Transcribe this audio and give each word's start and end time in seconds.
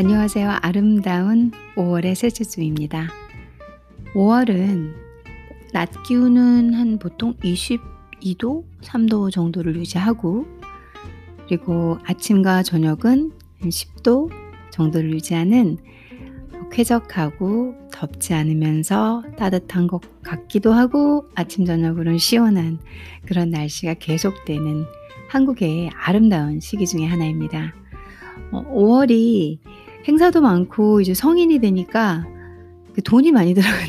안녕하세요. 0.00 0.58
아름다운 0.62 1.50
5월의 1.74 2.14
셋째 2.14 2.44
주입니다. 2.44 3.08
5월은 4.14 4.94
낮 5.72 5.90
기온은 6.04 6.72
한 6.72 7.00
보통 7.00 7.34
22도, 7.38 8.64
3도 8.80 9.32
정도를 9.32 9.74
유지하고 9.74 10.46
그리고 11.48 11.98
아침과 12.04 12.62
저녁은 12.62 13.32
한 13.58 13.68
10도 13.68 14.30
정도를 14.70 15.14
유지하는 15.14 15.78
쾌적하고 16.70 17.74
덥지 17.92 18.34
않으면서 18.34 19.24
따뜻한 19.36 19.88
것 19.88 20.00
같기도 20.22 20.74
하고 20.74 21.28
아침 21.34 21.64
저녁으로는 21.64 22.18
시원한 22.18 22.78
그런 23.26 23.50
날씨가 23.50 23.94
계속되는 23.94 24.84
한국의 25.28 25.90
아름다운 25.92 26.60
시기 26.60 26.86
중의 26.86 27.08
하나입니다. 27.08 27.74
5월이 28.52 29.58
어, 29.58 29.87
행사도 30.08 30.40
많고 30.40 31.02
이제 31.02 31.12
성인이 31.12 31.58
되니까 31.58 32.26
그 32.94 33.02
돈이 33.02 33.30
많이 33.30 33.52
들어가는 33.52 33.86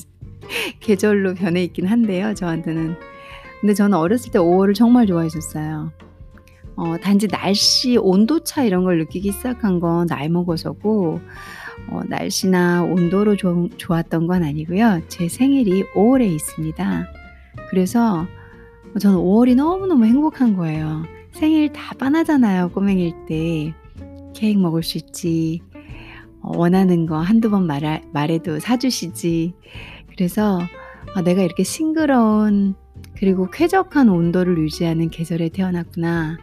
계절로 0.80 1.34
변해 1.34 1.62
있긴 1.64 1.86
한데요. 1.86 2.32
저한테는. 2.32 2.96
근데 3.60 3.74
저는 3.74 3.96
어렸을 3.96 4.32
때 4.32 4.38
5월을 4.38 4.74
정말 4.74 5.06
좋아했었어요. 5.06 5.92
어, 6.74 6.96
단지 7.02 7.28
날씨 7.28 7.98
온도차 7.98 8.64
이런 8.64 8.82
걸 8.82 8.98
느끼기 8.98 9.30
시작한 9.30 9.78
건 9.78 10.06
나이 10.06 10.30
먹어서고 10.30 11.20
어, 11.90 12.00
날씨나 12.08 12.84
온도로 12.84 13.36
좀 13.36 13.68
좋았던 13.76 14.26
건 14.26 14.44
아니고요. 14.44 15.02
제 15.08 15.28
생일이 15.28 15.84
5월에 15.94 16.32
있습니다. 16.32 17.06
그래서 17.68 18.26
저는 18.98 19.18
5월이 19.18 19.54
너무너무 19.54 20.06
행복한 20.06 20.56
거예요. 20.56 21.04
생일 21.32 21.72
다 21.74 21.94
빤하잖아요. 21.98 22.70
꼬맹일 22.70 23.12
때. 23.28 23.74
케이크 24.34 24.58
먹을 24.58 24.82
수 24.82 24.98
있지. 24.98 25.60
어, 26.40 26.52
원하는 26.56 27.06
거 27.06 27.18
한두 27.18 27.50
번 27.50 27.66
말하, 27.66 28.00
말해도 28.12 28.60
사주시지. 28.60 29.54
그래서 30.10 30.60
아, 31.14 31.22
내가 31.22 31.42
이렇게 31.42 31.62
싱그러운 31.62 32.74
그리고 33.16 33.50
쾌적한 33.50 34.08
온도를 34.08 34.58
유지하는 34.58 35.10
계절에 35.10 35.50
태어났구나. 35.50 36.38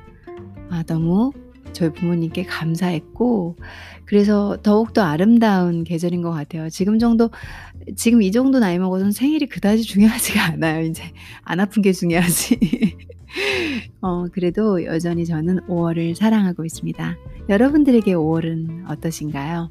아, 0.69 0.83
너무 0.83 1.31
저희 1.73 1.91
부모님께 1.91 2.43
감사했고, 2.43 3.57
그래서 4.05 4.57
더욱더 4.63 5.03
아름다운 5.03 5.83
계절인 5.83 6.21
것 6.21 6.31
같아요. 6.31 6.69
지금 6.69 6.99
정도, 6.99 7.29
지금 7.95 8.21
이 8.21 8.31
정도 8.31 8.59
나이 8.59 8.79
먹어서는 8.79 9.11
생일이 9.11 9.47
그다지 9.47 9.83
중요하지가 9.83 10.43
않아요. 10.45 10.85
이제 10.85 11.03
안 11.43 11.59
아픈 11.59 11.81
게 11.81 11.91
중요하지. 11.91 12.59
어, 14.01 14.25
그래도 14.31 14.83
여전히 14.85 15.25
저는 15.25 15.61
5월을 15.67 16.15
사랑하고 16.15 16.65
있습니다. 16.65 17.17
여러분들에게 17.49 18.13
5월은 18.13 18.89
어떠신가요? 18.89 19.69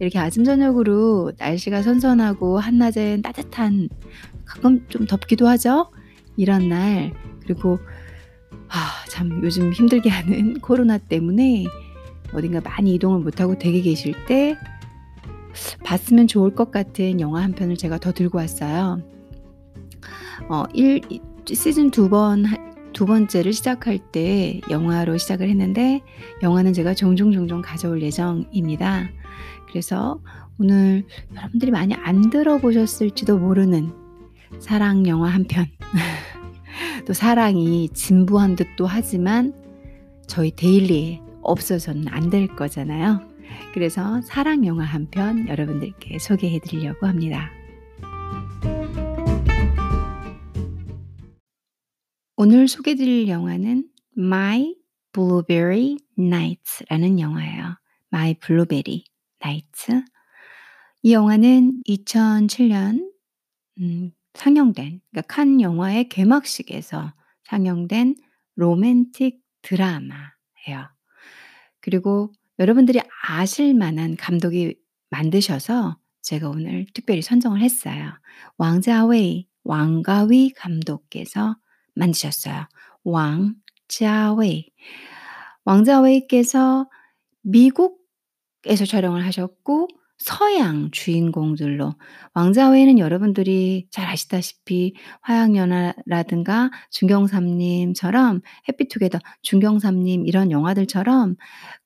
이렇게 0.00 0.18
아침 0.18 0.44
저녁으로 0.44 1.32
날씨가 1.38 1.82
선선하고 1.82 2.58
한낮엔 2.58 3.22
따뜻한 3.22 3.88
가끔 4.44 4.86
좀 4.88 5.06
덥기도 5.06 5.48
하죠. 5.48 5.90
이런 6.36 6.68
날 6.68 7.12
그리고 7.40 7.78
아, 8.68 9.04
참 9.08 9.40
요즘 9.42 9.72
힘들게 9.72 10.08
하는 10.08 10.58
코로나 10.60 10.98
때문에 10.98 11.64
어딘가 12.32 12.60
많이 12.60 12.94
이동을 12.94 13.20
못하고 13.20 13.58
댁에 13.58 13.80
계실 13.80 14.14
때 14.26 14.56
봤으면 15.84 16.26
좋을 16.26 16.54
것 16.54 16.70
같은 16.70 17.20
영화 17.20 17.42
한 17.42 17.52
편을 17.52 17.76
제가 17.76 17.98
더 17.98 18.12
들고 18.12 18.38
왔어요. 18.38 19.02
어, 20.48 20.64
1, 20.72 21.00
시즌 21.46 21.90
두 21.90 22.08
번, 22.08 22.44
두 22.92 23.06
번째를 23.06 23.52
시작할 23.52 23.98
때 23.98 24.60
영화로 24.70 25.18
시작을 25.18 25.48
했는데 25.48 26.02
영화는 26.42 26.72
제가 26.72 26.94
종종 26.94 27.32
종종 27.32 27.62
가져올 27.62 28.02
예정입니다. 28.02 29.08
그래서 29.68 30.20
오늘 30.58 31.04
여러분들이 31.36 31.70
많이 31.70 31.94
안 31.94 32.30
들어보셨을지도 32.30 33.38
모르는 33.38 33.92
사랑 34.58 35.06
영화 35.06 35.28
한 35.28 35.44
편. 35.44 35.66
또 37.06 37.12
사랑이 37.12 37.88
진부한 37.90 38.56
듯도 38.56 38.86
하지만 38.86 39.52
저희 40.26 40.50
데일리에 40.50 41.20
없어서는 41.42 42.08
안 42.08 42.30
될 42.30 42.48
거잖아요. 42.48 43.20
그래서 43.72 44.20
사랑 44.22 44.66
영화 44.66 44.84
한 44.84 45.06
편 45.10 45.48
여러분들께 45.48 46.18
소개해 46.18 46.58
드리려고 46.60 47.06
합니다. 47.06 47.50
오늘 52.40 52.68
소개드릴 52.68 53.26
영화는 53.26 53.88
My 54.16 54.76
Blueberry 55.12 55.96
Nights라는 56.16 57.18
영화예요. 57.18 57.76
My 58.12 58.34
Blueberry 58.34 59.02
Nights. 59.44 59.90
이 61.02 61.12
영화는 61.14 61.82
2007년 61.88 63.10
음, 63.80 64.12
상영된 64.34 65.00
그러니까 65.10 65.34
칸 65.34 65.60
영화의 65.60 66.08
개막식에서 66.10 67.12
상영된 67.42 68.14
로맨틱 68.54 69.42
드라마예요. 69.62 70.90
그리고 71.80 72.32
여러분들이 72.60 73.00
아실 73.26 73.74
만한 73.74 74.14
감독이 74.14 74.76
만드셔서 75.10 75.98
제가 76.22 76.50
오늘 76.50 76.86
특별히 76.94 77.20
선정을 77.20 77.62
했어요. 77.62 78.12
왕자웨이 78.58 79.48
왕가위 79.64 80.52
감독께서 80.52 81.56
만드셨어요. 81.98 82.66
왕자웨이. 83.04 84.70
왕자웨이께서 85.64 86.88
미국에서 87.42 88.84
촬영을 88.86 89.24
하셨고 89.26 89.88
서양 90.18 90.90
주인공들로 90.90 91.94
왕자웨이는 92.34 92.98
여러분들이 92.98 93.86
잘 93.90 94.06
아시다시피 94.06 94.94
화양연화라든가 95.20 96.70
중경삼님처럼 96.90 98.40
해피투게더 98.68 99.18
중경삼림 99.42 100.26
이런 100.26 100.50
영화들처럼 100.50 101.36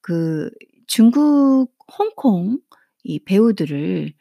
그 0.01 0.51
중국 0.87 1.75
홍콩 1.99 2.59
이 3.05 3.23
배우들을 3.23 4.15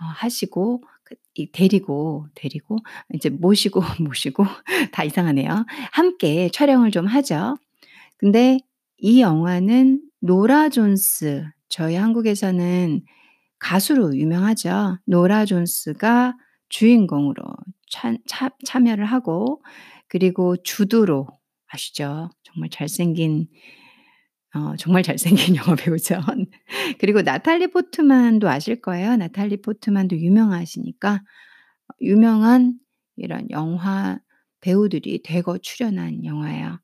어 0.00 0.04
하시고 0.04 0.82
이 1.34 1.50
데리고, 1.50 2.26
데리고 2.34 2.78
이제 3.12 3.28
모시고, 3.28 3.80
모시고 4.00 4.44
다 4.92 5.04
이상하네요. 5.04 5.66
함께 5.92 6.48
촬영을 6.52 6.90
좀 6.90 7.06
하죠. 7.06 7.56
근데 8.16 8.58
이 8.98 9.20
영화는 9.20 10.00
노라 10.20 10.68
존스, 10.68 11.44
저희 11.68 11.96
한국에서는 11.96 13.02
가수로 13.58 14.16
유명하죠. 14.16 14.98
노라 15.06 15.44
존스가 15.44 16.36
주인공으로 16.68 17.42
참, 17.90 18.18
참, 18.26 18.50
참여를 18.64 19.04
하고 19.04 19.62
그리고 20.08 20.56
주드로 20.62 21.26
아시죠? 21.68 22.30
정말 22.42 22.70
잘생긴 22.70 23.48
어, 24.54 24.74
정말 24.78 25.02
잘생긴 25.02 25.56
영화 25.56 25.74
배우죠. 25.74 26.20
그리고 26.98 27.22
나탈리 27.22 27.68
포트만도 27.68 28.48
아실 28.48 28.80
거예요. 28.80 29.16
나탈리 29.16 29.60
포트만도 29.62 30.16
유명하시니까 30.16 31.22
유명한 32.02 32.74
이런 33.16 33.48
영화 33.50 34.18
배우들이 34.60 35.22
대거 35.22 35.58
출연한 35.58 36.24
영화예요. 36.24 36.78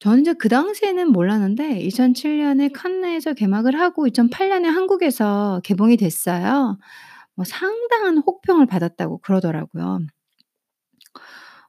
저는 0.00 0.20
이제 0.20 0.34
그 0.34 0.48
당시에는 0.48 1.10
몰랐는데 1.10 1.80
2007년에 1.80 2.72
칸네에서 2.72 3.32
개막을 3.32 3.78
하고 3.80 4.06
2008년에 4.06 4.64
한국에서 4.64 5.60
개봉이 5.64 5.96
됐어요. 5.96 6.78
뭐 7.34 7.44
상당한 7.44 8.18
혹평을 8.18 8.66
받았다고 8.66 9.18
그러더라고요. 9.18 10.00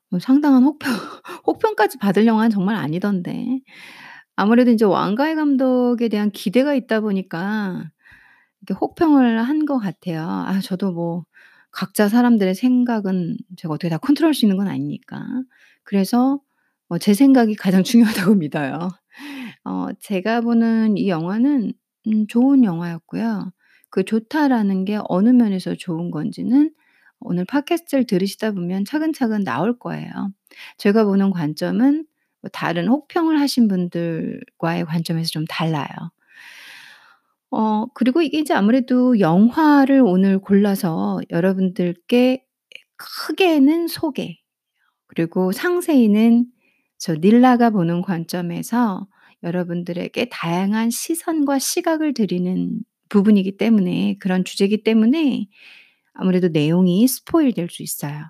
뭐 0.10 0.20
상당한 0.20 0.64
혹평 0.64 0.92
혹평까지 1.48 2.00
받을 2.00 2.26
영화는 2.26 2.50
정말 2.50 2.76
아니던데. 2.76 3.60
아무래도 4.38 4.72
인제 4.72 4.86
왕가희 4.86 5.36
감독에 5.36 6.10
대한 6.10 6.32
기대가 6.32 6.76
있다 6.76 7.02
보니까 7.02 7.92
이렇게 8.62 8.78
혹평을 8.80 9.42
한 9.44 9.66
것 9.66 9.80
같아요. 9.80 10.24
아 10.28 10.60
저도 10.62 10.94
뭐 10.94 11.26
각자 11.72 12.10
사람들의 12.10 12.56
생각은 12.56 13.38
제가 13.58 13.74
어떻게 13.76 13.90
다 13.90 13.98
컨트롤할 14.00 14.34
수 14.36 14.46
있는 14.46 14.58
건 14.58 14.68
아니니까. 14.70 15.22
그래서 15.84 16.42
어 16.90 16.98
제 17.00 17.14
생각이 17.14 17.56
가장 17.56 17.84
중요하다고 18.28 18.36
믿어요. 18.36 18.90
어 19.66 19.88
제가 20.02 20.42
보는 20.42 20.98
이 20.98 21.10
영화는 21.10 21.74
음 22.08 22.28
좋은 22.28 22.64
영화였고요. 22.64 23.52
그 23.90 24.04
좋다라는 24.06 24.86
게 24.86 25.00
어느 25.10 25.30
면에서 25.30 25.76
좋은 25.76 26.12
건지는 26.12 26.72
오늘 27.20 27.46
팟캐스트를 27.46 28.06
들으시다 28.06 28.52
보면 28.52 28.86
차근차근 28.86 29.44
나올 29.44 29.78
거예요. 29.80 30.12
제가 30.78 31.06
보는 31.06 31.32
관점은 31.32 32.06
뭐 32.06 32.07
다른 32.54 32.88
혹평을 32.88 33.40
하신 33.42 33.68
분들과의 33.68 34.86
관점에서 34.86 35.30
좀 35.30 35.46
달라요. 35.50 35.88
어 37.52 37.86
그리고 37.94 38.22
이게 38.22 38.40
이제 38.40 38.54
아무래도 38.54 39.20
영화를 39.20 40.02
오늘 40.02 40.40
골라서 40.40 41.20
여러분들께 41.32 42.44
크게는 42.98 43.88
소개 43.88 44.38
그리고 45.08 45.52
상세히는 45.54 46.48
저 47.00 47.16
닐라가 47.16 47.70
보는 47.72 48.02
관점에서 48.04 49.08
여러분들에게 49.44 50.30
다양한 50.32 50.90
시선과 50.92 51.60
시각을 51.60 52.14
드리는 52.16 52.80
부분이기 53.10 53.58
때문에 53.58 54.18
그런 54.20 54.46
주제이기 54.46 54.84
때문에 54.84 55.48
아무래도 56.14 56.50
내용이 56.50 57.08
스포일 57.08 57.54
될 57.54 57.70
수 57.70 57.84
있어요. 57.84 58.26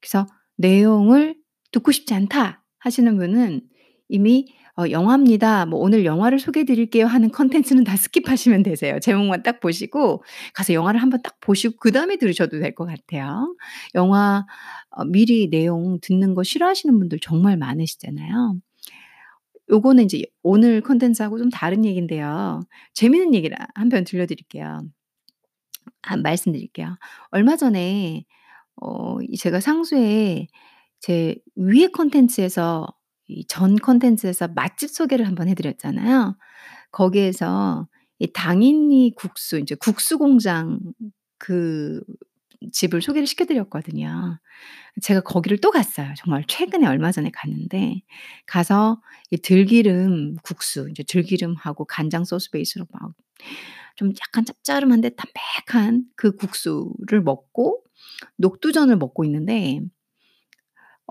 그래서 0.00 0.26
'내용을 0.58 1.36
듣고 1.72 1.92
싶지 1.92 2.14
않다.' 2.14 2.62
하시는 2.80 3.16
분은 3.16 3.62
이미 4.08 4.46
어 4.78 4.88
"영화입니다. 4.90 5.66
뭐 5.66 5.80
오늘 5.80 6.04
영화를 6.04 6.38
소개해 6.40 6.64
드릴게요." 6.64 7.06
하는 7.06 7.30
콘텐츠는 7.30 7.84
다 7.84 7.94
스킵하시면 7.96 8.64
되세요. 8.64 8.98
제목만 9.00 9.42
딱 9.42 9.60
보시고 9.60 10.24
가서 10.54 10.74
영화를 10.74 11.02
한번 11.02 11.22
딱 11.22 11.38
보시고 11.40 11.76
그다음에 11.78 12.16
들으셔도 12.18 12.58
될 12.60 12.74
것 12.74 12.86
같아요. 12.86 13.56
영화 13.94 14.46
어 14.90 15.04
미리 15.04 15.48
내용 15.50 15.98
듣는 16.00 16.34
거 16.34 16.42
싫어하시는 16.44 16.98
분들 16.98 17.18
정말 17.20 17.56
많으시잖아요. 17.58 18.56
요거는 19.70 20.04
인제 20.04 20.22
오늘 20.42 20.80
콘텐츠하고 20.82 21.38
좀 21.38 21.48
다른 21.50 21.84
얘기인데요. 21.84 22.60
재미있는 22.94 23.34
얘기를 23.34 23.56
한 23.74 23.88
편 23.88 24.04
들려 24.04 24.26
드릴게요. 24.26 24.82
아 26.02 26.16
말씀드릴게요. 26.16 26.96
얼마 27.30 27.56
전에 27.56 28.24
어이 28.76 29.36
제가 29.38 29.60
상수에 29.60 30.48
제 31.00 31.36
위의 31.56 31.88
콘텐츠에서 31.92 32.86
이전 33.28 33.76
콘텐츠에서 33.76 34.48
맛집 34.48 34.90
소개를 34.90 35.26
한번 35.26 35.48
해 35.48 35.54
드렸잖아요. 35.54 36.36
거기에서 36.92 37.88
이 38.18 38.32
당인리 38.32 39.14
국수 39.16 39.58
인제 39.58 39.76
국수 39.76 40.18
공장 40.18 40.80
그 41.38 42.02
집을 42.72 43.02
소개를 43.02 43.26
시켜 43.26 43.46
드렸거든요. 43.46 44.38
제가 45.02 45.20
거기를 45.22 45.58
또 45.60 45.70
갔어요. 45.70 46.12
정말 46.18 46.44
최근에 46.48 46.86
얼마 46.86 47.12
전에 47.12 47.30
갔는데 47.32 48.02
가서 48.46 49.00
이 49.30 49.38
들기름 49.38 50.36
국수 50.42 50.88
인제 50.88 51.04
들기름하고 51.04 51.86
간장 51.86 52.24
소스 52.24 52.50
베이스로 52.50 52.86
막 52.92 53.12
좀 53.96 54.12
약간 54.20 54.44
짭짤한데 54.44 55.10
담백한 55.10 56.04
그 56.16 56.36
국수를 56.36 57.22
먹고 57.22 57.82
녹두전을 58.36 58.96
먹고 58.96 59.24
있는데 59.24 59.80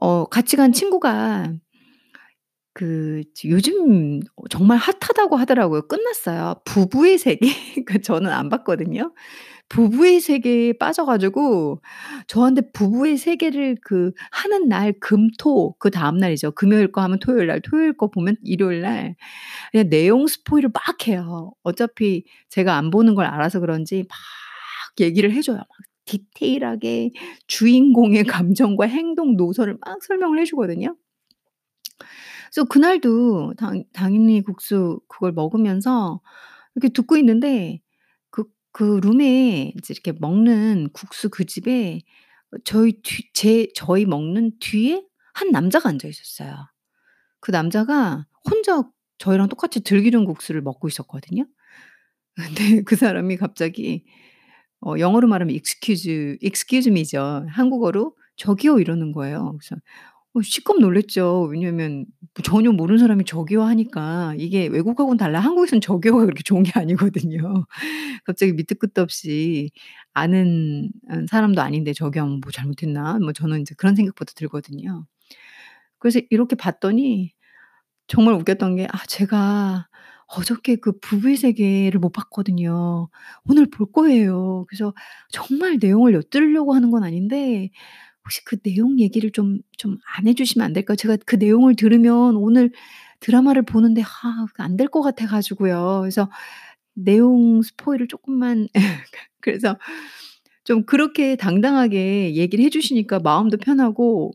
어 0.02 0.26
같이 0.26 0.56
간 0.58 0.72
친구가 0.74 1.54
그지 2.74 3.50
요즘 3.50 4.22
어 4.36 4.48
정말 4.50 4.78
핫하다고 4.78 5.36
하더라고요. 5.38 5.88
끝났어요. 5.88 6.56
부부의 6.66 7.18
세계. 7.18 7.48
그 7.86 8.00
저는 8.02 8.32
안 8.32 8.48
봤거든요. 8.50 9.14
부부의 9.70 10.20
세계에 10.22 10.74
빠져 10.74 11.06
가지고 11.06 11.82
저한테 12.28 12.62
부부의 12.74 13.18
세계를 13.18 13.78
그 13.84 14.12
하는 14.32 14.68
날 14.70 14.94
금, 15.02 15.28
토 15.40 15.76
그 15.80 15.92
다음 15.92 16.18
날이죠. 16.18 16.52
금요일 16.52 16.92
거 16.92 17.02
하면 17.02 17.20
토요일 17.20 17.48
날, 17.48 17.62
토요일 17.62 17.98
거 17.98 18.10
보면 18.10 18.36
일요일 18.44 18.82
날 18.82 19.16
그냥 19.72 19.90
내용 19.90 20.28
스포일을 20.28 20.72
막 20.74 21.08
해요. 21.08 21.52
어차피 21.64 22.26
제가 22.50 22.76
안 22.78 22.92
보는 22.92 23.16
걸 23.16 23.26
알아서 23.28 23.60
그런지 23.62 24.06
막 24.10 24.18
얘기를 25.00 25.32
해 25.34 25.42
줘요. 25.42 25.58
막 25.58 25.68
디테일하게 26.10 27.12
주인공의 27.48 28.24
감정과 28.26 28.88
행동 28.88 29.36
노선을 29.38 29.78
막 29.82 30.04
설명을 30.04 30.40
해 30.40 30.46
주거든요. 30.46 30.96
그래서 32.52 32.66
그날도 32.68 33.54
당 33.58 33.84
당인리 33.94 34.42
국수 34.42 35.00
그걸 35.08 35.32
먹으면서 35.34 36.22
이렇게 36.76 36.90
듣고 36.90 37.18
있는데 37.18 37.82
그 38.32 38.46
그 38.72 39.00
룸에 39.04 39.74
이제 39.78 39.94
이렇게 39.94 40.14
먹는 40.20 40.90
국수 40.94 41.30
그 41.30 41.46
집에 41.46 42.02
어 42.54 42.58
저희 42.66 43.02
뒤 43.04 43.32
제 43.34 43.68
저희 43.76 44.06
먹는 44.06 44.54
뒤에 44.60 45.04
한 45.34 45.52
남자가 45.52 45.90
앉아 45.90 46.08
있었어요. 46.08 46.56
그 47.42 47.52
남자가 47.52 48.28
혼자 48.50 48.84
저희랑 49.20 49.50
똑같이 49.50 49.82
들기름 49.82 50.26
국수를 50.26 50.62
먹고 50.62 50.88
있었거든요. 50.90 51.46
근데 52.36 52.84
그 52.84 52.96
사람이 52.96 53.38
갑자기 53.38 54.06
어 54.82 54.96
영어로 55.00 55.28
말하면 55.28 55.56
excuse 55.56 56.38
excuse 56.44 56.90
me죠. 56.92 57.46
한국어로 57.50 58.16
"저기요." 58.38 58.80
이러는 58.80 59.12
거예요. 59.12 59.58
그래서 59.60 59.76
어 60.36 60.42
시꺼 60.44 60.76
놀랐죠. 60.80 61.44
왜냐하면 61.52 62.06
뭐 62.36 62.44
전혀 62.44 62.72
모르는 62.72 63.00
사람이 63.00 63.26
저기요 63.26 63.64
하니까 63.64 64.36
이게 64.38 64.68
외국하고는 64.68 65.18
달라 65.18 65.40
한국에서는 65.42 65.82
저기요가 65.82 66.22
그렇게 66.26 66.44
좋은 66.44 66.64
게 66.64 66.72
아니거든요. 66.76 67.66
갑자기 68.26 68.54
밑도 68.54 68.76
끝도 68.76 69.02
없이 69.04 69.72
아는 70.14 70.92
어 71.12 71.26
사람도 71.30 71.62
아닌데 71.62 71.94
저기요 71.94 72.24
하면 72.24 72.42
'뭐 72.42 72.52
잘못했나?' 72.52 73.20
뭐 73.22 73.34
저는 73.34 73.60
인제 73.62 73.76
그런 73.78 73.96
생각부터 73.96 74.34
들거든요. 74.36 75.06
그래서 76.00 76.20
이렇게 76.30 76.56
봤더니 76.56 77.34
정말 78.08 78.36
웃겼던 78.36 78.78
게 78.78 78.88
아 78.92 79.00
제가 79.08 79.89
어저께 80.36 80.76
그 80.78 81.00
부부의 81.00 81.38
세계를 81.38 82.00
못 82.00 82.12
봤거든요. 82.12 83.10
오늘 83.50 83.66
볼 83.70 83.92
거예요. 83.92 84.66
그래서 84.70 84.94
정말 85.32 85.78
내용을 85.82 86.14
엿들으려고 86.14 86.74
하는 86.76 86.92
건 86.92 87.04
아닌데 87.04 87.70
혹시 88.26 88.44
그 88.46 88.58
내용 88.62 89.00
얘기를 89.00 89.32
좀 89.32 89.62
좀 89.78 89.98
안 90.18 90.28
해 90.28 90.34
주시면 90.36 90.66
안 90.66 90.74
될까요? 90.74 90.96
제가 90.98 91.18
그 91.26 91.36
내용을 91.38 91.76
들으면 91.76 92.36
오늘 92.38 92.72
드라마를 93.22 93.64
보는데 93.64 94.04
아그안될 94.04 94.90
것 94.90 95.02
같아 95.02 95.28
가지고요. 95.28 96.00
그래서 96.02 96.30
내용 96.96 97.62
스포일을 97.64 98.08
쪼끔만 98.08 98.68
그래서 99.42 99.78
좀 100.64 100.84
그렇게 100.86 101.36
당당하게 101.36 102.36
얘기를 102.36 102.64
해 102.66 102.70
주시니까 102.70 103.20
마음도 103.20 103.58
편하고 103.58 104.32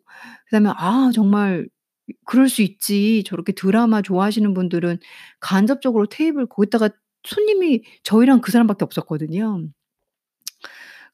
그다음에 0.47 0.71
'아 0.77 1.11
정말 1.15 1.69
그럴 2.27 2.49
수 2.49 2.63
있지. 2.63 3.23
저렇게 3.27 3.53
드라마 3.53 4.03
좋아하시는 4.03 4.53
분들은 4.55 4.99
간접적으로 5.41 6.07
테이블 6.07 6.47
거기다가 6.47 6.91
손님이 7.25 7.83
저희랑 8.03 8.41
그 8.43 8.53
사람밖에 8.53 8.85
없었거든요. 8.85 9.63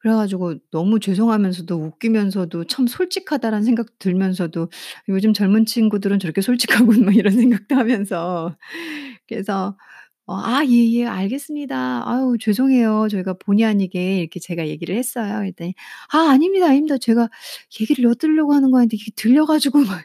그래 0.00 0.12
가지고 0.14 0.54
너무 0.70 0.98
죄송하면서도 1.00 1.76
웃기면서도 1.76 2.64
'참 2.64 2.86
솔직하다.'라는 2.86 3.64
생각도 3.64 3.92
들면서도 3.98 4.70
'요즘 5.10 5.32
젊은 5.34 5.66
친구들은 5.66 6.18
저렇게 6.20 6.40
솔직하군.' 6.40 7.04
뭐 7.04 7.12
이런 7.22 7.34
생각도 7.36 7.76
하면서 7.76 8.56
그래서 9.28 9.76
어 10.26 10.34
"아 10.36 10.64
예예. 10.66 11.06
알겠습니다. 11.06 12.04
아유 12.10 12.36
죄송해요. 12.40 13.08
저희가 13.10 13.34
본의 13.34 13.64
아니게." 13.66 14.20
이렇게 14.20 14.40
제가 14.40 14.68
얘기를 14.68 14.96
했어요. 14.96 15.38
그랬더니 15.40 15.74
"아 16.12 16.30
아닙니다, 16.32 16.66
아닙니다. 16.68 16.98
제가 16.98 17.28
얘기를 17.80 18.04
엿들으려고 18.04 18.54
하는 18.54 18.70
거였는데 18.72 18.96
이게 18.96 19.12
들려 19.16 19.46
가지고." 19.46 19.80
막 19.80 20.04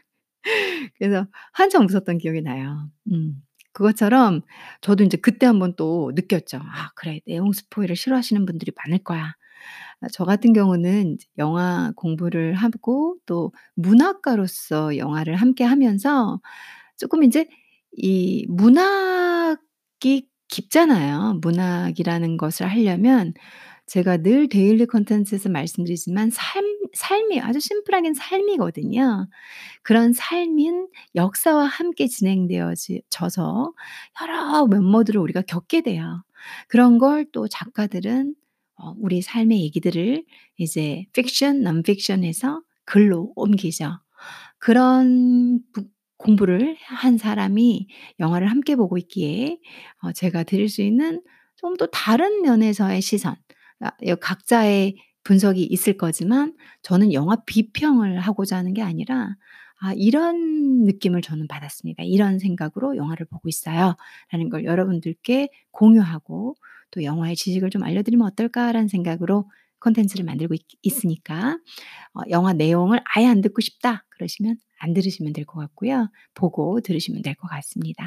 그래서 0.98 1.26
한참 1.52 1.86
웃었던 1.88 2.18
기억이 2.18 2.42
나요. 2.42 2.90
음. 3.12 3.42
그것처럼 3.72 4.42
저도 4.82 5.04
인제 5.04 5.18
그때 5.18 5.46
한번 5.46 5.74
또 5.76 6.12
느꼈죠. 6.14 6.58
'아 6.58 6.90
그래. 6.96 7.20
내용 7.26 7.52
스포일을 7.52 7.96
싫어하시는 7.96 8.46
분들이 8.46 8.72
많을 8.76 8.98
거야.' 9.04 9.34
아저 10.02 10.24
같은 10.26 10.52
경우는 10.54 11.14
이제 11.16 11.26
영화 11.38 11.92
공부를 11.96 12.54
하고 12.54 13.16
또 13.26 13.52
문학가로서 13.76 14.98
영화를 14.98 15.36
함께 15.36 15.64
하면서 15.64 16.40
쪼끔 16.98 17.24
인제 17.24 17.48
이 17.98 18.46
문학이 18.50 20.28
깊잖아요. 20.48 21.40
문학이라는 21.42 22.36
것을 22.38 22.68
하려면 22.70 23.34
제가 23.86 24.18
늘 24.18 24.48
데일리 24.48 24.86
콘텐츠에서 24.86 25.48
말씀드리지만 25.48 26.30
삶 26.30 26.64
삶이 26.94 27.40
아주 27.40 27.60
심플하게는 27.60 28.14
삶이거든요. 28.14 29.28
그런 29.82 30.12
삶인 30.12 30.88
역사와 31.14 31.64
함께 31.66 32.06
진행되어지 32.08 33.02
져서 33.10 33.72
여러 34.22 34.66
면모들을 34.66 35.20
우리가 35.20 35.42
겪게 35.42 35.82
돼요. 35.82 36.24
그런 36.68 36.98
걸 36.98 37.26
또 37.32 37.48
작가들은 37.48 38.34
어 38.76 38.94
우리 38.98 39.22
삶의 39.22 39.60
얘기들을 39.62 40.24
이제 40.58 41.04
픽션, 41.12 41.62
non-fiction에서 41.62 42.62
글로 42.84 43.32
옮기죠. 43.36 43.98
그런 44.58 45.60
부 45.72 45.84
공부를 46.18 46.76
한 46.86 47.18
사람이 47.18 47.88
영화를 48.20 48.48
함께 48.50 48.74
보고 48.76 48.96
있기에 48.98 49.58
어 50.02 50.12
제가 50.12 50.44
드릴 50.44 50.68
수 50.68 50.82
있는 50.82 51.22
좀더 51.56 51.86
다른 51.86 52.42
면에서의 52.42 53.00
시선 53.02 53.36
각자의 54.20 54.96
분석이 55.24 55.62
있을 55.64 55.96
거지만 55.96 56.54
저는 56.82 57.12
영화 57.12 57.36
비평을 57.46 58.20
하고자 58.20 58.56
하는 58.56 58.74
게 58.74 58.82
아니라 58.82 59.36
'아 59.80 59.92
이런 59.94 60.84
느낌을 60.84 61.20
저는 61.22 61.48
받았습니다. 61.48 62.02
이런 62.04 62.38
생각으로 62.38 62.96
영화를 62.96 63.26
보고 63.26 63.48
있어요.'라는 63.48 64.48
걸 64.50 64.64
여러분들께 64.64 65.48
공유하고 65.72 66.56
또 66.92 67.02
'영화의 67.04 67.36
지식을 67.36 67.70
좀 67.70 67.82
알려드리면 67.82 68.26
어떨까.'라는 68.28 68.88
생각으로 68.88 69.50
콘텐츠를 69.80 70.24
만들고 70.24 70.54
있 70.54 70.62
있으니까 70.82 71.58
어 72.14 72.20
'영화 72.30 72.52
내용을 72.54 73.00
아예 73.14 73.26
안 73.26 73.40
듣고 73.42 73.60
싶다.' 73.60 74.04
그러시면 74.10 74.56
안 74.78 74.94
들으시면 74.94 75.32
될 75.34 75.44
것 75.46 75.58
같고요. 75.60 76.08
보고 76.34 76.80
들으시면 76.80 77.22
될 77.22 77.34
것 77.36 77.48
같습니다. 77.48 78.06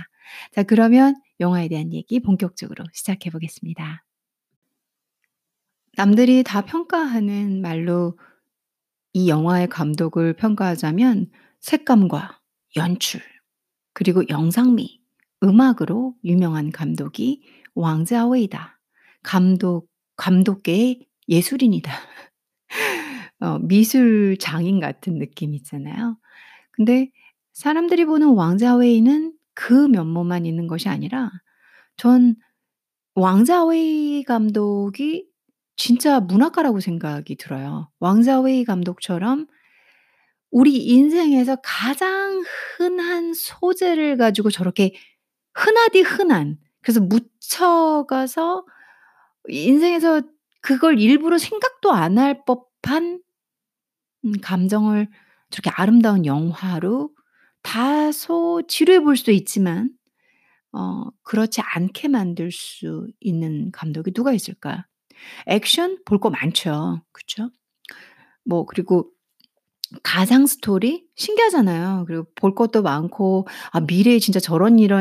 자 0.54 0.64
그러면 0.64 1.16
영화에 1.40 1.68
대한 1.70 1.94
얘기 1.94 2.20
본격적으로 2.20 2.86
시작해 2.94 3.30
보겠습니다. 3.30 4.04
남들이 5.96 6.43
다 6.43 6.62
평가하는 6.62 7.62
말로 7.62 8.17
이 9.13 9.29
영화의 9.29 9.67
감독을 9.67 10.34
평가하자면 10.34 11.31
색감과 11.60 12.39
연출 12.77 13.22
그리고 13.93 14.24
영상미 14.29 15.01
음악으로 15.43 16.15
유명한 16.24 16.72
감독이 16.72 17.41
왕자웨이다. 17.75 18.79
감독 19.24 19.89
감독계의 20.15 21.08
예술인이다. 21.27 21.91
어 23.41 23.60
미술 23.60 24.38
장인 24.38 24.79
같은 24.79 25.17
느낌 25.17 25.53
있잖아요. 25.55 26.17
근데 26.72 27.12
사람들이 27.53 28.05
보는 28.05 28.29
왕자웨이는 28.29 29.34
그 29.53 29.74
면모만 29.74 30.46
있는 30.46 30.67
것이 30.67 30.88
아니라 30.89 31.31
전 31.98 32.36
왕자웨이 33.15 34.24
감독이 34.24 35.29
진짜 35.80 36.22
문학가라고 36.22 36.82
생각이 36.82 37.38
들어요. 37.38 37.90
왕자웨이 38.02 38.66
감독처럼 38.66 39.48
우리 40.52 40.78
인생에서 40.86 41.58
가장 41.64 42.44
흔한 42.78 43.34
소재를 43.34 44.18
가지고 44.18 44.50
저렇게 44.50 44.94
흔하디 45.56 46.02
흔한 46.02 46.58
그래서 46.82 47.02
묻혀 47.02 48.06
가서 48.10 48.66
인생에서 49.50 50.22
그걸 50.62 51.00
일부러 51.00 51.38
생각도 51.38 51.92
안 51.94 52.18
할 52.20 52.44
법한 52.46 53.22
음 54.26 54.32
감정을 54.42 55.08
저렇게 55.50 55.70
아름다운 55.72 56.26
영화로 56.26 57.12
다소 57.64 58.64
지루해 58.68 59.00
보일 59.02 59.18
수도 59.18 59.32
있지만 59.32 59.92
어 60.74 61.06
그렇지 61.24 61.62
않게 61.62 62.10
만들 62.10 62.52
수 62.52 63.08
있는 63.22 63.72
감독이 63.72 64.12
누가 64.14 64.34
있을까? 64.34 64.88
액션 65.48 65.98
볼 66.06 66.20
거 66.20 66.30
많죠. 66.30 67.02
그쵸? 67.12 67.50
뭐 68.46 68.66
그리고 68.66 69.12
가상 70.04 70.46
스토리 70.48 71.06
신기하잖아요. 71.16 72.06
그리고 72.08 72.26
볼 72.36 72.54
것도 72.56 72.84
많고 72.84 73.48
아 73.72 73.80
미래에 73.82 74.20
진짜 74.20 74.40
저런 74.40 74.80
일 74.80 74.92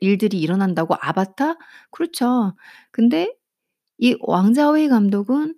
일들이 0.00 0.40
일어난다고 0.40 0.94
아바타? 1.00 1.56
그렇죠. 1.90 2.54
근데 2.92 3.34
이 3.98 4.16
왕자웨이 4.20 4.88
감독은 4.88 5.54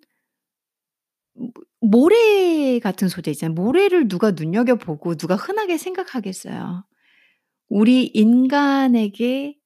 뭐 1.34 1.50
모래 1.80 2.78
같은 2.80 3.08
소재 3.08 3.30
있잖아요. 3.32 3.54
모래를 3.54 4.08
누가 4.08 4.32
눈여겨 4.32 4.76
보고 4.76 5.14
누가 5.14 5.34
흔하게 5.36 5.78
생각하겠어요. 5.78 6.84
우리 7.68 8.06
인간에게 8.06 9.56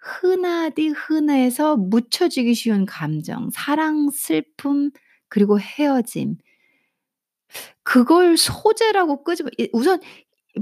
흔하디 0.00 0.88
흔해서 0.88 1.76
묻혀지기 1.76 2.54
쉬운 2.54 2.86
감정, 2.86 3.50
사랑, 3.52 4.10
슬픔 4.10 4.90
그리고 5.28 5.60
헤어짐. 5.60 6.36
그걸 7.82 8.36
소재라고 8.36 9.24
끄집어 9.24 9.50
이 9.58 9.68
우선 9.72 10.00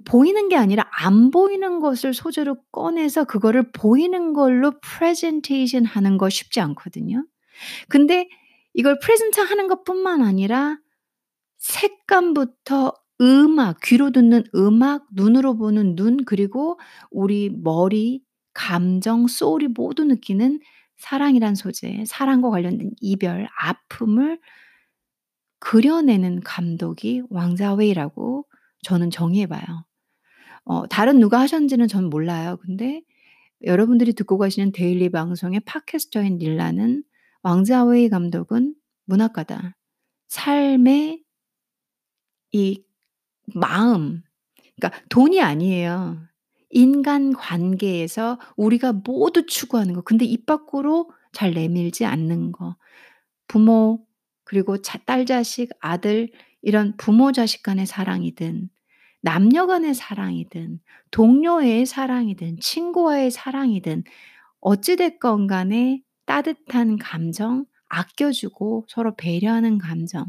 보이는 0.04 0.49
게 0.49 0.57
아니라 0.57 0.88
안 0.92 1.30
보이는 1.30 1.80
것을 1.80 2.14
소재로 2.14 2.57
꺼내서 2.73 3.25
그거를 3.25 3.71
보이는 3.73 4.33
걸로 4.33 4.73
presentation 4.80 5.85
하는 5.87 6.18
거 6.18 6.28
쉽지 6.28 6.61
않거든요. 6.61 7.25
근데 7.88 8.28
이걸 8.75 8.99
present 9.00 9.40
하는 9.40 9.66
것 9.68 9.85
뿐만 9.85 10.23
아니라 10.23 10.78
색감부터 11.59 12.95
음악, 13.21 13.80
귀로 13.83 14.11
듣는 14.12 14.45
음악, 14.54 15.07
눈으로 15.12 15.57
보는 15.57 15.97
눈 15.97 16.25
그리고 16.25 16.78
우리 17.11 17.50
머리, 17.50 18.23
감정, 18.58 19.28
소울이 19.28 19.68
모두 19.68 20.04
느끼는 20.04 20.58
사랑이란 20.96 21.54
소재, 21.54 22.02
사랑과 22.06 22.50
관련된 22.50 22.90
이별, 23.00 23.48
아픔을 23.56 24.40
그려내는 25.60 26.40
감독이 26.40 27.22
왕자웨이라고 27.30 28.44
저는 28.82 29.10
정의해 29.10 29.46
봐요. 29.46 29.62
어 30.64 30.88
다른 30.88 31.20
누가 31.20 31.38
하셨는지는 31.40 31.86
저는 31.86 32.10
몰라요. 32.10 32.56
근데 32.60 33.02
여러분들이 33.64 34.12
듣고 34.12 34.38
가시는 34.38 34.72
데일리 34.72 35.08
방송의 35.08 35.60
팟캐스터인 35.60 36.38
닐라는 36.38 37.04
왕자웨이 37.42 38.08
감독은 38.08 38.74
문학가다. 39.04 39.76
삶의 40.28 41.22
이 42.52 42.82
마음 43.54 44.22
그러니까 44.76 45.00
돈이 45.10 45.40
아니에요. 45.40 46.27
인간 46.70 47.32
관계에서 47.32 48.38
우리가 48.56 48.92
모두 48.92 49.46
추구하는 49.46 49.94
거. 49.94 50.02
근데 50.02 50.25
입 50.25 50.46
밖으로 50.46 51.10
잘 51.32 51.52
내밀지 51.52 52.04
않는 52.04 52.52
거. 52.52 52.76
부모 53.48 54.04
그리고 54.44 54.80
자 54.82 54.98
딸 55.06 55.26
자식, 55.26 55.70
아들 55.80 56.30
이런 56.62 56.96
부모 56.96 57.32
자식 57.32 57.62
간의 57.62 57.87
사랑이든 57.87 58.68
남녀 59.22 59.66
간의 59.66 59.94
사랑이든 59.94 60.80
동료의 61.10 61.87
사랑이든 61.87 62.60
친구와의 62.60 63.30
사랑이든 63.30 64.04
어찌 64.60 64.96
됐건 64.96 65.46
간에 65.48 66.02
따뜻한 66.26 66.98
감정, 66.98 67.66
아껴 67.88 68.32
주고 68.32 68.87
서로 68.88 69.14
배려하는 69.16 69.78
감정 69.78 70.26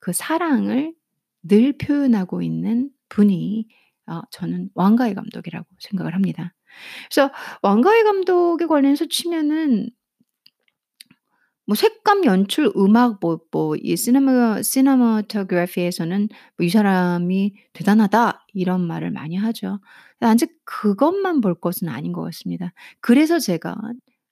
그 0.00 0.12
사랑을 0.12 0.94
늘 1.42 1.76
표현하고 1.78 2.42
있는 2.42 2.90
분이 3.08 3.68
어 4.06 4.22
저는 4.32 4.70
왕가희 4.74 5.14
감독이라고 5.14 5.66
생각을 5.80 6.14
합니다. 6.14 6.54
그래서 7.10 7.32
왕가희 7.62 8.04
감독에 8.04 8.66
관련해서 8.66 9.06
치면은 9.08 9.90
뭐 11.66 11.74
색감, 11.74 12.24
연출, 12.26 12.70
음악 12.76 13.20
뭐뭐이 13.20 13.96
시네마 13.96 14.62
cinematography에서는 14.62 16.28
뭐 16.58 16.66
"이 16.66 16.68
사람이 16.68 17.54
대단하다." 17.72 18.46
이런 18.52 18.86
말을 18.86 19.10
많이 19.10 19.36
하죠. 19.36 19.80
아직 20.20 20.50
그것만 20.64 21.40
볼 21.40 21.54
것은 21.58 21.88
아닌 21.88 22.12
것 22.12 22.22
같습니다. 22.22 22.72
그래서 23.00 23.38
제가 23.38 23.74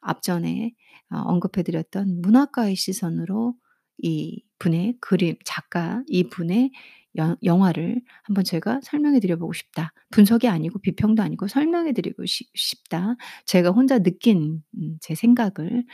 앞전에 0.03 0.73
어 1.11 1.19
언급해 1.27 1.63
드렸던 1.63 2.21
문학가의 2.23 2.77
시선으로 2.77 3.55
이 3.99 4.43
분의 4.59 4.97
그림 5.01 5.37
작가 5.45 6.03
이 6.09 6.25
분의 6.29 6.73
영 7.17 7.37
영화를 7.45 8.01
한번 8.25 8.45
제가 8.45 8.81
설명해 8.83 9.21
드려 9.21 9.37
보고 9.37 9.53
싶다. 9.53 9.93
분석이 10.11 10.49
아니고 10.49 10.79
비평도 10.81 11.23
아니고 11.23 11.49
설명해 11.49 11.93
드리고 11.93 12.27
싶 12.27 12.49
싶다. 12.55 13.17
제가 13.47 13.71
혼자 13.71 13.99
느낀 14.01 14.63
음제 14.79 15.15
생각을 15.15 15.85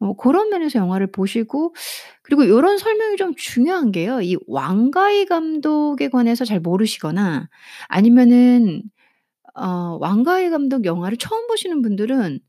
어 0.00 0.12
고런 0.14 0.50
면에서 0.50 0.78
영화를 0.80 1.08
보시고 1.12 1.74
그리고 2.22 2.48
요런 2.48 2.78
설명이 2.78 3.16
좀 3.16 3.34
중요한 3.36 3.92
게요. 3.92 4.20
이 4.22 4.36
왕가희 4.48 5.26
감독에 5.26 6.08
관해서 6.10 6.44
잘 6.46 6.60
모르시거나 6.60 7.48
아니면은 7.88 8.82
어 9.54 9.98
왕가희 10.00 10.50
감독 10.50 10.84
영화를 10.86 11.18
처음 11.18 11.46
보시는 11.48 11.82
분들은 11.82 12.40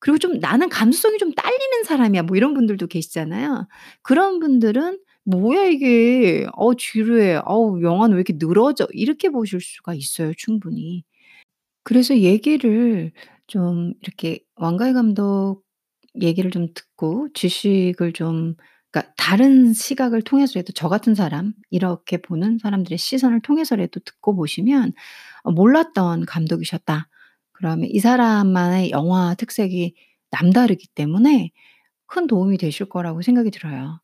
그리고 0.00 0.18
좀 0.18 0.38
'나는 0.40 0.68
감수성이 0.70 1.18
좀 1.18 1.32
딸리는 1.34 1.84
사람이야.' 1.84 2.24
뭐 2.24 2.36
이런 2.36 2.54
분들도 2.54 2.86
계시잖아요. 2.88 3.68
그런 4.02 4.40
분들은' 4.40 4.98
뭐야 5.26 5.64
이게. 5.66 6.46
어 6.56 6.74
지루해. 6.74 7.40
어우 7.46 7.82
영화는 7.82 8.16
왜 8.16 8.20
이렇게 8.20 8.34
늘어져.' 8.38 8.86
이렇게 8.92 9.28
보실 9.30 9.60
수가 9.60 9.94
있어요 9.94 10.32
충분히. 10.36 11.04
그래서 11.84 12.18
얘기를 12.18 13.12
좀 13.48 13.94
이렇게 14.02 14.40
왕가희 14.56 14.92
감독 14.94 15.62
얘기를 16.22 16.50
좀 16.50 16.68
듣고 16.74 17.28
지식을 17.34 18.12
좀 18.14 18.56
그러니까 18.92 19.14
다른 19.18 19.72
시각을 19.74 20.22
통해서라도 20.22 20.72
저 20.74 20.88
같은 20.88 21.14
사람 21.14 21.54
이렇게 21.70 22.18
보는 22.18 22.58
사람들의 22.62 22.98
시선을 22.98 23.42
통해서라도 23.42 24.00
듣고 24.00 24.36
보시면 24.36 24.92
어 25.44 25.52
'몰랐던 25.52 26.26
감독이셨다.' 26.26 27.08
그러면 27.52 27.88
이 27.90 28.00
사람만의 28.00 28.90
영화 28.92 29.34
특색이 29.36 29.94
남다르기 30.32 30.88
때문에 30.94 31.50
큰 32.06 32.26
도움이 32.28 32.58
되실 32.58 32.88
거라고 32.88 33.22
생각이 33.22 33.50
들어요. 33.52 34.00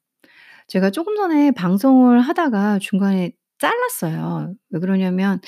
제가 0.73 0.89
쪼금 0.91 1.17
전에 1.17 1.51
방송을 1.51 2.21
하다가 2.23 2.79
중간에 2.79 3.33
잘랐어요. 3.59 4.55
왜 4.71 4.81
그러냐면 4.81 5.39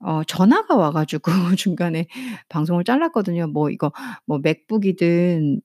어 0.00 0.24
전화가 0.24 0.76
와 0.76 0.90
가지고 0.92 1.30
중간에 1.58 2.06
방송을 2.48 2.84
잘랐거든요. 2.84 3.48
뭐 3.48 3.70
이거 3.70 3.92
뭐 4.26 4.38
맥북이든 4.38 5.60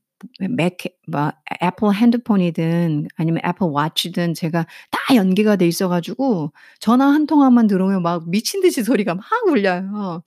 맥 0.50 0.77
뭐 1.07 1.31
애플 1.63 1.93
핸드폰이든 1.93 3.07
아니면 3.15 3.41
애플 3.45 3.67
워치든 3.67 4.34
제가 4.34 4.65
다 4.91 5.15
연계가 5.15 5.55
돼 5.55 5.67
있어 5.67 5.88
가지고 5.88 6.51
전화 6.79 7.07
한 7.13 7.27
통화만 7.27 7.67
들어오면 7.67 8.01
막 8.01 8.27
미친 8.29 8.60
듯이 8.62 8.84
소리가 8.84 9.13
막 9.15 9.24
울려요. 9.48 10.24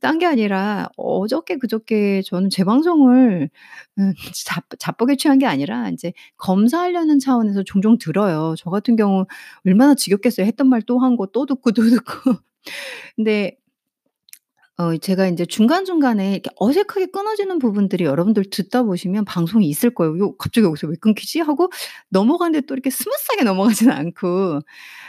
딴 0.00 0.18
게 0.18 0.26
아니라 0.26 0.88
어저께 0.96 1.58
그저께 1.58 2.22
저는 2.24 2.50
제 2.50 2.64
방송을 2.64 3.50
음자 3.98 4.60
자뻑에 4.78 5.16
취한 5.16 5.38
게 5.38 5.46
아니라 5.46 5.88
인제 5.90 6.12
검사하려는 6.38 7.18
차원에서 7.18 7.64
종종 7.64 7.98
들어요. 7.98 8.54
저 8.58 8.70
같은 8.70 8.96
경우 8.96 9.26
얼마나 9.66 9.94
지겹겠어요. 9.94 10.46
했던 10.46 10.68
말 10.68 10.82
또 10.82 10.98
한 11.02 11.16
거 11.16 11.26
또 11.32 11.46
듣고, 11.46 11.72
또 11.72 11.82
듣고. 11.90 12.34
근데 13.16 13.56
어 14.78 14.94
제가 14.98 15.26
인제 15.26 15.46
중간중간에 15.46 16.32
이렇게 16.32 16.50
어색하게 16.56 17.06
끊어지는 17.06 17.58
부분들이 17.58 18.04
여러분들 18.04 18.44
듣다 18.50 18.82
보시면 18.82 19.24
방송이 19.24 19.66
있을 19.68 19.94
거예요. 19.94 20.18
'요 20.18 20.36
갑자기 20.36 20.66
여기서 20.66 20.86
왜 20.88 20.96
끊기지?' 21.00 21.40
하고 21.40 21.70
넘어가는데 22.10 22.66
또 22.66 22.74
이렇게 22.74 22.90
smooth하게 22.90 23.44
넘어가지는 23.44 23.92
않고 23.94 24.60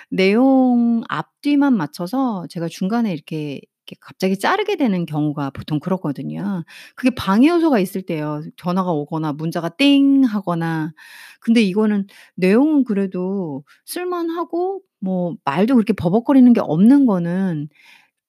내용 0.09 1.03
앞뒤만 1.09 1.75
맞춰서 1.77 2.45
제가 2.50 2.67
중간에 2.69 3.13
이렇게 3.13 3.62
갑자기 4.01 4.39
자르게 4.39 4.77
되는 4.77 5.05
경우가 5.05 5.51
보통 5.51 5.79
그렇거든요. 5.79 6.63
그게 6.95 7.09
방해 7.15 7.50
요소가 7.50 7.79
있을 7.79 8.03
때예요. 8.03 8.41
전화가 8.57 8.91
오거나 8.91 9.33
문자가 9.33 9.69
띵 9.69 10.24
하거나. 10.25 10.93
근데 11.41 11.62
이거는 11.62 12.07
내용은 12.36 12.83
그래도 12.86 13.63
쓸만하고 13.86 14.81
뭐 15.01 15.36
말도 15.45 15.75
그렇게 15.75 15.93
버벅거리는 15.93 16.53
게 16.53 16.62
없는 16.62 17.05
거는 17.07 17.69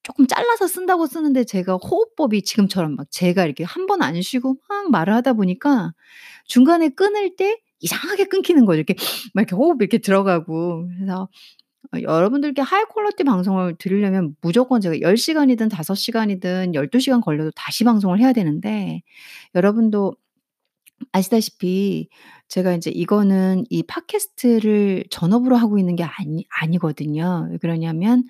쪼끔 0.03 0.27
잘라서 0.27 0.67
쓴다고 0.67 1.07
쓰는데 1.07 1.45
제가 1.45 1.77
호흡법이 1.77 2.43
지금처럼 2.43 2.97
막 2.97 3.07
제가 3.11 3.45
이렇게 3.45 3.65
한 3.65 3.87
번 3.87 4.03
안 4.03 4.21
쉬고 4.23 4.57
막 4.69 4.91
말을 4.91 5.15
하다 5.15 5.35
보니까 5.35 5.93
중간에 6.47 6.89
끊을 6.91 7.37
때 7.37 7.59
이상하게 7.81 8.25
끊기는 8.27 8.65
거예요. 8.67 8.79
이렇게 8.79 8.95
막 9.35 9.43
이렇게 9.43 9.57
호흡이 9.57 9.79
이렇게 9.81 9.99
들어가고. 9.99 10.89
그래서 10.99 11.29
어 11.95 12.01
여러분들께 12.03 12.63
high 12.63 12.85
quality 12.87 13.25
방송을 13.25 13.77
들으려면 13.79 14.37
무조건 14.43 14.81
제가 14.83 15.01
10 15.03 15.17
시간이든 15.19 15.69
5 15.71 15.97
시간이든 15.97 16.75
12 16.77 17.01
시간 17.01 17.21
걸려도 17.23 17.53
다시 17.57 17.85
방송을 17.85 18.21
해야 18.21 18.33
되는데 18.35 19.03
여러분도 19.57 20.15
아시다시피 21.13 22.09
제가 22.49 22.73
인제 22.75 22.91
이거는 22.93 23.65
이 23.71 23.83
팟캐스트를 23.85 25.05
전업으로 25.11 25.57
하고 25.57 25.79
있는 25.79 25.97
게 25.97 26.05
아니 26.05 26.47
아니거든요. 26.51 27.49
왜 27.53 27.59
그러냐면 27.59 28.25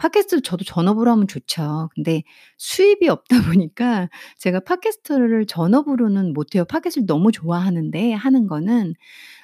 팟캐스트 0.00 0.40
저도 0.40 0.64
전업으로 0.64 1.10
하면 1.10 1.28
좋죠. 1.28 1.90
근데 1.94 2.22
수입이 2.56 3.08
없다 3.08 3.36
보니까 3.54 4.08
제가 4.38 4.60
팟캐스트를 4.60 5.46
전업으로는 5.46 6.32
못 6.32 6.54
해요. 6.54 6.64
팟캐스트를 6.64 7.06
너무 7.06 7.30
좋아하는데 7.32 8.14
하는 8.14 8.46
거는 8.46 8.94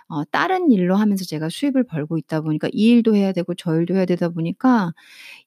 어 0.08 0.24
다른 0.26 0.70
일로 0.70 0.96
하면서 0.96 1.24
제가 1.24 1.48
수입을 1.50 1.84
벌고 1.84 2.16
있다 2.18 2.40
보니까 2.42 2.68
이 2.72 2.90
일도 2.90 3.16
해야 3.16 3.32
되고 3.32 3.54
저 3.54 3.74
일도 3.74 3.94
해야 3.96 4.04
되다 4.04 4.28
보니까 4.28 4.92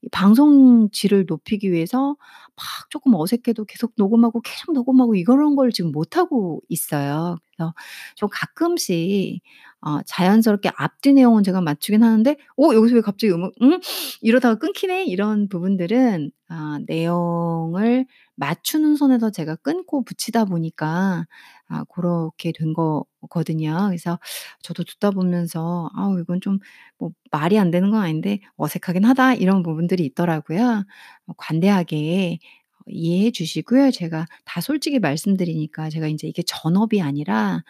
이 0.04 0.10
방송 0.12 0.90
질을 0.92 1.26
높이기 1.28 1.72
위해서 1.72 2.18
막 2.58 2.90
쪼끔 2.90 3.16
어색해도 3.16 3.66
계속 3.66 3.94
녹음하고 3.98 4.42
계속 4.42 4.74
녹음하고 4.74 5.16
이런 5.16 5.56
걸 5.58 5.72
지금 5.72 5.92
못하고 5.94 6.62
있어요. 6.70 7.38
그래서 7.58 7.74
좀 8.16 8.30
가끔씩 8.32 9.42
어 9.82 10.02
자연스럽게 10.06 10.72
앞뒤 10.78 11.14
내용은 11.14 11.44
제가 11.44 11.62
맞추긴 11.62 12.04
하는데 12.04 12.38
'어 12.58 12.74
여기서 12.76 12.96
왜 12.96 13.02
갑자기 13.02 13.34
음악 13.34 13.52
응? 13.64 13.80
이러다가 14.22 14.56
끊기네.' 14.60 15.06
이런 15.06 15.50
부분들은 15.50 16.32
아 16.50 16.80
내용을 16.88 18.06
맞추는 18.36 18.96
선에서 18.96 19.30
제가 19.32 19.56
끊고 19.58 20.04
붙이다 20.04 20.46
보니까 20.46 21.26
아 21.68 21.84
고렇게 21.88 22.52
된 22.54 22.74
거거든요. 22.74 23.86
그래서 23.88 24.20
저도 24.64 24.84
듣다 24.84 25.12
보면서 25.12 25.90
'아우 25.96 26.20
이건 26.22 26.42
좀 26.42 26.60
뭐 26.98 27.12
말이 27.32 27.58
안 27.60 27.72
되는 27.72 27.92
건 27.92 28.02
아닌데 28.02 28.40
어색하긴 28.58 29.06
하다.' 29.06 29.36
이런 29.36 29.64
부분들이 29.64 30.06
있더라고요. 30.06 30.84
어 31.28 31.34
관대하게 31.38 32.40
어 32.74 32.84
이해해 32.88 33.32
주시고요. 33.32 33.92
제가 33.92 34.26
다 34.46 34.62
솔직히 34.62 35.00
말씀드리니까 35.00 35.90
제가 35.90 36.08
인제 36.08 36.28
이게 36.28 36.42
전업이 36.46 37.02
아니라 37.02 37.64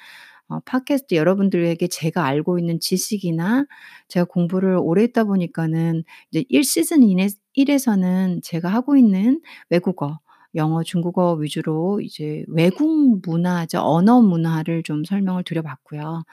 어 0.49 0.59
팟캐스트 0.65 1.13
여러분들에게 1.15 1.87
제가 1.87 2.25
알고 2.25 2.57
있는 2.59 2.79
지식이나 2.79 3.65
제가 4.07 4.25
공부를 4.25 4.77
오래 4.81 5.03
했다 5.03 5.23
보니까는 5.23 6.03
이제 6.31 6.43
1 6.49 6.63
시즌 6.63 7.03
인에 7.03 7.27
1 7.53 7.69
에서는 7.69 8.41
제가 8.43 8.69
하고 8.69 8.95
있는 8.97 9.41
외국어, 9.69 10.19
영어, 10.55 10.81
중국어 10.83 11.33
위주로 11.33 12.01
이제 12.01 12.43
외국 12.47 13.19
문화죠. 13.23 13.79
언어 13.81 14.21
문화를 14.21 14.81
좀 14.83 15.03
설명을 15.05 15.43
드려 15.43 15.61
봤고요. 15.61 16.23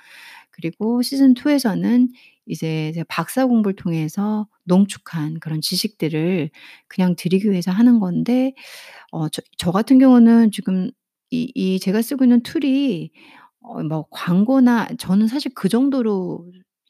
그리고 0.50 1.02
시즌 1.02 1.34
2 1.34 1.50
에서는 1.50 2.08
이제 2.46 2.92
제가 2.94 3.04
박사 3.08 3.44
공부를 3.46 3.76
통해서 3.76 4.46
농축한 4.64 5.40
그런 5.40 5.60
지식들을 5.60 6.50
그냥 6.88 7.16
드리기 7.16 7.50
위해서 7.50 7.70
하는 7.72 7.98
건데 8.00 8.54
어 9.12 9.28
저 9.30 9.42
저 9.58 9.72
같은 9.72 9.98
경우는 9.98 10.50
지금 10.52 10.90
이 11.32 11.52
이 11.56 11.78
제가 11.80 12.02
쓰고 12.02 12.24
있는 12.24 12.42
툴이 12.42 13.10
어 13.66 13.82
뭐 13.82 14.06
광고나 14.10 14.88
저는 14.98 15.26
사실 15.28 15.52
그 15.54 15.68
정도로 15.68 16.46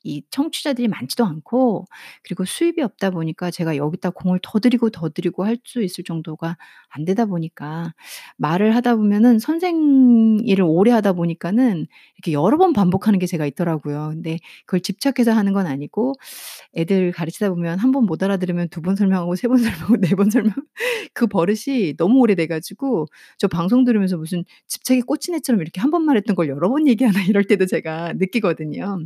이 0.07 0.23
청취자들이 0.31 0.89
많지도 0.89 1.25
않고 1.25 1.87
그리고 2.23 2.45
수입이 2.45 2.83
없다 2.83 3.11
보니까 3.11 3.51
제가 3.51 3.77
여기다 3.77 4.11
공을 4.11 4.41
더 4.43 4.59
들이고, 4.61 4.91
더 4.91 5.09
들이고 5.11 5.45
할 5.45 5.57
수 5.65 5.83
있을 5.83 6.05
정도가 6.05 6.57
안 6.91 7.05
되다 7.05 7.25
보니까 7.27 7.93
말을 8.37 8.75
하다 8.77 8.97
보면은 8.97 9.39
선생 9.39 10.39
일을 10.45 10.65
오래 10.67 10.91
하다 10.93 11.15
보니까는 11.15 11.87
이렇게 12.17 12.33
여러 12.33 12.57
번 12.59 12.73
반복하는 12.73 13.19
게 13.19 13.27
제가 13.27 13.47
있더라고요. 13.47 14.11
근데 14.13 14.39
그걸 14.67 14.81
집착해서 14.81 15.33
하는 15.33 15.53
건 15.53 15.67
아니고 15.67 16.15
애들 16.77 17.13
가르치다 17.13 17.51
보면 17.51 17.79
1번못 17.79 18.23
알아들으면 18.23 18.69
2번 18.69 18.97
설명하고 18.97 19.35
3번 19.37 19.59
설명하고 19.63 19.97
4번 19.99 20.31
설명 20.31 20.53
그 21.15 21.27
버릇이 21.27 21.97
너무 21.97 22.21
오래돼 22.21 22.47
가지고 22.47 23.07
저 23.39 23.49
방송 23.49 23.85
들으면서 23.85 24.17
무슨 24.17 24.45
집착에 24.69 25.01
꽂힌 25.01 25.35
애처럼 25.37 25.61
이렇게 25.63 25.81
1번 25.81 26.03
말했던 26.03 26.37
걸 26.37 26.49
여러 26.49 26.69
번 26.69 26.87
얘기하나 26.89 27.23
이럴 27.25 27.45
때도 27.45 27.67
제가 27.67 28.15
느끼거든요. 28.15 28.99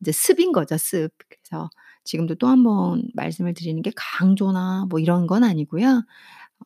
이제 0.00 0.12
습인 0.12 0.52
거죠, 0.52 0.76
습. 0.78 1.10
그래서 1.28 1.70
지금도 2.04 2.36
또1번 2.36 3.10
말씀을 3.14 3.54
드리는 3.54 3.82
게 3.82 3.90
강조나 3.96 4.86
뭐 4.90 4.98
이런 5.00 5.26
건 5.26 5.44
아니고요. 5.44 6.04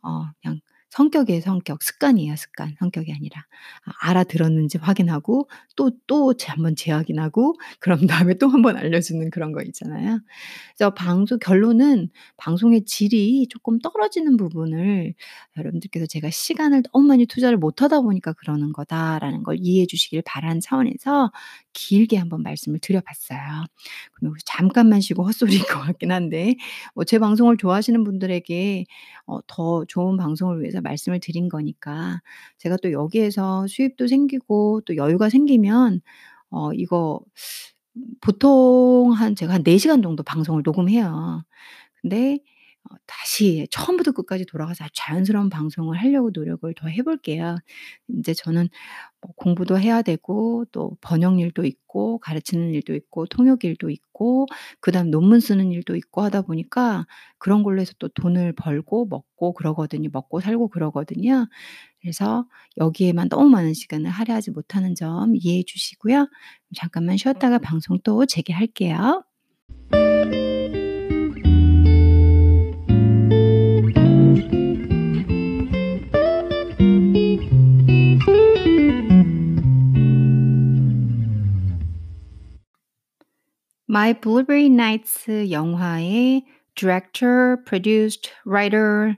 어 0.03 0.25
그냥 0.43 0.61
성격이에요, 0.91 1.41
성격. 1.43 1.83
습관이에요, 1.83 2.37
습관. 2.37 2.75
성격이 2.81 3.13
아니라. 3.15 3.43
아 3.87 4.11
알아들었는지 4.11 4.79
확인하고 4.79 5.49
또또재 5.77 6.49
한번 6.51 6.77
재확인하고 6.77 7.55
그런 7.81 8.07
다음에 8.09 8.35
또1번 8.35 8.77
알려주는 8.77 9.31
그런 9.31 9.53
거 9.53 9.63
있잖아요. 9.63 10.21
그래서 10.77 10.95
방송 10.95 11.39
결론은 11.41 12.11
방송의 12.39 12.85
질이 12.87 13.49
쪼끔 13.51 13.79
떨어지는 13.81 14.37
부분을 14.39 15.15
여러분들께서 15.59 16.07
제가 16.09 16.31
시간을 16.31 16.83
너무 16.93 17.09
많이 17.09 17.27
투자를 17.27 17.59
못 17.59 17.83
하다 17.83 18.03
보니까 18.03 18.33
그러는 18.35 18.73
거다라는 18.73 19.43
걸 19.45 19.57
이해해 19.61 19.87
주시길 19.87 20.23
바라는 20.27 20.61
차원에서 20.61 21.33
길게 21.73 22.17
한번 22.19 22.43
말씀을 22.43 22.79
드려 22.81 23.01
봤어요. 23.01 23.39
그럼 24.15 24.35
잠깐만 24.45 25.01
쉬고 25.01 25.25
헛소리인 25.25 25.63
것 25.65 25.81
같긴 25.81 26.13
한데 26.13 26.57
뭐 26.95 27.05
제 27.05 27.19
방송을 27.19 27.57
좋아하시는 27.59 28.03
분들에게 28.05 28.85
어 29.27 29.41
더 29.47 29.85
좋은 29.87 30.17
방송을 30.17 30.61
위해서 30.63 30.81
말씀을 30.81 31.21
드린 31.21 31.49
거니까 31.49 32.21
제가 32.59 32.77
또 32.83 32.93
여기에서 32.93 33.67
수입도 33.69 34.07
생기고 34.09 34.83
또 34.87 34.97
여유가 34.97 35.29
생기면 35.29 36.01
어 36.51 36.73
이거 36.75 37.21
보통 38.21 39.13
한 39.13 39.35
제가 39.37 39.55
한 39.55 39.63
4 39.65 39.79
시간 39.79 40.03
정도 40.03 40.23
방송을 40.23 40.63
녹음해요. 40.65 41.45
근데 42.03 42.39
어 42.91 42.95
다시 43.07 43.67
처음부터 43.71 44.13
끝까지 44.13 44.45
돌아가서 44.47 44.87
자연스러운 44.95 45.51
방송을 45.51 45.99
하려고 45.99 46.31
노력을 46.35 46.73
더 46.75 46.89
해 46.89 47.03
볼게요. 47.03 47.57
인제 48.09 48.35
저는 48.35 48.69
뭐 49.21 49.33
공부도 49.37 49.79
해야 49.79 50.03
되고 50.03 50.65
또 50.73 50.97
번역 51.01 51.39
일도 51.41 51.65
있고 51.65 52.19
가르치는 52.19 52.71
일도 52.75 52.95
있고 52.95 53.27
통역 53.27 53.65
일도 53.65 53.91
있고 53.91 54.47
그다음 54.81 55.11
논문 55.11 55.41
쓰는 55.41 55.71
일도 55.73 55.97
있고 55.97 56.23
하다 56.23 56.43
보니까 56.43 57.07
그런 57.39 57.63
걸로 57.63 57.81
해서 57.81 57.93
또 57.99 58.09
돈을 58.09 58.53
벌고 58.55 59.07
먹고 59.07 59.55
그러거든요. 59.55 60.09
먹고 60.13 60.41
살고 60.41 60.69
그러거든요. 60.69 61.47
그래서 62.01 62.47
여기에만 62.79 63.29
너무 63.29 63.49
많은 63.49 63.75
시간을 63.75 64.11
할애하지 64.11 64.51
못하는 64.53 64.95
점 64.97 65.35
이해해 65.37 65.63
주시고요. 65.67 66.29
잠깐만 66.77 67.17
쉬었다가 67.17 67.59
방송 67.59 67.99
또 68.03 68.27
재개할게요. 68.27 69.25
My 83.93 84.15
Blueberry 84.15 84.67
Nights 84.67 85.29
영화의 85.51 86.47
director, 86.75 87.63
producer, 87.67 88.31
writer 88.47 89.17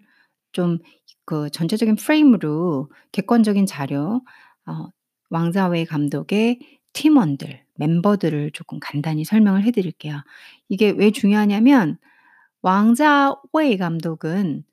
좀 0.53 0.79
그 1.27 1.49
전체적인 1.51 1.97
프레임으로 1.97 2.91
객관적인 3.13 3.67
자료 3.67 4.21
어 4.67 4.89
왕자웨이 5.31 5.85
감독의 5.87 6.59
팀원들, 6.93 7.65
멤버들을 7.77 8.51
쪼끔 8.53 8.79
간단히 8.81 9.25
설명을 9.25 9.63
해 9.65 9.71
드릴게요. 9.71 10.21
이게 10.69 10.91
왜 10.91 11.11
중요하냐면 11.13 11.99
왕자웨이 12.62 13.77
감독은 13.79 14.65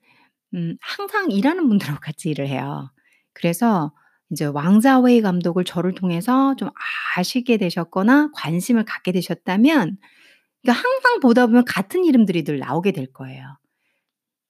음 0.54 0.76
항상 0.80 1.30
일하는 1.30 1.68
분들하고 1.68 2.00
같이 2.00 2.30
일을 2.30 2.48
해요. 2.48 2.90
그래서 3.34 3.92
인제 4.32 4.46
왕자웨이 4.46 5.20
감독을 5.20 5.64
저를 5.64 5.94
통해서 5.94 6.56
좀 6.56 6.70
아시게 7.16 7.58
되셨거나 7.58 8.30
관심을 8.34 8.86
갖게 8.86 9.12
되셨다면 9.12 9.98
그러니까 10.62 10.82
항상 10.82 11.20
보다 11.20 11.46
보면 11.46 11.66
같은 11.66 12.04
이름들이 12.04 12.42
늘 12.44 12.58
나오게 12.58 12.92
될 12.92 13.12
거예요. 13.12 13.44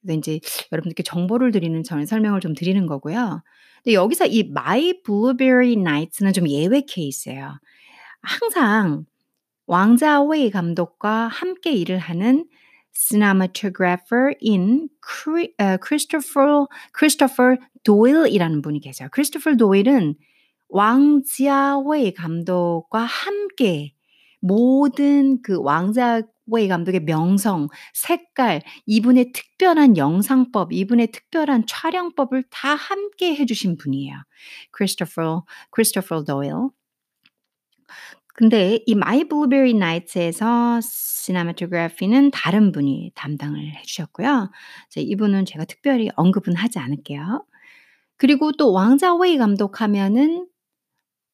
근데 0.01 0.15
인제 0.15 0.41
여러분들께 0.71 1.03
정보를 1.03 1.51
드리는 1.51 1.83
차원에서 1.83 2.11
설명을 2.11 2.41
좀 2.41 2.55
드리는 2.55 2.87
거고요. 2.87 3.43
근데 3.83 3.95
여기서 3.95 4.27
이 4.27 4.51
My 4.51 5.03
Blueberry 5.05 5.73
Nights는 5.73 6.33
좀 6.33 6.49
예외 6.49 6.83
케이스예요. 6.83 7.59
항상 8.23 9.05
왕자웨이 9.67 10.51
감독과 10.51 11.27
함께 11.27 11.73
일을 11.73 11.99
하는 11.99 12.47
cinematographer인 12.95 14.89
Christopher 15.85 16.67
Christopher 16.97 17.57
Doyle이라는 17.85 18.63
분이 18.63 18.81
계세요. 18.81 19.09
크리스토퍼 19.13 19.57
도일은 19.57 20.15
왕지아웨이 20.69 22.15
감독과 22.15 23.01
함께 23.01 23.93
모든 24.41 25.41
그 25.43 25.61
왕자웨이 25.61 26.69
감독의 26.69 27.05
명성, 27.05 27.69
색깔, 27.95 28.63
이분의 28.87 29.33
특별한 29.33 29.97
영상법, 29.97 30.73
이분의 30.73 31.13
특별한 31.13 31.65
촬영법을 31.67 32.45
다 32.51 32.75
함께 32.75 33.35
해주신 33.37 33.77
분이에요. 33.77 34.17
크리스토퍼 34.73 35.45
크리스토퍼 35.71 36.25
도일. 36.25 36.71
근데 38.35 38.81
이 38.87 38.95
My 38.95 39.25
Blueberry 39.25 39.75
Nights에서 39.75 40.81
cinematography는 40.81 42.31
다른 42.31 42.73
분이 42.73 43.13
담당을 43.15 43.77
해주셨고요. 43.77 44.51
이분은 44.97 45.45
제가 45.45 45.67
특별히 45.67 46.09
언급은 46.17 46.57
하지 46.57 46.79
않을게요. 46.79 47.45
그리고 48.23 48.53
또 48.53 48.73
왕자 48.73 49.13
웨이 49.17 49.37
감독하면은 49.37 50.47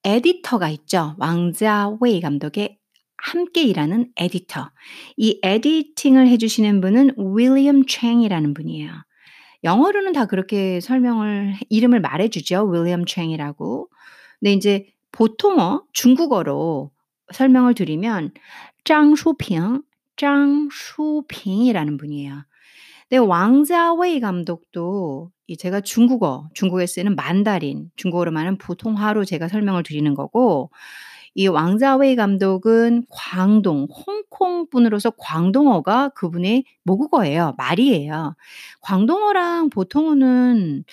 에디터가 0.04 0.70
있죠. 0.70 1.16
왕자 1.18 1.94
웨이 2.00 2.22
감독의 2.22 2.78
함께 3.18 3.62
일하는 3.64 4.10
에디터. 4.16 4.70
이 5.18 5.38
editing을 5.42 6.28
해주시는 6.28 6.80
분은 6.80 7.10
윌리엄 7.18 7.84
챙이라는 7.84 8.54
분이에요. 8.54 8.90
영어로는 9.64 10.14
다 10.14 10.24
그렇게 10.24 10.80
설명을 10.80 11.56
이름을 11.68 12.00
말해주죠. 12.00 12.70
윌리엄 12.72 13.04
챙이라고. 13.04 13.90
근데 14.40 14.54
이제 14.54 14.86
보통어 15.12 15.84
중국어로 15.92 16.90
설명을 17.34 17.74
드리면 17.74 18.32
짱슈핑, 18.84 19.82
짱슈핑이라는 20.16 21.98
분이에요. 21.98 22.44
네, 23.10 23.18
왕자웨이 23.18 24.20
감독도 24.20 25.32
이 25.32 25.37
제가 25.56 25.80
중국어, 25.80 26.48
중국에 26.54 26.86
쓰는 26.86 27.16
만다린, 27.16 27.90
중국어로 27.96 28.30
말하는 28.32 28.58
보통화로 28.58 29.24
제가 29.24 29.48
설명을 29.48 29.82
드리는 29.82 30.14
거고 30.14 30.70
이 31.34 31.46
왕자웨이 31.46 32.16
감독은 32.16 33.04
광동, 33.08 33.86
홍콩 33.90 34.68
분으로서 34.68 35.10
광동어가 35.16 36.10
그분의 36.10 36.64
모국어예요. 36.82 37.54
말이에요. 37.56 38.34
광동어랑 38.80 39.70
보통어는 39.70 40.84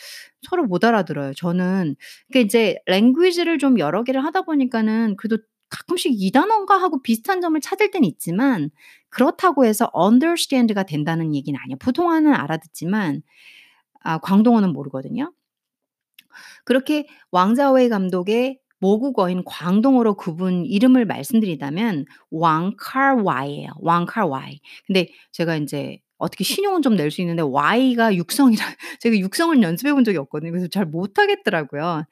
서로 0.44 0.66
못 0.66 0.86
알아들어요. 0.86 1.34
저는 1.34 1.96
그 2.32 2.40
이제 2.40 2.78
랭귀지를 2.86 3.58
좀 3.58 3.80
여러 3.80 4.04
개를 4.04 4.24
하다 4.24 4.44
보니까는 4.44 5.16
그래도 5.18 5.38
가끔씩 5.70 6.12
이 6.16 6.32
단어인가 6.32 6.76
하고 6.76 7.02
비슷한 7.02 7.42
점을 7.42 7.60
찾을 7.60 7.90
땐 7.90 8.04
있지만 8.04 8.70
그렇다고 9.10 9.66
해서 9.66 9.90
understand가 9.96 10.84
된다는 10.84 11.34
얘기는 11.34 11.60
아니에요. 11.60 11.78
보통어는 11.80 12.34
알아듣지만 12.34 13.24
아 14.06 14.20
광동어는 14.20 14.74
모르거든요. 14.74 15.34
그렇게 16.66 17.08
왕자웨이 17.32 17.90
감독의 17.90 18.60
모국어인 18.80 19.44
광동어로 19.46 20.16
그분 20.16 20.66
이름을 20.66 21.06
말씀드리자면 21.06 22.06
왕칼와이예요. 22.32 23.70
왕칼와이. 23.80 24.60
근데 24.88 25.08
제가 25.32 25.56
인제 25.56 26.00
어떻게 26.18 26.44
신용은 26.44 26.82
좀 26.82 26.96
낼 26.96 27.12
수 27.12 27.22
있는데 27.22 27.42
Y가 27.42 28.16
육성이라 28.16 28.64
제가 29.00 29.18
육성을 29.18 29.62
연습해 29.62 29.94
본 29.94 30.04
적이 30.04 30.18
없거든요. 30.20 30.52
그래서 30.52 30.68
잘 30.68 30.86
못하겠더라고요. 30.86 32.04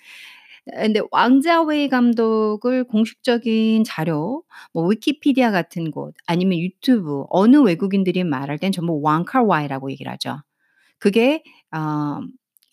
근데 0.75 1.01
왕자웨이 1.11 1.89
감독을 1.89 2.85
공식적인 2.85 3.83
자료 3.85 4.43
뭐 4.73 4.87
위키피디아 4.87 5.51
같은 5.51 5.91
곳 5.91 6.15
아니면 6.27 6.59
유튜브 6.59 7.25
어느 7.29 7.57
외국인들이 7.57 8.23
말할 8.23 8.59
땐 8.59 8.71
전부 8.71 9.01
왕칼와이라고 9.03 9.91
얘기를 9.91 10.11
하죠. 10.13 10.41
그게 11.03 11.43
어 11.75 12.21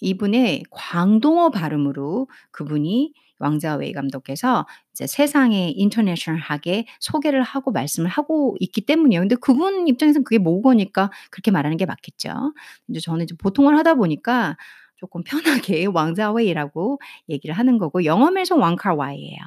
이분의 0.01 0.63
광동어 0.71 1.51
발음으로 1.51 2.29
그분이 2.53 3.13
왕자웨이 3.41 3.93
감독께서 3.93 4.67
이제 4.93 5.09
세상에 5.09 5.73
인터내셔널하게 5.75 6.87
소개를 7.01 7.43
하고 7.43 7.73
말씀을 7.73 8.09
하고 8.09 8.55
있기 8.61 8.83
때문이에요. 8.83 9.23
근데 9.23 9.35
그분 9.35 9.89
입장에서는 9.89 10.23
그게 10.23 10.39
모국어니까 10.39 11.11
그렇게 11.33 11.51
말하는 11.51 11.77
게 11.77 11.87
맞겠죠. 11.87 12.55
이제 12.89 13.01
저는 13.01 13.25
이제 13.25 13.35
보통을 13.37 13.77
하다 13.79 13.95
보니까 13.95 14.57
조금 14.95 15.25
편하게 15.25 15.87
왕자웨이라고 15.93 17.01
얘기를 17.31 17.59
하는 17.59 17.79
거고 17.79 18.05
영어에서 18.05 18.57
왕칼와이예요. 18.57 19.39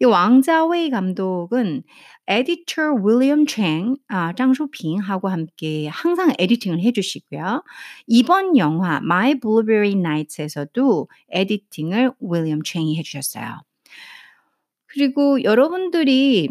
이 0.00 0.04
왕자웨이 0.04 0.90
감독은 0.90 1.82
에디터 2.26 2.94
윌리엄 3.04 3.46
챙, 3.46 3.96
아, 4.08 4.32
장쇼핑하고 4.34 5.28
함께 5.28 5.88
항상 5.88 6.32
에디팅을 6.38 6.80
해주시고요. 6.80 7.62
이번 8.06 8.56
영화 8.56 8.96
My 8.96 9.38
Blueberry 9.40 9.92
Nights에서도 9.92 11.08
에디팅을 11.30 12.12
윌리엄 12.20 12.62
챙이 12.62 12.96
해주셨어요. 12.98 13.60
그리고 14.86 15.42
여러분들이 15.42 16.48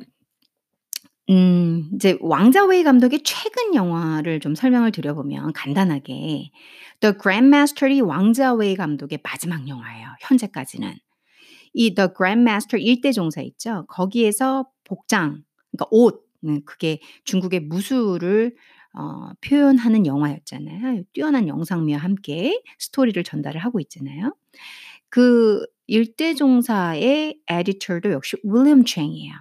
음, 1.29 1.89
이제 1.95 2.17
왕자웨이 2.19 2.83
감독의 2.83 3.21
최근 3.23 3.73
영화를 3.73 4.41
좀 4.41 4.55
설명을 4.55 4.91
드려보면 4.91 5.53
간단하게 5.53 6.51
The 6.99 7.15
Grandmaster이 7.21 8.01
왕자웨이 8.01 8.75
감독의 8.75 9.19
마지막 9.23 9.67
영화예요. 9.67 10.07
현재까지는. 10.19 10.95
이 11.73 11.93
The 11.95 12.09
Grandmaster 12.15 12.81
일대 12.81 13.11
종사 13.11 13.41
있죠. 13.41 13.85
거기에서 13.87 14.65
복장, 14.83 15.43
그러니까 15.71 15.87
옷, 15.91 16.23
그게 16.65 16.99
중국의 17.23 17.61
무술을 17.61 18.55
어, 18.95 19.31
표현하는 19.41 20.05
영화였잖아요. 20.05 21.03
뛰어난 21.13 21.47
영상미와 21.47 21.99
함께 21.99 22.61
스토리를 22.77 23.23
전달을 23.23 23.59
하고 23.61 23.79
있잖아요. 23.79 24.35
그 25.09 25.65
일대 25.87 26.35
종사의 26.35 27.39
에디터도 27.47 28.11
역시 28.11 28.37
윌리엄 28.43 28.85
챙이에요. 28.85 29.33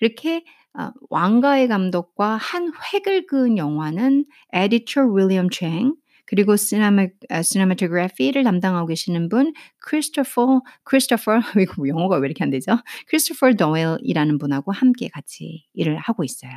이렇게 0.00 0.44
어, 0.78 0.90
왕가의 1.10 1.68
감독과 1.68 2.36
한 2.36 2.72
획을 2.94 3.26
그은 3.26 3.58
영화는 3.58 4.24
에디터 4.52 5.06
윌리엄 5.06 5.50
챙, 5.50 5.94
그리고 6.24 6.56
cinema 6.56 7.06
cinematography를 7.42 8.44
담당하고 8.44 8.86
계시는 8.86 9.28
분 9.28 9.52
크리스토퍼 9.80 10.62
크리스토퍼 10.84 11.40
이거 11.60 11.88
영어가 11.88 12.16
왜 12.18 12.26
이렇게 12.26 12.44
안 12.44 12.50
되죠? 12.50 12.78
크리스토퍼 13.08 13.54
도웰이라는 13.54 14.38
분하고 14.38 14.72
함께 14.72 15.08
같이 15.08 15.64
일을 15.74 15.98
하고 15.98 16.24
있어요. 16.24 16.52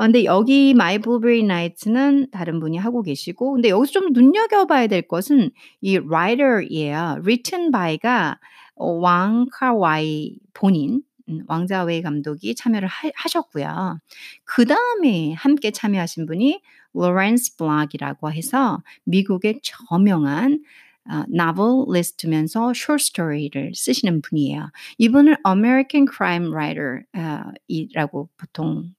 어, 0.00 0.04
근데 0.04 0.24
여기 0.24 0.72
My 0.72 0.98
Blueberry 0.98 1.42
Nights는 1.42 2.30
다른 2.30 2.58
분이 2.58 2.78
하고 2.78 3.02
계시고 3.02 3.52
근데 3.52 3.68
여기서 3.68 3.92
좀 3.92 4.12
눈여겨봐야 4.12 4.86
될 4.86 5.02
것은 5.02 5.50
이 5.82 5.98
writer이에요. 5.98 7.18
written 7.20 7.70
by가 7.70 8.38
어, 8.76 8.92
왕가와이 8.92 10.38
본인 10.54 11.02
음, 11.28 11.42
왕자웨이 11.46 12.00
감독이 12.00 12.54
참여를 12.54 12.88
하, 12.88 13.10
하셨고요. 13.14 13.98
그 14.44 14.64
다음에 14.64 15.34
함께 15.34 15.70
참여하신 15.70 16.24
분이 16.24 16.62
로렌스 16.94 17.56
블락이라고 17.56 18.32
해서 18.32 18.82
미국의 19.04 19.60
저명한 19.62 20.62
어, 21.10 21.24
novelist면서 21.28 22.72
short 22.74 23.02
story를 23.02 23.72
쓰시는 23.74 24.22
분이에요. 24.22 24.70
이분을 24.98 25.38
American 25.46 26.06
Crime 26.08 26.50
Writer이라고 26.50 28.28
보통 28.36 28.92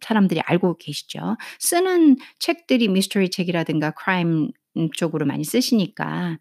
사람들이 0.00 0.40
알고 0.40 0.76
계시죠. 0.76 1.36
쓰는 1.58 2.16
책들이 2.38 2.88
미스터리 2.88 3.30
책이라든가 3.30 3.92
crime 3.92 4.50
쪽으로 4.94 5.24
많이 5.24 5.44
쓰시니까. 5.44 6.38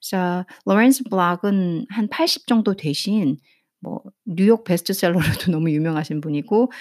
그래서 0.00 0.46
로렌스 0.64 1.04
블락은 1.04 1.86
한 1.90 2.08
80 2.08 2.46
정도 2.46 2.74
되신 2.74 3.36
뭐 3.84 4.02
뉴욕 4.24 4.64
베스트셀러로도 4.64 5.52
너무 5.52 5.70
유명하신 5.70 6.22
분이고 6.22 6.72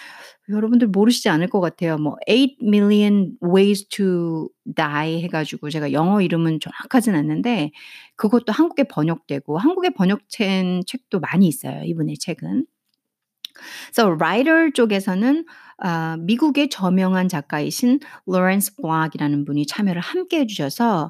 여러분들 0.49 0.87
모르시지 0.87 1.29
않을 1.29 1.49
것 1.49 1.59
같아요. 1.59 1.97
뭐 1.97 2.15
8 2.27 2.57
million 2.63 3.37
ways 3.43 3.87
to 3.89 4.49
die 4.75 5.21
해 5.21 5.27
가지고 5.27 5.69
제가 5.69 5.91
영어 5.91 6.21
이름은 6.21 6.59
정확하진 6.61 7.13
않는데 7.15 7.71
그것도 8.15 8.53
한국에 8.53 8.85
번역되고 8.85 9.57
한국에 9.57 9.89
번역된 9.91 10.83
책도 10.87 11.19
많이 11.19 11.47
있어요. 11.47 11.83
이분의 11.83 12.17
책은. 12.17 12.65
그래서 13.53 14.09
writer 14.09 14.71
쪽에서는 14.73 15.45
아, 15.77 16.17
미국의 16.19 16.69
저명한 16.69 17.27
작가이신 17.27 17.99
로렌스 18.25 18.75
블락이라는 18.77 19.45
분이 19.45 19.65
참여를 19.67 20.01
함께 20.01 20.39
해주셔서 20.39 21.09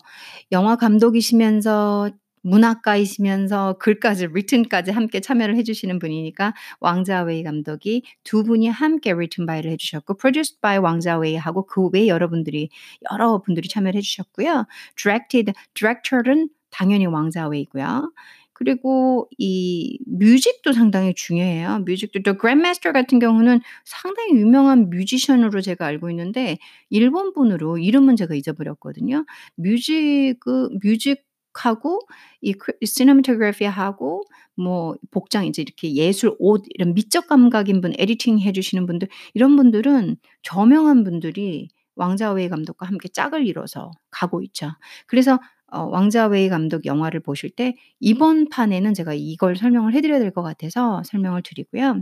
영화 0.52 0.76
감독이시면서 0.76 2.10
문학가이시면서 2.44 3.78
글까지 3.80 4.26
written까지 4.28 4.92
함께 4.92 5.20
참여를 5.20 5.56
해주시는 5.58 6.00
분이니까 6.00 6.54
왕자웨이 6.80 7.44
감독이 7.44 8.04
두 8.24 8.44
분이 8.44 8.68
함께 8.68 9.12
written 9.12 9.46
by를 9.46 9.72
해주셨고 9.72 10.18
produced 10.18 10.62
by 10.62 10.78
왕자웨이하고 10.78 11.66
그 11.66 11.90
외에 11.92 12.08
여러분들이 12.08 12.70
여러 13.12 13.42
분들이 13.42 13.68
참여를 13.68 13.98
해주셨고요. 13.98 14.66
directed 14.96 15.54
director는 15.74 16.50
당연히 16.70 17.06
왕자웨이고요. 17.06 18.12
그리고 18.54 19.28
이 19.38 20.00
뮤직도 20.06 20.74
상당히 20.74 21.14
중요해요. 21.16 21.80
뮤직도 21.86 22.22
The 22.24 22.38
Grandmaster 22.40 22.94
같은 22.94 23.20
경우는 23.20 23.62
상당히 23.84 24.34
유명한 24.36 24.90
뮤지션으로 24.90 25.60
제가 25.62 25.86
알고 25.88 26.10
있는데 26.12 26.58
일본 26.90 27.34
분으로 27.34 27.78
이름은 27.78 28.16
제가 28.16 28.36
잊어버렸거든요. 28.36 29.26
music 29.56 30.36
그 30.40 30.70
music 30.84 31.26
하고 31.66 32.00
이크 32.42 32.74
cinematography하고 32.84 34.24
뭐 34.56 34.96
복장 35.12 35.46
이제 35.46 35.62
이렇게 35.62 35.94
예술 35.96 36.36
옷 36.40 36.64
이런 36.70 36.94
미적 36.94 37.28
감각인 37.28 37.82
분 37.82 37.94
editing 37.98 38.40
해 38.40 38.52
주시는 38.52 38.86
분들 38.86 39.08
이런 39.34 39.56
분들은 39.56 40.18
저명한 40.44 41.04
분들이 41.04 41.70
왕자 41.96 42.32
웨이 42.32 42.50
감독과 42.50 42.88
함께 42.88 43.08
짝을 43.10 43.46
이뤄서 43.48 43.92
가고 44.12 44.42
있죠. 44.44 44.72
그래서 45.08 45.40
어 45.72 45.84
왕자 45.86 46.28
웨이 46.28 46.50
감독 46.50 46.86
영화를 46.86 47.20
보실 47.22 47.50
때 47.52 47.76
이번 48.00 48.50
판에는 48.50 48.94
제가 48.94 49.14
이걸 49.16 49.56
설명을 49.56 49.94
해 49.94 50.02
드려야 50.02 50.20
될 50.20 50.32
것 50.32 50.42
같아서 50.44 51.02
설명을 51.06 51.42
드리고요. 51.44 52.02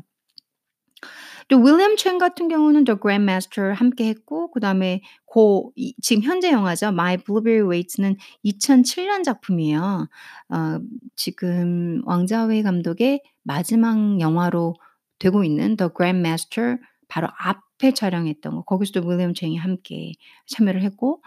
또 1.51 1.57
윌리엄 1.59 1.95
챈 1.97 2.17
같은 2.17 2.47
경우는 2.47 2.85
The 2.85 2.97
Grandmaster 3.01 3.73
함께 3.73 4.05
했고 4.07 4.51
그다음에 4.51 5.01
고 5.25 5.71
이 5.75 5.93
지금 6.01 6.23
현재 6.23 6.49
영화죠. 6.49 6.87
My 6.87 7.17
Blueberry 7.17 7.67
Nights는 7.69 8.15
2007년 8.45 9.25
작품이에요. 9.25 10.07
어 10.49 10.79
지금 11.17 12.01
왕자 12.05 12.45
웨이 12.45 12.63
감독의 12.63 13.21
마지막 13.43 14.21
영화로 14.21 14.75
되고 15.19 15.43
있는 15.43 15.75
The 15.75 15.89
Grandmaster 15.95 16.77
바로 17.09 17.27
앞에 17.37 17.93
촬영했던 17.93 18.55
거 18.55 18.61
거기서도 18.63 19.05
윌리엄 19.05 19.33
챈이 19.33 19.57
함께 19.57 20.13
참여를 20.47 20.81
했고 20.83 21.21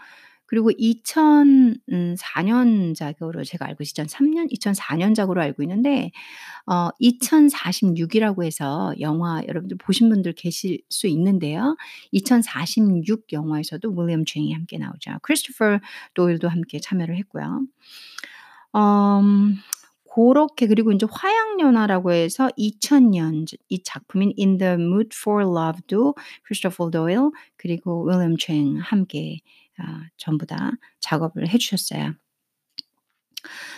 그리고 0.47 0.71
2004년작으로 0.71 3.45
제가 3.45 3.65
알고 3.67 3.83
있 3.83 3.93
2003년 3.93 4.51
2004년작으로 4.51 5.37
알고 5.39 5.63
있는데 5.63 6.11
어 6.67 6.89
2046이라고 7.01 8.43
해서 8.43 8.93
영화 8.99 9.41
여러분들 9.47 9.77
보신 9.77 10.09
분들 10.09 10.33
계실 10.33 10.79
수 10.89 11.07
있는데요. 11.07 11.75
2046 12.11 13.33
영화에서도 13.33 13.89
윌리엄 13.91 14.23
챈이 14.25 14.53
함께 14.53 14.77
나오죠. 14.77 15.19
크리스토퍼 15.21 15.79
도일도 16.13 16.49
함께 16.49 16.79
참여를 16.79 17.17
했고요. 17.17 17.61
음 18.75 19.57
고렇게 20.15 20.67
그리고 20.67 20.93
인제 20.93 21.07
화양연화라고 21.11 22.13
해서 22.13 22.47
2000년 22.57 23.45
이 23.67 23.83
작품인 23.83 24.31
In 24.39 24.57
the 24.57 24.75
Mood 24.75 25.09
for 25.13 25.43
Love도 25.43 26.15
크리스토퍼 26.43 26.89
도일 26.89 27.31
그리고 27.57 28.07
윌리엄 28.07 28.37
챈 28.37 28.77
함께 28.79 29.39
아 29.41 29.64
전부 30.17 30.45
다 30.45 30.71
작업을 30.99 31.47
해 31.49 31.57
주셨어요. 31.57 32.13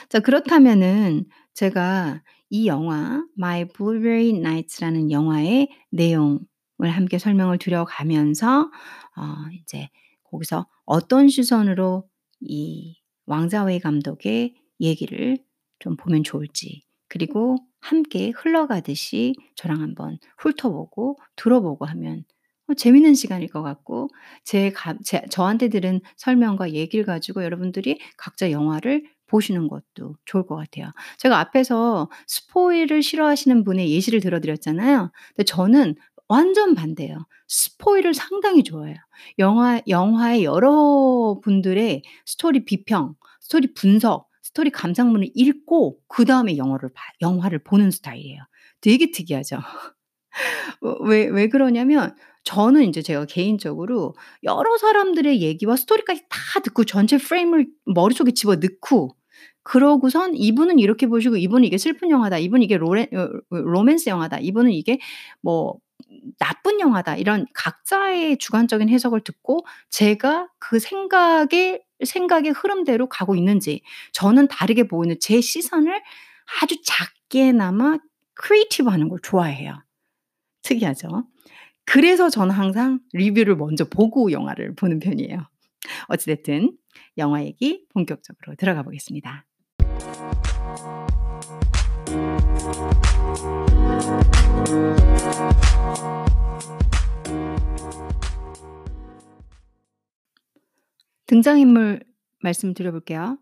자 0.09 0.19
그렇다면은 0.19 1.25
제가 1.53 2.23
이 2.49 2.67
영화 2.67 3.25
My 3.37 3.65
Blueberry 3.65 4.29
Nights라는 4.29 5.11
영화의 5.11 5.69
내용을 5.91 6.39
함께 6.81 7.17
설명을 7.17 7.57
드려 7.57 7.83
가면서 7.85 8.71
어 9.17 9.23
이제 9.61 9.89
거기서 10.23 10.67
어떤 10.85 11.27
시선으로 11.27 12.07
이 12.41 12.95
왕자웨이 13.25 13.79
감독의 13.79 14.55
얘기를 14.79 15.37
좀 15.79 15.97
보면 15.97 16.23
좋을지 16.23 16.85
그리고 17.09 17.57
함께 17.79 18.31
흘러가듯이 18.35 19.35
저랑 19.55 19.81
한번 19.81 20.17
훑어보고 20.37 21.17
들어보고 21.35 21.85
하면 21.85 22.23
어 22.69 22.73
재밌는 22.73 23.13
시간일 23.13 23.47
것 23.49 23.61
같고 23.63 24.09
제감제 24.43 25.23
저한테 25.29 25.69
들은 25.69 26.01
설명과 26.17 26.73
얘기를 26.73 27.05
가지고 27.05 27.43
여러분들이 27.43 27.99
각자 28.17 28.51
영화를 28.51 29.03
보시는 29.27 29.67
것도 29.67 30.15
좋을 30.25 30.45
것 30.45 30.55
같아요. 30.55 30.91
제가 31.17 31.39
앞에서 31.39 32.09
스포일을 32.27 33.03
싫어하시는 33.03 33.63
분의 33.63 33.91
예시를 33.91 34.19
들어 34.21 34.39
드렸잖아요. 34.39 35.11
근데 35.35 35.43
저는 35.43 35.95
완전 36.29 36.75
반대예요. 36.75 37.25
spoil을 37.47 38.13
상당히 38.13 38.63
좋아해요. 38.63 38.95
영화 39.39 39.81
영화의 39.87 40.43
여러 40.43 41.39
분들의 41.43 42.03
스토리 42.25 42.65
비평, 42.65 43.15
스토리 43.41 43.73
분석, 43.73 44.29
스토리 44.43 44.69
감상문을 44.71 45.29
읽고 45.33 45.99
그 46.07 46.25
다음에 46.25 46.57
영화를 46.57 46.89
봐 46.93 47.01
영화를 47.21 47.59
보는 47.63 47.91
스타일이에요. 47.91 48.41
되게 48.81 49.11
특이하죠. 49.11 49.57
어왜왜 50.81 51.49
그러냐면 51.49 52.15
저는 52.47 52.83
인제 52.83 53.01
제가 53.01 53.25
개인적으로 53.25 54.15
여러 54.43 54.77
사람들의 54.77 55.41
얘기와 55.41 55.75
스토리까지 55.75 56.21
다 56.29 56.61
듣고 56.61 56.85
전체 56.85 57.17
프레임을 57.17 57.67
머릿속에 57.83 58.31
집어 58.31 58.55
넣고 58.55 59.17
그러고선 59.63 60.33
이분은 60.33 60.79
이렇게 60.79 61.07
보시고 61.07 61.35
이분은 61.35 61.65
이게 61.65 61.77
슬픈 61.77 62.09
영화다. 62.09 62.37
이분은 62.37 62.63
이게 62.63 62.77
로레 62.77 63.09
어어 63.13 63.41
로맨스 63.49 64.09
영화다. 64.09 64.39
이분은 64.39 64.71
이게 64.71 64.97
뭐 65.41 65.75
나쁜 66.39 66.79
영화다. 66.79 67.17
이런 67.17 67.45
각자의 67.53 68.37
주관적인 68.37 68.87
해석을 68.87 69.25
듣고 69.25 69.65
제가 69.89 70.47
그 70.57 70.79
생각의 70.79 71.83
생각의 72.05 72.53
흐름대로 72.53 73.09
가고 73.09 73.35
있는지 73.35 73.81
저는 74.13 74.47
다르게 74.47 74.87
보이는 74.87 75.17
제 75.19 75.41
시선을 75.41 76.01
아주 76.61 76.77
작게나마 76.85 77.97
creative 78.35 78.89
하는 78.89 79.09
걸 79.09 79.19
좋아해요. 79.21 79.83
특이하죠? 80.63 81.25
그래서 81.89 82.29
저는 82.29 82.53
항상 82.53 82.99
리뷰를 83.13 83.55
먼저 83.55 83.85
보고 83.85 84.31
영화를 84.33 84.75
보는 84.75 84.99
편이에요. 84.99 85.47
어찌 86.09 86.25
됐든 86.25 86.77
영화 87.17 87.43
얘기 87.45 87.85
본격적으로 87.93 88.55
들어가 88.57 88.83
보겠습니다. 88.83 89.45
등장인물 101.25 102.03
말씀드려 102.43 102.91
볼게요. 102.91 103.37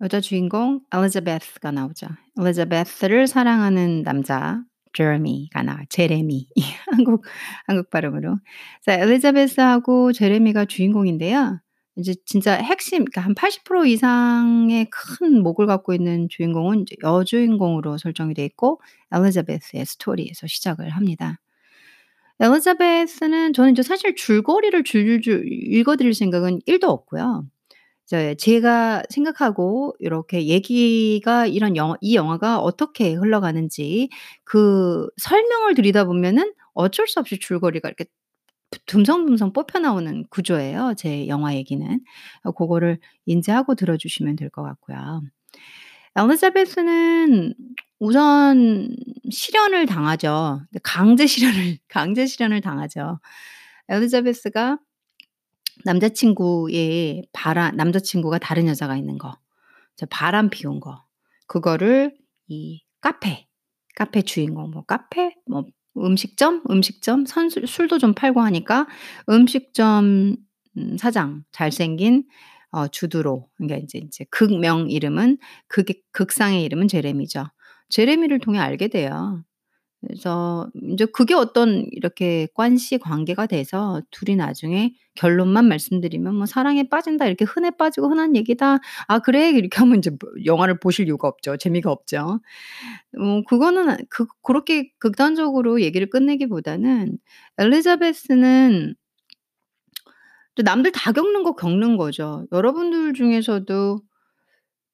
여자 0.00 0.20
주인공 0.20 0.80
엘리자베스가 0.92 1.70
나오죠. 1.70 2.08
엘리자베스를 2.40 3.28
사랑하는 3.28 4.02
남자 4.02 4.64
제레미가 4.94 5.62
나와요. 5.62 5.84
제레미. 5.88 6.48
한국 6.90 7.24
한국 7.66 7.90
발음으로. 7.90 8.38
자 8.82 8.94
엘리자베스하고 8.94 10.12
제레미가 10.12 10.66
주인공인데요. 10.66 11.60
이제 11.96 12.14
진짜 12.24 12.54
핵심 12.54 13.04
그러니까 13.04 13.22
한 13.22 13.34
80% 13.34 13.88
이상의 13.88 14.88
큰 14.90 15.42
목을 15.42 15.66
갖고 15.66 15.92
있는 15.92 16.28
주인공은 16.28 16.82
이제 16.82 16.96
여주인공으로 17.02 17.98
설정이 17.98 18.34
돼 18.34 18.44
있고 18.44 18.80
엘리자베스의 19.12 19.84
스토리에서 19.84 20.46
시작을 20.46 20.90
합니다. 20.90 21.40
엘리자베스는 22.40 23.52
저는 23.52 23.72
이제 23.72 23.82
사실 23.82 24.14
줄거리를 24.14 24.84
줄줄줄 24.84 25.44
읽어 25.48 25.96
드릴 25.96 26.14
생각은 26.14 26.60
1도 26.68 26.84
없고요. 26.84 27.44
제가 28.36 29.02
생각하고 29.10 29.94
이렇게 30.00 30.46
얘기가 30.46 31.46
이런 31.46 31.76
영화 31.76 31.96
이 32.00 32.16
영화가 32.16 32.58
어떻게 32.60 33.12
흘러가는지 33.14 34.08
그 34.44 35.08
설명을 35.18 35.74
드리다 35.74 36.04
보면은 36.04 36.54
어쩔 36.74 37.06
수 37.08 37.20
없이 37.20 37.38
줄거리가 37.38 37.88
이렇게 37.88 38.06
듬성듬성 38.86 39.52
뽑혀 39.54 39.78
나오는 39.80 40.24
구조예요, 40.30 40.94
제 40.96 41.28
영화 41.28 41.54
얘기는. 41.56 42.00
어 42.44 42.50
고거를 42.52 42.98
인지하고 43.26 43.74
들어 43.76 43.96
주시면 43.96 44.36
될 44.36 44.50
것 44.50 44.62
같고요. 44.62 45.22
엘리자베스는 46.16 47.54
우선 48.00 48.88
실연을 49.30 49.86
당하죠. 49.86 50.62
강제 50.82 51.26
실연을 51.26 51.78
강제 51.88 52.26
실연을 52.26 52.60
당하죠. 52.60 53.20
엘리자베스가 53.88 54.78
남자친구의 55.84 57.24
바람 57.32 57.76
남자친구가 57.76 58.38
다른 58.38 58.66
여자가 58.68 58.96
있는 58.96 59.18
거. 59.18 59.36
저 59.96 60.06
바람 60.06 60.50
피운 60.50 60.80
거. 60.80 61.04
그거를 61.46 62.14
이 62.48 62.82
카페, 63.00 63.46
카페 63.96 64.22
주인공 64.22 64.70
뭐 64.70 64.84
카페 64.84 65.34
뭐 65.46 65.64
음식점, 65.98 66.62
음식점 66.70 67.26
선술 67.26 67.66
술도 67.66 67.98
좀 67.98 68.14
팔고 68.14 68.40
하니까 68.40 68.86
음식점 69.30 70.36
음 70.76 70.96
사장 70.98 71.44
잘생긴 71.52 72.24
어 72.70 72.88
주드로 72.88 73.48
그러니까 73.56 73.78
인제 73.78 73.98
인제 73.98 74.26
극명 74.30 74.90
이름은 74.90 75.38
극의 75.68 76.02
극상의 76.12 76.62
이름은 76.64 76.88
제레미죠. 76.88 77.46
제레미를 77.90 78.38
통해 78.40 78.58
알게 78.60 78.88
돼요. 78.88 79.42
그래서 80.00 80.70
인제 80.74 81.06
그게 81.06 81.34
어떤 81.34 81.84
이렇게 81.90 82.46
관시 82.54 82.98
관계가 82.98 83.46
돼서 83.46 84.00
둘이 84.12 84.36
나중에 84.36 84.94
결론만 85.16 85.66
말씀드리면 85.68 86.34
뭐 86.36 86.46
"사랑에 86.46 86.88
빠진다." 86.88 87.26
이렇게 87.26 87.44
흔해 87.44 87.72
빠지고 87.72 88.08
흔한 88.10 88.36
얘기다. 88.36 88.78
"아 89.08 89.18
그래?" 89.20 89.50
이렇게 89.50 89.78
하면 89.78 89.96
인제 89.96 90.10
뭐 90.10 90.30
영화를 90.44 90.78
보실 90.78 91.06
이유가 91.08 91.26
없죠. 91.28 91.56
재미가 91.56 91.90
없죠. 91.90 92.40
어 93.18 93.42
그거는 93.48 93.96
그 94.10 94.26
고렇게 94.42 94.90
극단적으로 95.00 95.82
얘기를 95.82 96.10
끝내기보다는 96.10 97.18
엘리자베스는 97.58 98.94
또 100.56 100.62
남들 100.62 100.92
다 100.92 101.12
겪는 101.12 101.42
거 101.44 101.54
겪는 101.54 101.96
거죠. 101.96 102.46
여러분들 102.52 103.14
중에서도 103.14 104.00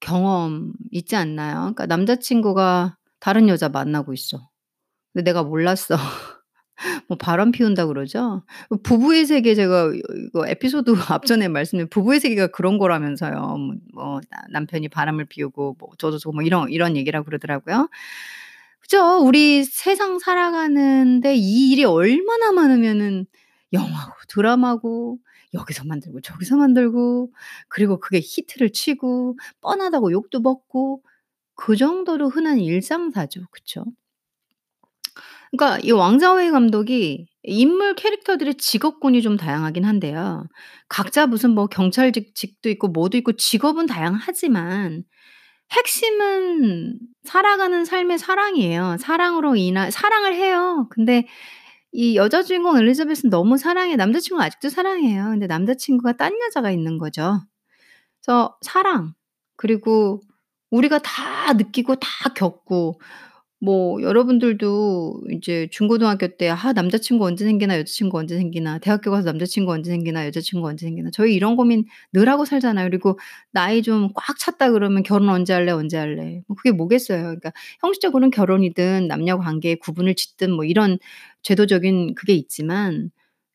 경험 0.01 0.73
있지 0.91 1.15
않나요? 1.17 1.57
그러니까 1.75 1.87
남자친구가 1.87 2.97
다른 3.19 3.49
여자 3.49 3.69
만나고 3.69 4.13
있어. 4.13 4.49
근데 5.15 5.31
내가 5.31 5.43
몰랐어. 5.43 5.95
뭐 7.07 7.17
바람 7.17 7.51
피운다 7.51 7.85
그러죠? 7.87 8.43
그 8.69 8.77
부부의 8.77 9.25
세계 9.25 9.55
제가 9.55 9.91
이거 10.27 10.45
에피소드 10.47 10.91
앞전에 11.09 11.47
말씀드린 11.47 11.89
부부의 11.89 12.19
세계가 12.19 12.47
그런 12.47 12.77
거라면서요. 12.77 13.57
뭐 13.57 13.75
뭐 13.93 14.21
남편이 14.51 14.89
바람을 14.89 15.25
피우고 15.25 15.77
뭐 15.79 15.89
어쩌고저쩌고 15.93 16.33
뭐 16.35 16.43
이런 16.43 16.69
이런 16.69 16.97
얘기라고 16.97 17.25
그러더라고요. 17.25 17.89
그죠? 18.81 19.19
우리 19.25 19.63
세상 19.63 20.19
살아가는데 20.19 21.35
이 21.35 21.71
일이 21.71 21.85
얼마나 21.85 22.51
많으면은 22.51 23.25
영화고 23.73 24.13
드라마고 24.29 25.19
여기서 25.53 25.85
만들고 25.85 26.21
저기서 26.21 26.57
만들고 26.57 27.31
그리고 27.69 27.99
그게 27.99 28.19
히트를 28.21 28.71
치고 28.71 29.37
뻔하다고 29.61 30.11
욕도 30.11 30.41
먹고 30.41 31.01
그 31.55 31.75
정도로 31.77 32.29
흔한 32.29 32.59
일상사죠. 32.59 33.43
그쵸? 33.51 33.85
그러니까 35.55 35.79
이 35.83 35.91
왕자호의 35.91 36.51
감독이 36.51 37.27
인물 37.43 37.95
캐릭터들의 37.95 38.55
직업군이 38.55 39.21
좀 39.21 39.37
다양하긴 39.37 39.85
한데요. 39.85 40.45
각자 40.89 41.27
무슨 41.27 41.51
뭐 41.51 41.67
경찰직 41.67 42.35
직도 42.35 42.69
있고 42.69 42.89
뭐도 42.89 43.17
있고 43.17 43.33
직업은 43.33 43.85
다양하지만 43.85 45.03
핵심은 45.71 46.99
살아가는 47.23 47.85
삶의 47.85 48.19
사랑이에요. 48.19 48.97
사랑으로 48.99 49.55
인한 49.55 49.91
사랑을 49.91 50.35
해요. 50.35 50.87
근데 50.91 51.27
이 51.91 52.17
여자 52.17 52.43
주인공 52.43 52.77
엘리자벳은 52.77 53.29
너무 53.31 53.57
사랑해. 53.57 53.95
남자친구가 53.95 54.45
아직도 54.45 54.69
사랑해요. 54.69 55.25
근데 55.25 55.47
남자친구가 55.47 56.17
딴 56.17 56.33
여자가 56.47 56.71
있는 56.71 56.97
거죠. 56.97 57.41
그래서 58.21 58.57
사랑 58.61 59.13
그리고 59.55 60.21
우리가 60.71 60.99
다 60.99 61.53
느끼고 61.53 61.95
다 61.95 62.33
겪고 62.35 62.99
뭐 63.65 64.01
여러분들도 64.01 65.23
이제 65.33 65.67
중고등학교 65.71 66.27
때 66.37 66.49
'아 66.49 66.73
남자 66.73 66.97
친구 66.99 67.25
언제 67.25 67.45
생기나 67.45 67.75
여자 67.79 67.85
친구 67.91 68.17
언제 68.19 68.37
생기나. 68.37 68.77
대학교 68.79 69.11
가서 69.11 69.25
남자 69.25 69.45
친구 69.45 69.71
언제 69.73 69.89
생기나 69.91 70.25
여자 70.27 70.39
친구 70.41 70.67
언제 70.67 70.85
생기나.' 70.85 71.09
저희 71.13 71.35
이런 71.35 71.55
고민 71.55 71.85
늘 72.13 72.29
하고 72.29 72.45
살잖아요. 72.45 72.87
그리고 72.89 73.19
나이 73.51 73.81
좀 73.81 74.09
꽉 74.15 74.37
찼다 74.39 74.71
그러면 74.71 75.03
"결혼 75.03 75.29
언제 75.29 75.53
할래? 75.53 75.71
언제 75.71 75.97
할래?" 75.97 76.41
뭐 76.47 76.55
그게 76.57 76.71
뭐겠어요. 76.71 77.21
그러니까 77.23 77.51
형식적으로는 77.81 78.31
결혼이든 78.31 79.07
남녀 79.07 79.37
관계에 79.37 79.75
구분을 79.75 80.15
짓든 80.15 80.51
뭐 80.51 80.63
이런 80.65 80.97
제도적인 81.43 82.15
그게 82.15 82.33
있지만 82.33 83.11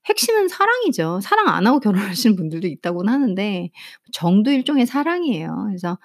핵심은 0.09 0.49
사랑이죠. 0.49 1.21
사랑 1.23 1.49
안 1.49 1.67
하고 1.67 1.79
결혼하시는 1.81 2.37
분들도 2.37 2.67
있다고는 2.69 3.13
하는데 3.13 3.71
정도 4.13 4.51
일종의 4.51 4.87
사랑이에요. 4.87 5.65
그래서 5.69 5.93
어 5.93 5.97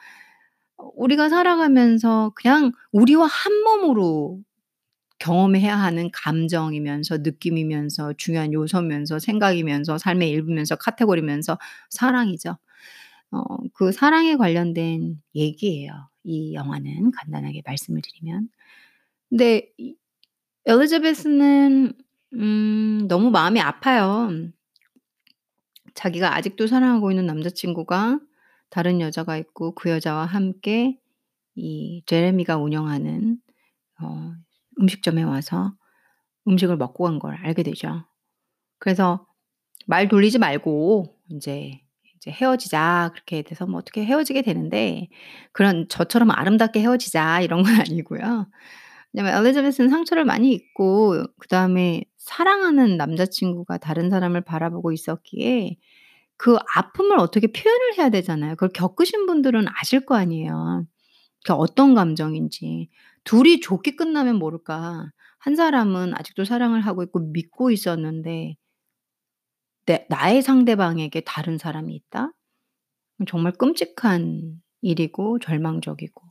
우리가 0.77 1.29
살아가면서 1.29 2.31
그냥 2.35 2.71
우리와 2.91 3.25
한 3.27 3.53
몸으로 3.63 4.41
경험해야 5.19 5.75
하는 5.77 6.11
감정이면서 6.11 7.19
느낌이면서 7.19 8.13
중요한 8.17 8.53
요소면서 8.53 9.19
생각이면서 9.19 9.97
삶의 9.97 10.29
일부면서 10.31 10.75
카테고리면서 10.77 11.57
사랑이죠. 11.89 12.57
어 13.31 13.57
그 13.73 13.91
사랑에 13.91 14.35
관련된 14.37 15.21
얘기예요. 15.35 16.09
이 16.23 16.53
영화는 16.55 17.11
간단하게 17.11 17.61
말씀을 17.65 18.01
드리면. 18.01 18.49
근데 19.29 19.71
이 19.77 19.95
엘리자베스는 20.65 21.93
음 22.35 23.07
너무 23.09 23.31
마음이 23.31 23.61
아파요. 23.61 24.29
자기가 25.95 26.35
아직도 26.35 26.67
사랑하고 26.67 27.11
있는 27.11 27.25
남자친구가 27.25 28.19
다른 28.75 29.01
여자가 29.01 29.37
있고 29.37 29.73
그 29.75 29.89
여자와 29.89 30.25
함께 30.25 30.99
이 31.55 32.03
제레미가 32.07 32.57
운영하는 32.57 33.39
어 34.01 34.33
음식점에 34.81 35.23
와서 35.23 35.75
음식을 36.47 36.77
먹고 36.77 37.05
간 37.05 37.19
걸 37.19 37.35
알게 37.35 37.63
되죠. 37.63 38.05
그래서 38.79 39.25
말 39.87 40.07
돌리지 40.09 40.39
말고 40.39 41.15
인제 41.29 41.81
이제 42.17 42.31
"헤어지자." 42.31 43.11
그렇게 43.13 43.41
돼서 43.43 43.67
뭐 43.67 43.79
어떻게 43.79 44.05
헤어지게 44.05 44.41
되는데 44.43 45.09
그런 45.53 45.87
저처럼 45.89 46.31
"아름답게 46.31 46.81
헤어지자." 46.81 47.41
이런 47.41 47.63
건 47.63 47.73
아니고요. 47.89 48.47
왜냐면 49.13 49.39
엘리자베스는 49.45 49.89
상처를 49.89 50.25
많이 50.25 50.51
입고 50.53 51.25
그 51.39 51.47
다음에 51.49 52.03
사랑하는 52.17 52.97
남자친구가 52.97 53.77
다른 53.79 54.09
사람을 54.09 54.41
바라보고 54.41 54.91
있었기에 54.93 55.77
그 56.37 56.57
아픔을 56.75 57.19
어떻게 57.19 57.47
표현을 57.51 57.97
해야 57.97 58.09
되잖아요. 58.09 58.55
그걸 58.55 58.69
겪으신 58.73 59.25
분들은 59.25 59.65
아실 59.69 60.05
거 60.05 60.15
아니에요. 60.15 60.85
그게 61.43 61.53
어떤 61.53 61.95
감정인지. 61.95 62.89
둘이 63.23 63.59
좋게 63.61 63.95
끝나면 63.95 64.37
모를까. 64.37 65.11
한 65.39 65.55
사람은 65.55 66.13
아직도 66.15 66.45
사랑을 66.45 66.81
하고 66.81 67.03
있고 67.03 67.19
믿고 67.19 67.71
있었는데 67.71 68.55
내 69.85 70.05
나의 70.09 70.41
상대방에게 70.41 71.21
다른 71.21 71.57
사람이 71.57 71.93
있다? 71.95 72.31
정말 73.27 73.53
끔찍한 73.53 74.61
일이고 74.81 75.39
절망적이고 75.39 76.21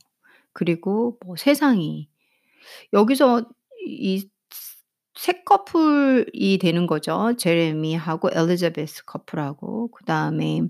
그리고 0.53 1.17
뭐 1.25 1.35
세상이 1.35 2.09
여기서 2.93 3.49
이 3.87 4.29
세 5.15 5.43
커플이 5.43 6.57
되는 6.59 6.87
거죠. 6.87 7.33
제레미하고 7.37 8.29
엘리자베스 8.33 9.05
커플하고 9.05 9.89
그다음에 9.91 10.61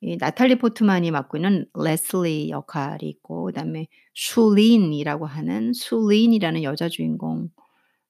이 0.00 0.16
나탈리 0.16 0.58
포트만이 0.58 1.10
맡고 1.10 1.38
있는 1.38 1.66
레슬리 1.74 2.50
역할이 2.50 3.08
있고 3.08 3.46
그다음에 3.46 3.88
슐린이라고 4.14 5.26
하는 5.26 5.72
슐린이라는 5.74 6.62
여자 6.62 6.88
주인공 6.88 7.50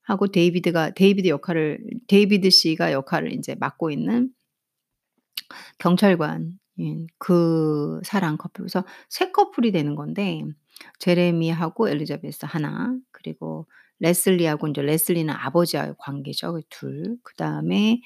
하고 0.02 0.26
데이비드가 0.28 0.90
데이비드 0.90 1.28
역할을 1.28 1.80
데이비드 2.08 2.50
씨가 2.50 2.92
역할을 2.92 3.32
인제 3.32 3.56
맡고 3.56 3.90
있는 3.90 4.30
경찰관인 5.78 6.58
그 7.18 8.00
사랑 8.04 8.36
커플. 8.36 8.64
그래서 8.64 8.84
세 9.08 9.30
커플이 9.32 9.72
되는 9.72 9.94
건데 9.94 10.42
제레미하고 10.98 11.88
엘리자베스 11.88 12.46
하나 12.46 12.94
그리고 13.12 13.66
레슬리하고 14.00 14.68
인제 14.68 14.82
레슬리는 14.82 15.32
아버지와의 15.34 15.94
관계죠 15.98 16.54
그 16.54 16.62
둘. 16.70 17.16
그 17.24 17.34
다음에 17.36 18.00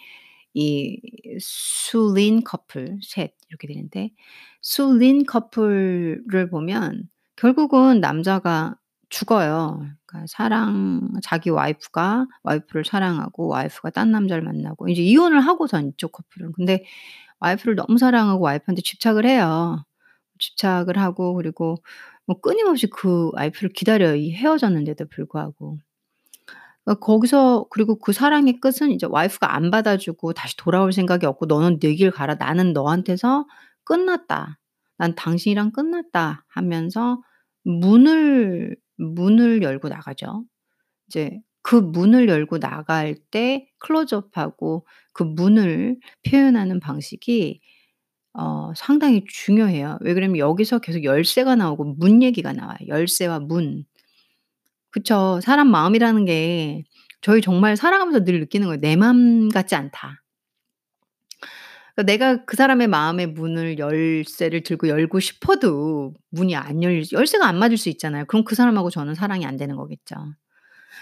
이 0.54 1.00
슐린 1.40 2.44
커플 2.44 2.98
셋 3.02 3.34
이렇게 3.48 3.68
되는데 3.68 4.10
슐린 4.62 5.26
커플을 5.26 6.50
보면 6.50 7.04
결국은 7.36 8.00
남자가 8.00 8.76
죽어요. 9.10 9.80
그러니까 10.06 10.26
사랑 10.28 11.10
자기 11.22 11.50
와이프가 11.50 12.26
와이프를 12.44 12.84
사랑하고 12.84 13.48
와이프가 13.48 13.90
딴 13.90 14.10
남자를 14.12 14.42
만나고 14.44 14.88
이제 14.88 15.02
이혼을 15.02 15.40
하고선 15.40 15.88
이쪽 15.90 16.12
커플은. 16.12 16.52
근데 16.52 16.84
와이프를 17.40 17.76
너무 17.76 17.98
사랑하고 17.98 18.42
와이프한테 18.44 18.82
집착을 18.82 19.26
해요. 19.26 19.84
집착을 20.40 20.98
하고 20.98 21.34
그리고 21.34 21.76
뭐 22.26 22.40
끊임없이 22.40 22.86
그 22.88 23.30
와이프를 23.34 23.70
기다려요 23.72 24.14
이 24.16 24.32
헤어졌는데도 24.32 25.06
불구하고. 25.08 25.78
어 26.86 26.94
거기서 26.94 27.66
그리고 27.70 27.96
그 27.98 28.12
사랑의 28.12 28.58
끝은 28.60 28.90
이제 28.90 29.06
와이프가 29.08 29.54
안 29.54 29.70
받아주고 29.70 30.32
다시 30.32 30.56
돌아올 30.56 30.92
생각이 30.92 31.26
없고 31.26 31.46
"너는 31.46 31.78
네 31.78 31.94
길 31.94 32.10
가라. 32.10 32.34
나는 32.36 32.72
너한테서 32.72 33.46
끝났다. 33.84 34.58
난 34.98 35.14
당신이랑 35.14 35.70
끝났다." 35.72 36.44
하면서 36.48 37.22
문을 37.64 38.76
문을 38.98 39.62
열고 39.62 39.88
나가죠. 39.88 40.44
이제 41.08 41.40
그 41.62 41.76
문을 41.76 42.28
열고 42.28 42.60
나갈 42.60 43.16
때 43.32 43.68
클로즈업하고 43.80 44.86
그 45.14 45.24
문을 45.24 45.98
표현하는 46.30 46.80
방식이 46.80 47.60
어 48.34 48.72
상당히 48.76 49.24
중요해요. 49.28 49.98
왜 50.00 50.14
그러냐면 50.14 50.38
여기서 50.38 50.78
계속 50.78 51.04
열쇠가 51.04 51.54
나오고 51.56 51.84
문 51.98 52.22
얘기가 52.22 52.52
나와요. 52.54 52.78
열쇠와 52.88 53.40
문. 53.40 53.84
그쵸. 54.92 55.40
사람 55.42 55.70
마음이라는 55.70 56.24
게 56.26 56.84
저희 57.22 57.40
정말 57.40 57.76
살아가면서 57.76 58.24
늘 58.24 58.40
느끼는 58.40 58.66
거예요. 58.68 58.80
'내 58.80 58.94
맘 58.96 59.48
같지 59.48 59.74
않다.' 59.74 60.22
그러니까 61.96 62.02
내가 62.12 62.44
그 62.46 62.56
사람의 62.56 62.88
마음의 62.88 63.28
문을 63.28 63.78
열쇠를 63.78 64.62
들고 64.62 64.88
열고 64.88 65.20
싶어도 65.20 66.14
문이 66.30 66.56
안 66.56 66.82
열릴 66.82 67.04
열쇠가 67.12 67.46
안 67.46 67.58
맞을 67.58 67.76
수 67.76 67.88
있잖아요. 67.90 68.24
그럼 68.26 68.44
그 68.44 68.54
사람하고 68.54 68.90
저는 68.90 69.14
사랑이 69.14 69.44
안 69.46 69.56
되는 69.56 69.76
거겠죠. 69.76 70.16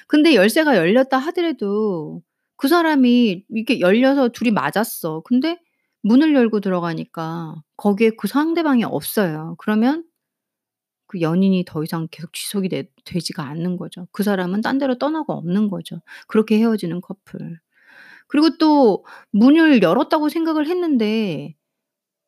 근데 0.08 0.34
열쇠가 0.34 0.76
열렸다 0.76 1.18
하더라도 1.18 2.22
그 2.56 2.68
사람이 2.68 3.44
이렇게 3.50 3.80
열려서 3.80 4.30
둘이 4.30 4.50
맞았어. 4.52 5.22
근데 5.24 5.58
문을 6.02 6.34
열고 6.34 6.60
들어가니까 6.60 7.56
거기에 7.76 8.10
그 8.18 8.28
상대방이 8.28 8.84
없어요. 8.84 9.56
그러면 9.58 10.04
그 11.06 11.20
연인이 11.20 11.64
더 11.66 11.82
이상 11.82 12.06
계속 12.10 12.32
지속이 12.32 12.68
되 12.68 12.84
되지가 13.04 13.42
않는 13.44 13.76
거죠. 13.76 14.06
그 14.12 14.22
사람은 14.22 14.60
딴 14.62 14.78
데로 14.78 14.98
떠나고 14.98 15.32
없는 15.32 15.68
거죠. 15.68 16.00
그렇게 16.28 16.58
헤어지는 16.58 17.00
커플. 17.00 17.58
그리고 18.28 18.56
또 18.58 19.04
문을 19.32 19.82
열었다고 19.82 20.28
생각을 20.30 20.68
했는데 20.68 21.54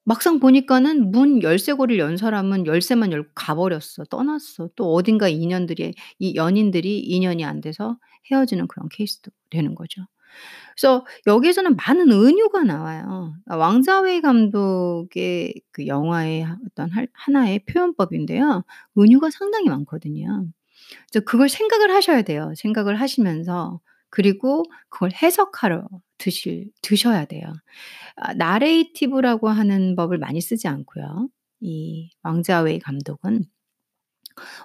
막상 0.04 0.40
보니까는 0.40 1.10
문 1.12 1.42
열쇠고리를 1.42 2.00
연 2.02 2.16
사람은 2.16 2.66
열쇠만 2.66 3.12
열고 3.12 3.30
가 3.34 3.54
버렸어. 3.56 4.04
떠났어. 4.10 4.70
또 4.76 4.94
어딘가 4.94 5.28
인연들이 5.28 5.94
이 6.20 6.34
연인들이 6.36 7.00
인연이 7.00 7.44
안 7.44 7.60
돼서 7.60 7.98
헤어지는 8.32 8.68
그런 8.68 8.88
케이스도 8.90 9.30
되는 9.50 9.74
거죠. 9.76 10.02
그래서 10.76 11.04
여기에서는 11.26 11.76
많은 11.76 12.10
은유가 12.10 12.64
나와요. 12.64 13.34
아 13.46 13.56
왕자웨이 13.56 14.20
감독의 14.20 15.54
그 15.70 15.86
영화의 15.86 16.46
어떤 16.66 16.90
할 16.90 17.08
하나의 17.12 17.64
표현법인데요. 17.66 18.64
은유가 18.98 19.30
상당히 19.30 19.68
많거든요. 19.68 20.46
그래서 21.10 21.24
그걸 21.24 21.48
생각을 21.48 21.92
하셔야 21.92 22.22
돼요. 22.22 22.52
생각을 22.56 23.00
하시면서 23.00 23.80
그리고 24.10 24.62
그걸 24.88 25.10
해석하러 25.12 25.88
드실 26.18 26.70
드셔야 26.82 27.24
돼요. 27.26 27.44
아 28.16 28.34
나레이티브라고 28.34 29.48
하는 29.48 29.96
법을 29.96 30.18
많이 30.18 30.40
쓰지 30.40 30.68
않고요. 30.68 31.28
이 31.60 32.10
왕자웨이 32.22 32.78
감독은 32.80 33.44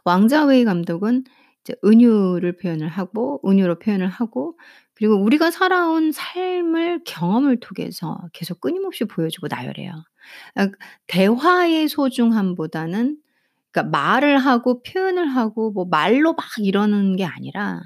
왕자웨이 0.06 0.64
감독은 0.66 1.24
은유를 1.84 2.58
표현을 2.58 2.88
하고 2.88 3.42
은유로 3.46 3.80
표현을 3.80 4.08
하고 4.08 4.58
그리고 4.94 5.16
우리가 5.16 5.52
살아온 5.52 6.12
삶을 6.12 7.02
경험을 7.06 7.60
통해서 7.60 8.18
계속 8.34 8.62
끊임없이 8.62 9.06
보여주고 9.06 9.48
나열해요. 9.48 9.92
아 10.56 10.70
대화의 11.08 11.88
소중함보다는 11.88 13.18
그러니까 13.72 13.98
말을 13.98 14.38
하고 14.40 14.82
표현을 14.84 15.28
하고 15.28 15.72
뭐 15.72 15.86
말로 15.86 16.34
막 16.34 16.46
이러는 16.60 17.16
게 17.16 17.26
아니라 17.26 17.82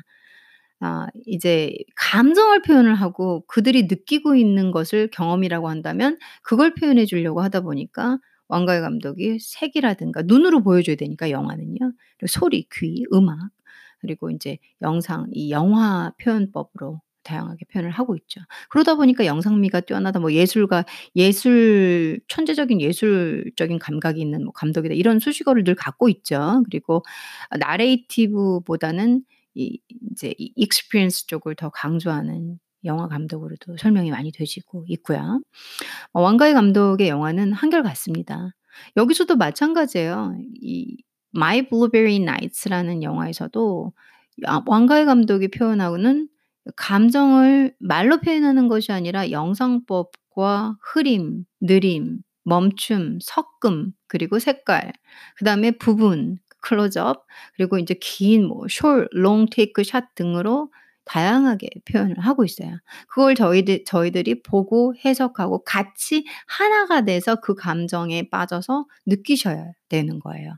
아 0.80 1.08
이제 1.28 1.74
감정을 1.96 2.64
표현을 2.64 2.96
하고 2.96 3.46
그들이 3.48 3.84
느끼고 3.84 4.36
있는 4.36 4.72
것을 4.72 5.10
경험이라고 5.12 5.70
한다면 5.70 6.18
그걸 6.44 6.74
표현해 6.74 7.06
주려고 7.06 7.42
하다 7.42 7.62
보니까 7.62 8.20
왕가위 8.48 8.82
감독이 8.82 9.40
색이라든가 9.40 10.24
눈으로 10.24 10.62
보여줘야 10.64 10.96
되니까 10.98 11.30
영화는요. 11.32 11.94
소리, 12.28 12.68
귀, 12.72 13.06
음악 13.14 13.50
그리고 14.02 14.30
인제 14.30 14.58
영상 14.82 15.28
이 15.34 15.52
영화 15.52 16.12
표현법으로 16.22 17.02
다양하게 17.24 17.66
표현을 17.72 17.92
하고 17.92 18.16
있죠. 18.16 18.42
그러다 18.70 18.96
보니까 18.96 19.26
영상미가 19.26 19.82
뛰어나다 19.82 20.20
뭐 20.20 20.34
예술가 20.34 20.86
예술 21.16 22.20
천재적인 22.28 22.82
예술적인 22.82 23.80
감각이 23.80 24.20
있는 24.22 24.44
뭐 24.44 24.52
감독이다 24.54 24.96
이런 24.96 25.20
수식어를 25.20 25.64
늘 25.64 25.76
갖고 25.76 26.10
있죠. 26.10 26.64
그리고 26.66 27.04
아 27.50 27.58
나레이티브보다는 27.58 29.24
이 29.56 29.80
인제 29.90 30.34
이 30.38 30.54
experience 30.58 31.28
쪽을 31.28 31.56
더 31.56 31.70
강조하는 31.70 32.60
영화 32.86 33.08
감독으로도 33.08 33.78
설명이 33.78 34.10
많이 34.12 34.32
되시고 34.32 34.86
있고요. 34.88 35.42
어 36.14 36.22
왕가위 36.22 36.54
감독의 36.54 37.10
영화는 37.10 37.54
한결같습니다. 37.54 38.52
여기서도 38.98 39.36
마찬가지예요. 39.38 40.36
이 40.62 40.98
My 41.36 41.68
Blueberry 41.70 42.16
Nights라는 42.18 43.04
영화에서도 43.04 43.94
아 44.46 44.62
왕가위 44.66 45.06
감독이 45.06 45.50
표현하고는 45.50 46.28
감정을 46.76 47.76
말로 47.80 48.20
표현하는 48.20 48.68
것이 48.68 48.92
아니라 48.92 49.32
영상법과 49.32 50.78
흐림, 50.82 51.46
느림, 51.62 52.20
멈춤, 52.44 53.20
섞음, 53.22 53.92
그리고 54.08 54.40
색깔, 54.40 54.94
그 55.38 55.46
다음에 55.46 55.72
부분, 55.72 56.38
클로즈업, 56.62 57.26
그리고 57.56 57.78
인제 57.78 57.96
긴뭐 58.02 58.68
숏, 58.70 59.08
롱 59.12 59.48
테이크 59.52 59.84
샷 59.84 60.14
등으로 60.16 60.72
다양하게 61.06 61.68
표현을 61.92 62.20
하고 62.20 62.46
있어요. 62.46 62.78
그걸 63.08 63.36
저희들 63.36 63.84
저희들이 63.86 64.44
보고 64.44 64.94
해석하고 65.04 65.64
같이 65.64 66.26
하나가 66.48 67.02
돼서 67.02 67.36
그 67.38 67.56
감정에 67.56 68.30
빠져서 68.30 68.86
느끼셔야 69.08 69.72
되는 69.90 70.20
거예요. 70.20 70.56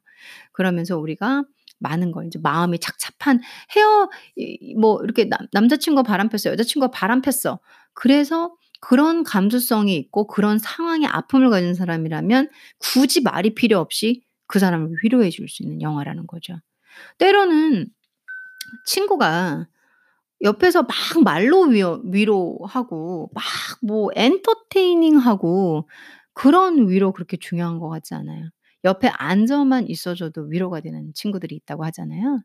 그러면서 0.51 0.97
우리가 0.97 1.43
많은 1.79 2.11
걸 2.11 2.25
인제 2.25 2.39
마음이 2.41 2.79
착잡한 2.79 3.41
헤어 3.75 4.09
이뭐 4.35 5.01
이렇게 5.03 5.25
남 5.25 5.39
남자친구가 5.51 6.03
바람 6.03 6.29
폈어. 6.29 6.51
여자친구가 6.51 6.91
바람 6.91 7.21
폈어. 7.21 7.59
그래서 7.93 8.55
그런 8.81 9.23
감수성이 9.23 9.95
있고 9.97 10.27
그런 10.27 10.59
상황에 10.59 11.05
아픔을 11.07 11.49
가진 11.49 11.73
사람이라면 11.73 12.49
굳이 12.79 13.21
말이 13.21 13.53
필요 13.55 13.79
없이 13.79 14.23
그 14.47 14.59
사람을 14.59 14.97
위로해 15.03 15.29
줄 15.29 15.47
수 15.49 15.63
있는 15.63 15.81
영화라는 15.81 16.27
거죠. 16.27 16.59
때로는 17.17 17.87
친구가 18.85 19.67
옆에서 20.43 20.83
막 20.83 20.89
말로 21.23 21.63
위어 21.63 22.01
위로 22.05 22.59
하고 22.67 23.29
막 23.33 23.43
뭐 23.85 24.09
엔터테이닝하고 24.15 25.89
그런 26.33 26.87
위로 26.89 27.11
그렇게 27.11 27.37
중요한 27.37 27.79
것 27.79 27.89
같지 27.89 28.13
않아요. 28.15 28.49
옆에 28.85 29.09
앉아만 29.09 29.87
있어 29.89 30.15
줘도 30.15 30.43
위로가 30.43 30.79
되는 30.81 31.11
친구들이 31.13 31.55
있다고 31.55 31.83
하잖아요. 31.85 32.41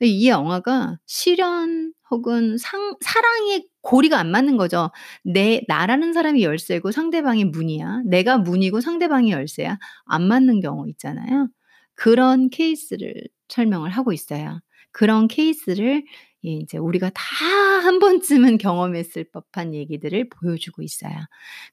이 0.00 0.28
영화가 0.28 0.98
실연 1.06 1.92
혹은 2.10 2.58
상 2.58 2.96
사랑의 3.00 3.66
고리가 3.82 4.18
안 4.18 4.30
맞는 4.30 4.56
거죠. 4.58 4.90
내 5.24 5.62
나라는 5.68 6.12
사람이 6.12 6.42
열쇠고 6.44 6.92
상대방이 6.92 7.44
문이야. 7.46 8.02
내가 8.06 8.38
문이고 8.38 8.80
상대방이 8.80 9.32
열쇠야. 9.32 9.78
안 10.06 10.22
맞는 10.28 10.60
경우 10.60 10.88
있잖아요. 10.90 11.48
그런 11.94 12.50
케이스를 12.50 13.14
설명을 13.48 13.90
하고 13.90 14.12
있어요. 14.12 14.60
그런 14.92 15.28
케이스를 15.28 16.04
예 16.44 16.50
인제 16.50 16.78
우리가 16.78 17.10
다 17.14 17.22
한 17.84 17.98
번쯤은 17.98 18.56
경험했을 18.58 19.24
법한 19.24 19.74
얘기들을 19.74 20.30
보여주고 20.30 20.80
있어요. 20.82 21.12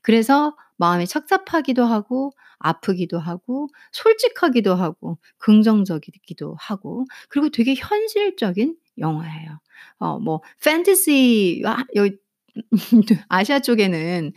그래서 0.02 0.56
마음이 0.78 1.08
착잡하기도 1.08 1.86
하고 1.86 2.32
아프기도 2.60 3.18
하고 3.20 3.70
솔직하기도 3.94 4.76
하고 4.76 5.18
긍정적이기도 5.38 6.56
하고 6.60 7.06
그리고 7.30 7.50
되게 7.50 7.76
현실적인 7.76 8.76
영화예요. 8.98 9.60
어 10.00 10.20
뭐 10.20 10.42
판타지 10.64 11.62
아 12.56 12.62
아시아 13.40 13.60
쪽에는 13.60 14.34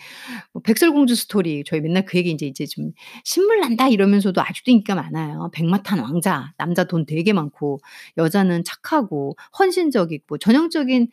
뭐 0.53 0.63
백설공주 0.63 1.15
스토리 1.17 1.65
저희 1.67 1.81
맨날 1.81 2.05
그 2.07 2.19
얘기 2.19 2.31
인제 2.31 2.47
이제 2.47 2.67
좀 2.67 2.93
"신물 3.25 3.61
난다." 3.61 3.89
이러면서도 3.89 4.41
아직도 4.43 4.71
인기가 4.73 4.95
많아요. 4.97 5.51
백마탄 5.55 6.01
왕자, 6.01 6.53
남자 6.59 6.85
돈 6.85 7.07
되게 7.07 7.33
많고 7.33 7.81
여자는 8.19 8.65
착하고 8.65 9.37
헌신적이고 9.59 10.39
전형적인 10.39 11.09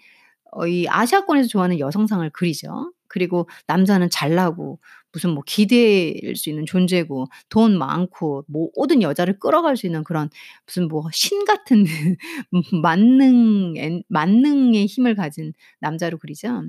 어 0.53 0.67
이 0.67 0.87
아시아권에서 0.89 1.47
좋아하는 1.49 1.79
여성상을 1.79 2.29
그리죠. 2.31 2.93
그리고 3.07 3.49
남자는 3.67 4.09
잘나고 4.11 4.79
무슨 5.13 5.31
뭐 5.31 5.43
기대할 5.45 6.35
수 6.37 6.49
있는 6.49 6.65
존재고 6.65 7.27
돈 7.49 7.77
많고 7.77 8.45
모든 8.47 9.01
여자를 9.01 9.39
끌어갈 9.39 9.77
수 9.77 9.85
있는 9.87 10.03
그런 10.05 10.29
무슨 10.65 10.87
뭐 10.89 11.03
신 11.13 11.45
같은 11.45 11.85
만능 12.83 13.75
엔 13.77 14.03
만능의 14.09 14.85
힘을 14.87 15.15
가진 15.15 15.53
남자로 15.81 16.17
그리죠. 16.19 16.63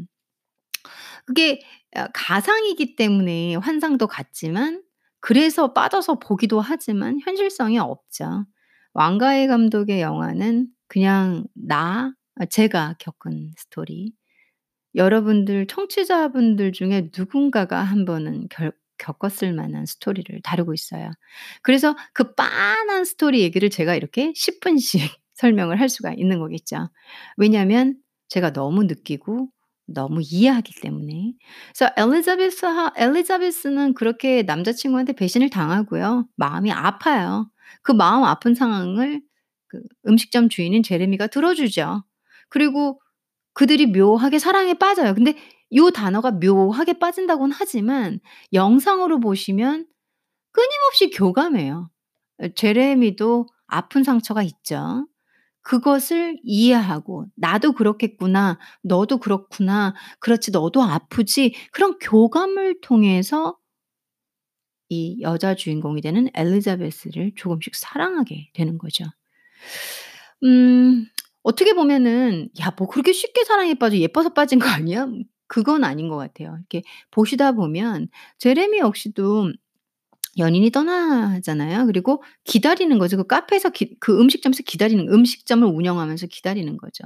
그게 1.26 1.60
아 1.94 2.08
가상이기 2.14 2.96
때문에 2.96 3.56
환상도 3.56 4.06
같지만 4.06 4.82
그래서 5.20 5.72
빠져서 5.72 6.18
보기도 6.18 6.60
하지만 6.60 7.18
현실성이 7.22 7.78
없죠. 7.78 8.44
왕가위 8.94 9.46
감독의 9.46 10.00
영화는 10.00 10.68
그냥 10.88 11.44
나아 11.54 12.12
제가 12.50 12.96
겪은 12.98 13.52
스토리 13.56 14.12
여러분들 14.94 15.66
청취자분들 15.66 16.72
중에 16.72 17.10
누군가가 17.16 17.82
한 17.82 18.04
번은 18.04 18.48
결 18.50 18.72
겪었을 18.98 19.52
만한 19.52 19.84
스토리를 19.86 20.40
다루고 20.42 20.74
있어요. 20.74 21.10
그래서 21.62 21.96
그 22.12 22.34
빤한 22.34 23.04
스토리 23.04 23.40
얘기를 23.40 23.68
제가 23.68 23.96
이렇게 23.96 24.32
10 24.34 24.60
분씩 24.60 25.00
설명을 25.34 25.80
할 25.80 25.88
수가 25.88 26.12
있는 26.12 26.38
거겠죠. 26.38 26.88
왜냐하면 27.36 27.96
제가 28.28 28.52
너무 28.52 28.84
느끼고 28.84 29.48
너무 29.94 30.20
이해하기 30.22 30.80
때문에. 30.80 31.34
그래서 31.74 31.92
엘리자베스하 31.96 32.92
엘리자베스는 32.96 33.94
그렇게 33.94 34.42
남자친구한테 34.42 35.14
배신을 35.14 35.50
당하고요. 35.50 36.26
마음이 36.36 36.72
아파요. 36.72 37.50
그 37.82 37.92
마음 37.92 38.24
아픈 38.24 38.54
상황을 38.54 39.22
그 39.68 39.80
음식점 40.08 40.48
주인인 40.48 40.82
제레미가 40.82 41.28
들어주죠. 41.28 42.04
그리고 42.48 43.00
그들이 43.54 43.86
묘하게 43.86 44.38
사랑에 44.38 44.74
빠져요. 44.74 45.14
근데 45.14 45.34
요 45.74 45.90
단어가 45.90 46.30
묘하게 46.32 46.94
빠진다고는 46.98 47.54
하지만 47.58 48.20
영상으로 48.52 49.20
보시면 49.20 49.86
끊임없이 50.52 51.10
교감해요. 51.10 51.90
어 52.42 52.48
제레미도 52.54 53.48
아픈 53.66 54.04
상처가 54.04 54.42
있죠. 54.42 55.06
그것을 55.62 56.38
이해하고 56.44 57.26
'나도 57.36 57.72
그렇겠구나. 57.72 58.58
너도 58.82 59.18
그렇구나. 59.18 59.94
그렇지 60.20 60.50
너도 60.50 60.82
아프지.' 60.82 61.54
그런 61.72 61.98
교감을 62.00 62.80
통해서 62.82 63.56
이 64.88 65.20
여자 65.22 65.54
주인공이 65.54 66.00
되는 66.02 66.28
엘리자베스를 66.34 67.32
조금씩 67.36 67.74
사랑하게 67.74 68.50
되는 68.54 68.78
거죠. 68.78 69.04
음 70.44 71.06
어떻게 71.42 71.74
보면은 71.74 72.48
'야 72.60 72.72
뭐 72.76 72.88
그렇게 72.88 73.12
쉽게 73.12 73.44
사랑에 73.44 73.74
빠져 73.74 73.96
예뻐서 73.98 74.30
빠진 74.30 74.58
거 74.58 74.66
아니야?' 74.68 75.08
그건 75.46 75.84
아닌 75.84 76.08
것 76.08 76.16
같아요. 76.16 76.56
이렇게 76.58 76.82
보시다 77.10 77.52
보면 77.52 78.08
제레미 78.38 78.78
역시도 78.78 79.52
연인이 80.38 80.70
떠나잖아요. 80.70 81.86
그리고 81.86 82.22
기다리는 82.44 82.98
거죠. 82.98 83.16
그 83.18 83.24
카페에서 83.26 83.70
기 83.70 83.96
그 84.00 84.20
음식점에서 84.20 84.62
기다리는 84.66 85.08
음식점을 85.12 85.66
운영하면서 85.68 86.26
기다리는 86.28 86.76
거죠. 86.78 87.04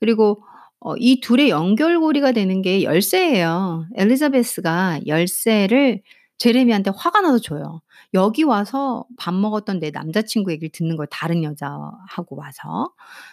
그리고 0.00 0.42
어 0.80 0.94
이 0.98 1.20
둘의 1.20 1.48
연결고리가 1.50 2.32
되는 2.32 2.62
게 2.62 2.82
열쇠예요. 2.84 3.86
엘리자베스가 3.96 5.00
열쇠를 5.06 6.02
제레미한테 6.38 6.90
화가 6.94 7.22
나서 7.22 7.38
줘요. 7.38 7.80
여기 8.14 8.42
와서 8.44 9.06
밥 9.16 9.34
먹었던 9.34 9.80
내 9.80 9.90
남자친구 9.90 10.52
얘기를 10.52 10.70
듣는 10.72 10.96
거예요, 10.96 11.06
다른 11.10 11.42
여자하고 11.44 12.36
와서. 12.36 12.92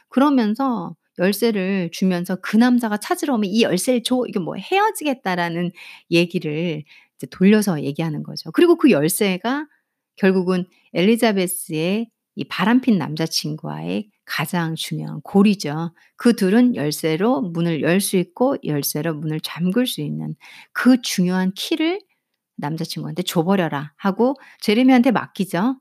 그러면서 0.09 0.95
열쇠를 1.19 1.89
주면서 1.91 2.37
그 2.41 2.55
남자가 2.57 2.97
찾으러 2.97 3.35
오면 3.35 3.49
"이 3.49 3.61
열쇠를 3.63 4.03
줘." 4.03 4.23
이게 4.27 4.39
뭐 4.39 4.55
헤어지겠다라는 4.55 5.71
얘기를 6.11 6.83
이제 7.23 7.27
돌려서 7.31 7.81
얘기하는 7.83 8.23
거죠. 8.23 8.51
그리고 8.51 8.77
그 8.77 8.91
열쇠가 8.91 9.67
결국은 10.17 10.65
엘리자베스의 10.93 12.09
이 12.35 12.43
바람핀 12.45 12.97
남자친구와의 12.97 14.09
가장 14.25 14.75
중요한 14.75 15.21
고리죠. 15.21 15.93
그 16.17 16.35
둘은 16.35 16.75
열쇠로 16.75 17.41
문을 17.41 17.81
열 17.81 18.01
수 18.01 18.17
있고 18.17 18.57
열쇠로 18.65 19.15
문을 19.15 19.39
잠글 19.41 19.87
수 19.87 20.01
있는 20.01 20.35
그 20.73 21.01
중요한 21.01 21.51
키를 21.55 21.99
남자친구한테 22.57 23.23
줘 23.23 23.43
버려라 23.43 23.93
하고 23.97 24.35
제레미한테 24.61 25.11
맡기죠. 25.11 25.77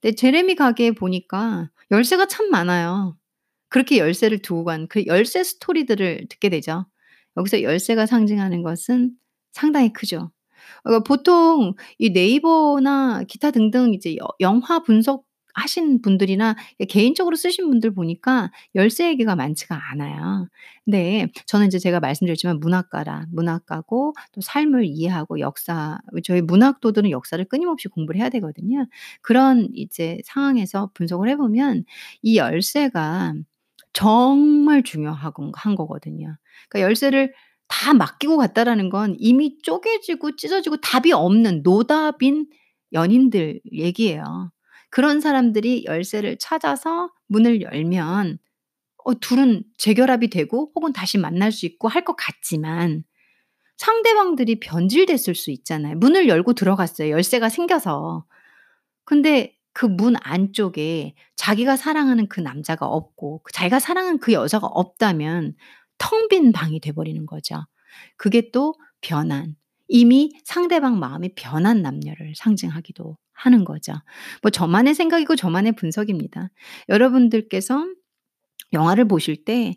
근데 0.00 0.14
제레미 0.14 0.54
가게에 0.54 0.92
보니까 0.92 1.70
열쇠가 1.90 2.26
참 2.26 2.50
많아요. 2.50 3.16
그렇게 3.68 3.98
열쇠를 3.98 4.38
두고 4.40 4.64
간 4.64 4.86
그 4.88 5.04
열쇠 5.06 5.42
스토리들을 5.44 6.26
듣게 6.30 6.48
되죠. 6.50 6.86
여기서 7.36 7.62
열쇠가 7.62 8.06
상징하는 8.06 8.62
것은 8.62 9.12
상당히 9.52 9.92
크죠. 9.92 10.30
어 10.84 11.00
보통 11.00 11.74
이 11.98 12.10
네이버나 12.10 13.24
기타 13.28 13.50
등등 13.50 13.94
이제 13.94 14.16
여 14.16 14.26
영화 14.40 14.80
분석 14.82 15.24
하신 15.56 16.02
분들이나 16.02 16.56
개인적으로 16.88 17.36
쓰신 17.36 17.68
분들 17.70 17.94
보니까 17.94 18.50
열쇠 18.74 19.06
얘기가 19.08 19.36
많지가 19.36 19.78
않아요. 19.92 20.48
근데 20.84 21.28
저는 21.46 21.68
이제 21.68 21.78
제가 21.78 22.00
말씀드렸지만 22.00 22.58
문학가라 22.60 23.26
문학가고 23.30 24.14
또 24.32 24.40
삶을 24.40 24.84
이해하고 24.86 25.38
역사 25.40 25.98
저희 26.24 26.40
문학도들은 26.42 27.10
역사를 27.10 27.42
끊임없이 27.44 27.86
공부를 27.88 28.20
해야 28.20 28.30
되거든요. 28.30 28.86
그런 29.22 29.68
이제 29.74 30.18
상황에서 30.24 30.90
분석을 30.94 31.28
해 31.28 31.36
보면 31.36 31.84
이 32.22 32.36
열쇠가 32.36 33.34
정말 33.92 34.82
중요하건 34.82 35.52
한 35.54 35.74
거거든요. 35.76 36.36
그러니까 36.68 36.88
열쇠를 36.88 37.32
다 37.74 37.92
맡기고 37.94 38.36
갔다라는 38.36 38.88
건 38.88 39.16
이미 39.18 39.58
쪼개지고 39.62 40.36
찢어지고 40.36 40.76
답이 40.78 41.12
없는 41.12 41.62
노답인 41.64 42.46
연인들 42.92 43.60
얘기예요. 43.72 44.52
그런 44.90 45.20
사람들이 45.20 45.84
열쇠를 45.86 46.36
찾아서 46.38 47.10
문을 47.26 47.62
열면 47.62 48.38
어 49.04 49.14
둘은 49.14 49.64
재결합이 49.78 50.30
되고 50.30 50.72
혹은 50.76 50.92
다시 50.92 51.18
만날 51.18 51.52
수 51.52 51.66
있고 51.66 51.88
할 51.88 52.04
것 52.04 52.16
같지만 52.16 53.04
상대방들이 53.78 54.60
변질됐을 54.60 55.34
수 55.34 55.50
있잖아요. 55.50 55.96
문을 55.96 56.28
열고 56.28 56.54
들어갔어요, 56.54 57.10
열쇠가 57.10 57.48
생겨서. 57.48 58.24
근데 59.04 59.56
그 59.72 59.86
문 59.86 60.14
안쪽에 60.22 61.14
자기가 61.36 61.76
사랑하는 61.76 62.28
그 62.28 62.40
남자가 62.40 62.86
없고 62.86 63.40
그 63.44 63.52
자기가 63.52 63.80
사랑하는 63.80 64.18
그 64.20 64.32
여자가 64.32 64.66
없다면 64.68 65.54
텅 65.98 66.28
빈 66.28 66.52
방이 66.52 66.80
돼 66.80 66.92
버리는 66.92 67.24
거죠. 67.26 67.64
그게 68.16 68.50
또 68.52 68.74
변한 69.00 69.56
이미 69.88 70.32
상대방 70.44 70.98
마음이 70.98 71.34
변한 71.36 71.82
남녀를 71.82 72.34
상징하기도 72.36 73.16
하는 73.32 73.64
거죠. 73.64 73.92
뭐 74.42 74.50
저만의 74.50 74.94
생각이고 74.94 75.36
저만의 75.36 75.72
분석입니다. 75.72 76.50
여러분들께서 76.88 77.84
영화를 78.72 79.06
보실 79.08 79.44
때 79.44 79.74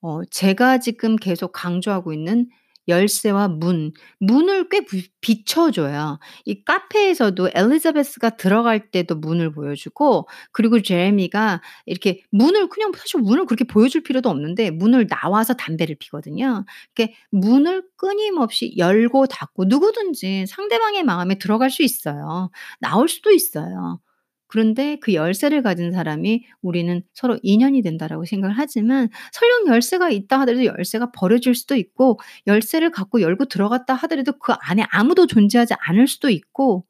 어 0.00 0.24
제가 0.30 0.78
지금 0.78 1.16
계속 1.16 1.50
강조하고 1.52 2.12
있는 2.12 2.48
열쇠와 2.88 3.48
문, 3.48 3.92
문을 4.18 4.68
꽤비 4.68 5.08
비춰 5.20 5.70
줘요. 5.70 6.18
이 6.44 6.64
카페에서도 6.64 7.50
엘리자베스가 7.54 8.30
들어갈 8.36 8.90
때도 8.90 9.16
문을 9.16 9.52
보여주고 9.52 10.28
그리고 10.52 10.80
제레미가 10.82 11.60
이렇게 11.86 12.22
문을 12.30 12.68
그냥 12.68 12.92
사실 12.96 13.20
문을 13.20 13.46
그렇게 13.46 13.64
보여줄 13.64 14.02
필요도 14.02 14.28
없는데 14.30 14.70
문을 14.70 15.06
나와서 15.08 15.54
담배를 15.54 15.96
피거든요. 15.98 16.64
이렇게 16.96 17.14
문을 17.30 17.82
끊임없이 17.96 18.74
열고 18.78 19.26
닫고 19.26 19.64
누구든지 19.66 20.46
상대방의 20.48 21.04
마음에 21.04 21.36
들어갈 21.38 21.70
수 21.70 21.82
있어요. 21.82 22.50
나올 22.80 23.08
수도 23.08 23.30
있어요. 23.30 24.00
그런데 24.48 24.96
그 25.00 25.14
열쇠를 25.14 25.62
가진 25.62 25.92
사람이 25.92 26.44
우리는 26.62 27.02
서로 27.14 27.38
인연이 27.42 27.82
된다라고 27.82 28.24
생각을 28.24 28.56
하지만 28.58 29.08
설령 29.32 29.68
열쇠가 29.68 30.10
있다 30.10 30.40
하더라도 30.40 30.64
열쇠가 30.66 31.12
버려질 31.12 31.54
수도 31.54 31.76
있고 31.76 32.18
열쇠를 32.46 32.90
갖고 32.90 33.20
열고 33.22 33.46
들어갔다 33.46 33.94
하더라도 33.94 34.32
그 34.38 34.52
안에 34.60 34.84
아무도 34.90 35.26
존재하지 35.26 35.74
않을 35.78 36.08
수도 36.08 36.30
있고 36.30 36.84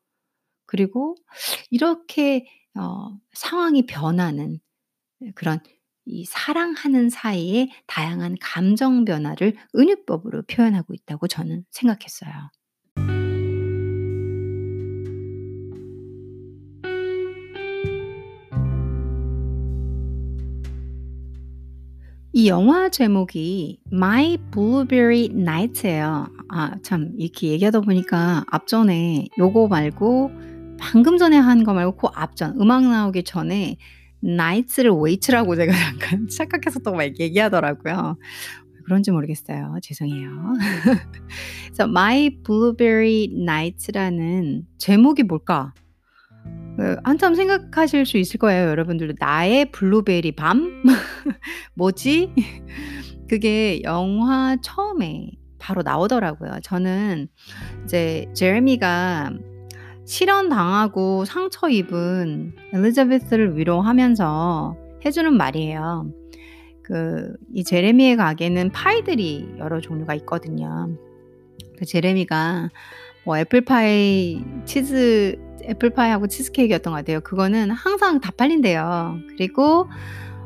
그리고 0.67 1.17
이렇게 1.71 2.47
어 2.79 3.11
상황이 3.33 3.87
변하는 3.87 4.61
예 5.23 5.33
그런 5.35 5.61
이 6.07 6.25
사랑하는 6.27 7.11
사이에 7.11 7.69
다양한 7.87 8.37
감정 8.41 9.05
변화를 9.05 9.55
은유법으로 9.77 10.43
표현하고 10.49 10.95
있다고 10.95 11.29
저는 11.29 11.65
생각했어요. 11.71 12.33
이 22.39 22.47
영화 22.47 22.89
제목이 22.89 23.81
My 23.93 24.37
Blueberry 24.53 25.25
Night예요. 25.33 26.29
아 26.51 26.77
참 26.85 27.11
이렇게 27.19 27.49
얘기하다 27.49 27.81
보니까 27.81 28.45
앞전에 28.47 29.27
요거 29.41 29.67
말고 29.67 30.31
방금 30.79 31.19
전에 31.19 31.37
한 31.37 31.65
거 31.65 31.75
말고 31.75 31.97
그 31.97 32.07
앞전 32.15 32.61
음악 32.61 32.85
나오기 32.85 33.25
전에 33.25 33.77
night를 34.23 34.93
wait라고 34.93 35.57
제가 35.57 35.73
약간 35.99 36.29
착각해서 36.29 36.79
또 36.85 36.93
막 36.95 37.03
얘기하더라고요. 37.19 38.17
왜 38.73 38.81
그런지 38.85 39.11
모르겠어요. 39.11 39.75
죄송해요. 39.83 40.31
그래서 41.67 41.85
My 41.89 42.31
Blueberry 42.45 43.31
Night라는 43.37 44.65
제목이 44.79 45.25
뭘까? 45.25 45.75
그 46.77 46.97
한참 47.05 47.35
생각하실 47.35 48.07
수 48.07 48.19
있을 48.19 48.39
거예요, 48.39 48.69
여러분들도. 48.69 49.15
'나의 49.19 49.73
블루베리 49.73 50.33
밤?' 50.33 50.83
뭐지? 51.75 52.33
그게 53.29 53.83
영화 53.83 54.57
처음에 54.63 55.31
바로 55.59 55.83
나오더라고요. 55.83 56.61
저는 56.63 57.29
이제 57.85 58.27
제레미가 58.35 59.33
실연당하고 60.07 61.25
상처 61.27 61.69
입은 61.69 62.55
엘리자베스를 62.73 63.57
위로하면서 63.59 64.77
해 65.05 65.11
주는 65.11 65.37
말이에요. 65.37 66.11
그 66.83 67.37
이 67.55 67.65
제레미의 67.65 68.17
가게는 68.17 68.71
파이들이 68.71 69.57
여러 69.59 69.81
종류가 69.81 70.15
있거든요. 70.17 70.89
그 71.77 71.85
제레미가 71.85 72.71
뭐 73.25 73.37
애플파이, 73.39 74.43
치즈 74.65 75.37
애플파이하고 75.69 76.27
치즈케이크였던 76.29 76.93
것 76.93 76.99
같아요. 76.99 77.21
그거는 77.21 77.71
항상 77.71 78.21
다 78.21 78.33
팔린대요. 78.37 79.19
그리고 79.37 79.89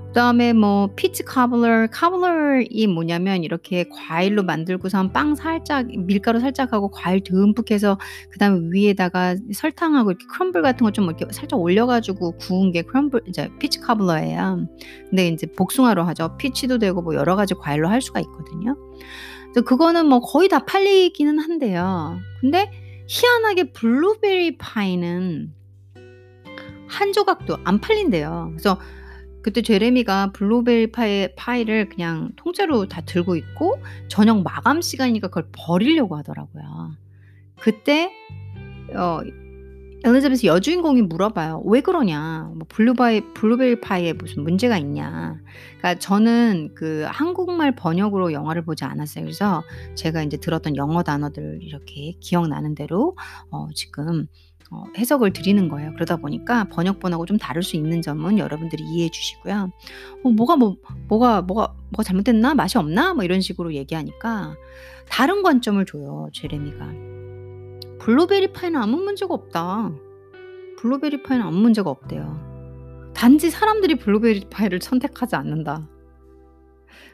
그다음에 0.08 0.52
뭐 0.52 0.90
peach 0.94 1.22
cobbler, 1.22 1.86
cobbler이 1.90 2.86
뭐냐면 2.86 3.44
이렇게 3.44 3.86
과일로 3.90 4.42
만들고선 4.42 5.14
빵 5.14 5.34
살짝 5.34 5.86
밀가루 5.86 6.38
살짝 6.38 6.74
하고 6.74 6.90
과일 6.90 7.22
듬뿍 7.24 7.70
해서 7.70 7.98
그다음에 8.30 8.60
위에다가 8.70 9.36
설탕하고 9.54 10.10
이렇게 10.10 10.26
crumble 10.26 10.60
같은 10.60 10.84
거 10.84 10.90
좀 10.90 11.06
이렇게 11.06 11.24
살짝 11.32 11.58
올려 11.58 11.86
가지고 11.86 12.36
구운 12.36 12.72
게 12.72 12.82
crumble 12.82 13.22
이제 13.26 13.48
peach 13.58 13.80
cobbler예요. 13.80 14.66
근데 15.08 15.28
인제 15.28 15.46
복숭아로 15.56 16.04
하죠. 16.04 16.36
peach도 16.36 16.78
되고 16.78 17.00
뭐 17.00 17.14
여러 17.14 17.34
가지 17.34 17.54
과일로 17.54 17.88
할 17.88 18.02
수가 18.02 18.20
있거든요. 18.20 18.76
그래서 19.44 19.64
그거는 19.64 20.06
뭐 20.06 20.20
거의 20.20 20.50
다 20.50 20.66
팔리기는 20.66 21.38
한데요. 21.38 22.18
근데 22.42 22.70
희한하게 23.12 23.72
블루베리 23.72 24.56
파이는 24.56 25.54
한 26.88 27.12
조각도 27.12 27.58
안 27.62 27.78
팔린대요. 27.78 28.48
그래서 28.52 28.80
그때 29.42 29.60
제레미가 29.60 30.32
블루베리 30.32 30.92
파이 30.92 31.34
파이를 31.36 31.90
그냥 31.90 32.30
통째로 32.36 32.88
다 32.88 33.02
들고 33.02 33.36
있고 33.36 33.78
저녁 34.08 34.42
마감 34.42 34.80
시간이니까 34.80 35.28
그걸 35.28 35.46
버리려고 35.52 36.16
하더라고요. 36.16 36.96
그때 37.60 38.10
어 38.94 39.20
엘리자베스 40.04 40.46
여주인공이 40.46 41.02
물어봐요. 41.02 41.62
"왜 41.64 41.80
그러냐? 41.80 42.50
뭐 42.56 42.66
블루바이 42.68 43.32
블루베리 43.34 43.80
파이에 43.80 44.14
무슨 44.14 44.42
문제가 44.42 44.76
있냐?" 44.78 45.38
그러니까 45.78 45.98
저는 46.00 46.70
그 46.74 47.04
한국말 47.08 47.74
번역으로 47.76 48.32
영화를 48.32 48.64
보지 48.64 48.84
않았어요. 48.84 49.24
그래서 49.24 49.62
제가 49.94 50.22
인제 50.22 50.38
들었던 50.38 50.76
영어 50.76 51.02
단어들 51.02 51.60
이렇게 51.62 52.16
기억나는 52.20 52.74
대로 52.74 53.16
어 53.50 53.68
지금 53.74 54.26
어, 54.72 54.84
해석을 54.96 55.34
드리는 55.34 55.68
거예요. 55.68 55.92
그러다 55.92 56.16
보니까 56.16 56.64
번역본하고 56.64 57.26
좀 57.26 57.36
다를 57.36 57.62
수 57.62 57.76
있는 57.76 58.00
점은 58.00 58.38
여러분들이 58.38 58.82
이해해 58.82 59.10
주시고요. 59.10 59.70
어, 60.24 60.28
뭐가 60.30 60.56
뭐 60.56 60.76
뭐가 61.08 61.42
뭐가 61.42 61.74
뭐가 61.90 62.02
잘못됐나 62.02 62.54
맛이 62.54 62.78
없나 62.78 63.12
뭐 63.14 63.22
이런 63.22 63.40
식으로 63.40 63.74
얘기하니까 63.74 64.56
다른 65.08 65.42
관점을 65.42 65.84
줘요 65.84 66.28
제레미가. 66.32 66.86
블루베리 68.02 68.52
파이는 68.52 68.80
아무 68.80 68.96
문제가 68.96 69.32
없다. 69.32 69.92
블루베리 70.78 71.22
파이는 71.22 71.46
아무 71.46 71.58
문제가 71.58 71.88
없대요. 71.90 73.12
단지 73.14 73.48
사람들이 73.50 73.96
블루베리 73.96 74.46
파이를 74.50 74.80
선택하지 74.82 75.36
않는다. 75.36 75.88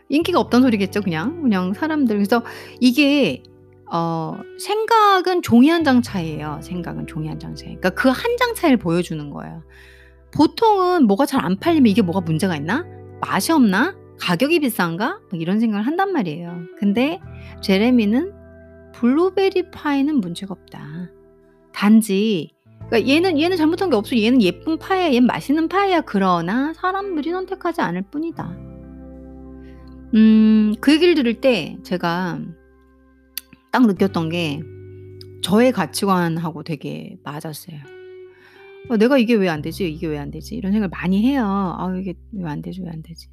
인기가 0.08 0.40
없단 0.40 0.62
소리겠죠, 0.62 1.02
그냥. 1.02 1.42
그냥 1.42 1.74
사람들. 1.74 2.16
그래서 2.16 2.42
이게 2.80 3.42
어 3.90 4.38
생각은 4.58 5.42
종이 5.42 5.68
한 5.68 5.84
장 5.84 6.00
차이예요. 6.00 6.60
생각은 6.62 7.06
종이 7.06 7.28
한 7.28 7.38
장 7.38 7.54
차이. 7.54 7.76
그러니까 7.76 7.90
그 7.90 8.08
한 8.08 8.36
장 8.38 8.54
차이를 8.54 8.78
보여주는 8.78 9.28
거예요. 9.30 9.62
보통은 10.32 11.06
뭐가 11.06 11.26
잘 11.26 11.44
안 11.44 11.58
팔리면 11.58 11.86
이게 11.90 12.00
뭐가 12.00 12.20
문제가 12.22 12.56
있나? 12.56 12.86
맛이 13.20 13.52
없나? 13.52 13.94
가격이 14.20 14.60
비싼가? 14.60 15.20
이런 15.32 15.60
생각을 15.60 15.86
한단 15.86 16.12
말이에요. 16.12 16.60
근데 16.78 17.20
제레미는 17.62 18.32
블루베리 18.98 19.70
파이는 19.70 20.16
문제가 20.20 20.52
없다. 20.54 21.08
단지 21.72 22.50
그러니까 22.88 23.08
얘는 23.08 23.40
얘는 23.40 23.56
잘못한 23.56 23.90
게 23.90 23.96
없어. 23.96 24.16
얘는 24.16 24.42
예쁜 24.42 24.76
파이야. 24.78 25.12
얘는 25.14 25.26
맛있는 25.26 25.68
파이야. 25.68 26.00
그러나 26.00 26.72
사람들이 26.72 27.30
선택하지 27.30 27.80
않을 27.80 28.02
뿐이다. 28.10 28.56
음, 30.14 30.74
그 30.80 30.92
얘기를 30.92 31.14
들을 31.14 31.40
때 31.40 31.76
제가 31.84 32.40
딱 33.70 33.86
느꼈던 33.86 34.30
게 34.30 34.60
저의 35.42 35.70
가치관하고 35.70 36.64
되게 36.64 37.16
맞았어요. 37.22 37.76
어, 38.88 38.96
내가 38.96 39.18
이게 39.18 39.34
왜 39.34 39.48
안 39.48 39.62
되지? 39.62 39.88
이게 39.88 40.06
왜 40.08 40.18
안 40.18 40.30
되지? 40.32 40.56
이런 40.56 40.72
생각을 40.72 40.88
많이 40.90 41.22
해요. 41.22 41.44
아, 41.44 41.94
이게 42.00 42.14
왜 42.32 42.48
안 42.50 42.62
되지? 42.62 42.80
왜 42.82 42.88
안 42.90 43.02
되지? 43.02 43.28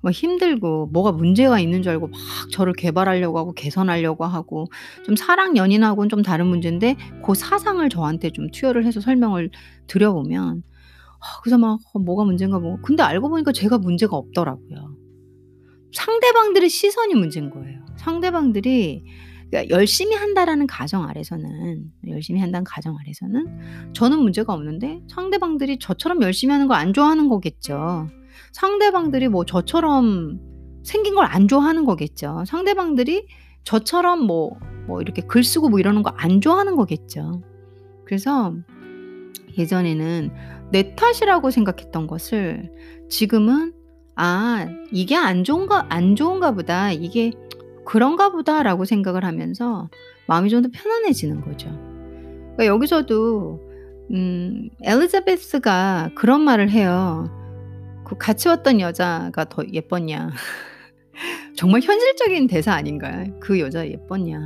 뭐 0.00 0.10
힘들고 0.12 0.86
뭐가 0.92 1.12
문제가 1.12 1.58
있는 1.60 1.82
줄 1.82 1.92
알고 1.92 2.08
막 2.08 2.18
저를 2.52 2.72
개발하려고 2.72 3.38
하고 3.38 3.52
개선하려고 3.52 4.24
하고 4.24 4.66
좀 5.04 5.16
사랑 5.16 5.56
연인하고는 5.56 6.08
좀 6.08 6.22
다른 6.22 6.46
문제인데 6.46 6.96
그 7.24 7.34
사상을 7.34 7.86
저한테 7.88 8.30
좀 8.30 8.50
투여를 8.50 8.86
해서 8.86 9.00
설명을 9.00 9.50
드려보면 9.86 10.62
아, 11.20 11.40
그래서 11.42 11.58
막 11.58 11.80
어, 11.92 11.98
뭐가 11.98 12.24
문제인가 12.24 12.58
보고 12.60 12.80
근데 12.82 13.02
알고 13.02 13.28
보니까 13.28 13.52
제가 13.52 13.78
문제가 13.78 14.16
없더라고요. 14.16 14.94
상대방들의 15.92 16.68
시선이 16.68 17.14
문제인 17.14 17.50
거예요. 17.50 17.84
상대방들이 17.96 19.04
그러니까 19.50 19.74
열심히 19.74 20.14
한다라는 20.14 20.66
가정 20.66 21.04
아래서는 21.08 21.84
열심히 22.06 22.40
한다는 22.40 22.64
가정 22.64 22.96
아래서는 22.98 23.92
저는 23.94 24.18
문제가 24.20 24.52
없는데 24.52 25.00
상대방들이 25.08 25.78
저처럼 25.78 26.22
열심히 26.22 26.52
하는 26.52 26.68
거 26.68 26.74
안 26.74 26.92
좋아하는 26.92 27.28
거겠죠. 27.30 28.08
상대방들이 28.52 29.28
뭐 29.28 29.44
저처럼 29.44 30.38
생긴 30.84 31.14
걸 31.14 31.24
안 31.26 31.48
좋아하는 31.48 31.84
거겠죠. 31.84 32.44
상대방들이 32.46 33.26
저처럼 33.64 34.20
뭐, 34.24 34.58
뭐 34.86 35.00
이렇게 35.02 35.22
글 35.22 35.44
쓰고 35.44 35.68
뭐 35.68 35.78
이러는 35.78 36.02
거 36.02 36.12
안 36.16 36.40
좋아하는 36.40 36.76
거겠죠. 36.76 37.42
그래서 38.06 38.54
예전에는 39.58 40.30
내 40.70 40.94
탓이라고 40.94 41.50
생각했던 41.50 42.06
것을 42.06 42.70
지금은 43.10 43.72
아, 44.16 44.66
이게 44.90 45.14
안 45.16 45.44
좋은가, 45.44 45.86
안 45.90 46.16
좋은가 46.16 46.52
보다. 46.52 46.90
이게 46.92 47.32
그런가 47.86 48.30
보다라고 48.30 48.84
생각을 48.84 49.24
하면서 49.24 49.88
마음이 50.26 50.50
좀 50.50 50.62
더 50.62 50.68
편안해지는 50.72 51.40
거죠. 51.42 51.70
그러니까 52.56 52.66
여기서도 52.66 53.60
음, 54.12 54.68
엘리자베스가 54.82 56.10
그런 56.14 56.40
말을 56.42 56.70
해요. 56.70 57.28
그 58.08 58.16
같이 58.16 58.48
왔던 58.48 58.80
여자가 58.80 59.44
더 59.44 59.62
예뻤냐. 59.70 60.30
정말 61.56 61.82
현실적인 61.82 62.46
대사 62.46 62.72
아닌가요? 62.72 63.38
그 63.38 63.60
여자 63.60 63.86
예뻤냐. 63.86 64.38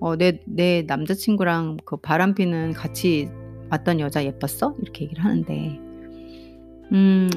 어, 0.00 0.16
내, 0.16 0.40
내 0.46 0.82
남자친구랑 0.82 1.78
그 1.84 1.96
바람피는 1.96 2.74
같이 2.74 3.30
왔던 3.70 4.00
여자 4.00 4.24
예뻤어? 4.24 4.76
이렇게 4.82 5.04
얘기를 5.04 5.24
하는데, 5.24 5.78
음, 6.92 7.30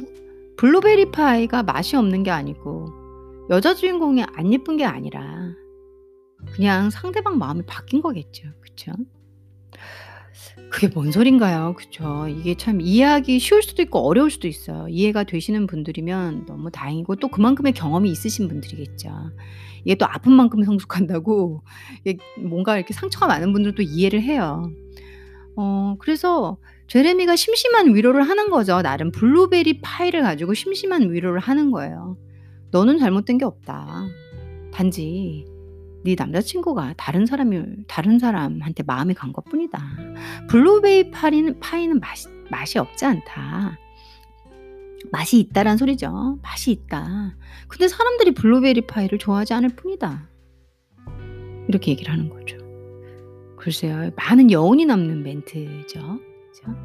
블루베리 0.57 1.11
파이가 1.11 1.63
맛이 1.63 1.95
없는 1.95 2.23
게 2.23 2.31
아니고, 2.31 2.87
여자 3.49 3.75
주인공이 3.75 4.23
안 4.23 4.51
예쁜 4.51 4.77
게 4.77 4.85
아니라, 4.85 5.53
그냥 6.53 6.89
상대방 6.89 7.37
마음이 7.37 7.63
바뀐 7.65 8.01
거겠죠. 8.01 8.49
그쵸? 8.61 8.91
그게 10.73 10.87
뭔 10.87 11.11
소린가요? 11.11 11.75
그쵸. 11.77 12.25
이게 12.27 12.55
참 12.55 12.81
이해하기 12.81 13.37
쉬울 13.37 13.61
수도 13.61 13.83
있고 13.83 13.99
어려울 13.99 14.31
수도 14.31 14.47
있어요. 14.47 14.87
이해가 14.89 15.23
되시는 15.23 15.67
분들이면 15.67 16.47
너무 16.47 16.71
다행이고 16.71 17.17
또 17.17 17.27
그만큼의 17.27 17.73
경험이 17.73 18.09
있으신 18.09 18.47
분들이겠죠. 18.47 19.09
이게 19.85 19.93
또 19.93 20.07
아픈 20.07 20.33
만큼 20.33 20.63
성숙한다고 20.63 21.61
뭔가 22.39 22.77
이렇게 22.77 22.91
상처가 22.91 23.27
많은 23.27 23.53
분들도 23.53 23.83
이해를 23.83 24.23
해요. 24.23 24.71
어 25.55 25.95
그래서 25.99 26.57
제레미가 26.87 27.35
심심한 27.35 27.93
위로를 27.93 28.23
하는 28.23 28.49
거죠. 28.49 28.81
나름 28.81 29.11
블루베리 29.11 29.81
파이를 29.81 30.23
가지고 30.23 30.55
심심한 30.55 31.13
위로를 31.13 31.39
하는 31.39 31.69
거예요. 31.69 32.17
"너는 32.71 32.97
잘못된 32.97 33.37
게 33.37 33.45
없다. 33.45 34.07
단지 34.71 35.45
네 36.03 36.15
남자친구가 36.17 36.95
다른 36.97 37.25
사람이 37.25 37.85
다른 37.87 38.19
사람한테 38.19 38.83
마음이 38.83 39.13
간 39.13 39.31
것뿐이다. 39.33 39.79
블루베리 40.49 41.11
파이는 41.11 41.59
파이는 41.59 41.99
맛이 41.99 42.27
맛이 42.51 42.77
없지 42.77 43.05
않다. 43.05 43.77
맛이 45.11 45.39
있다란 45.39 45.77
소리죠. 45.77 46.39
맛이 46.41 46.71
있다. 46.71 47.35
근데 47.67 47.87
사람들이 47.87 48.33
블루베리 48.33 48.87
파이를 48.87 49.17
좋아하지 49.17 49.53
않을 49.53 49.69
뿐이다. 49.69 50.29
이렇게 51.67 51.91
얘기를 51.91 52.11
하는 52.11 52.29
거죠. 52.29 52.57
글쎄요. 53.57 54.11
많은 54.15 54.51
여운이 54.51 54.85
남는 54.85 55.23
멘트죠. 55.23 56.19
그죠? 56.51 56.75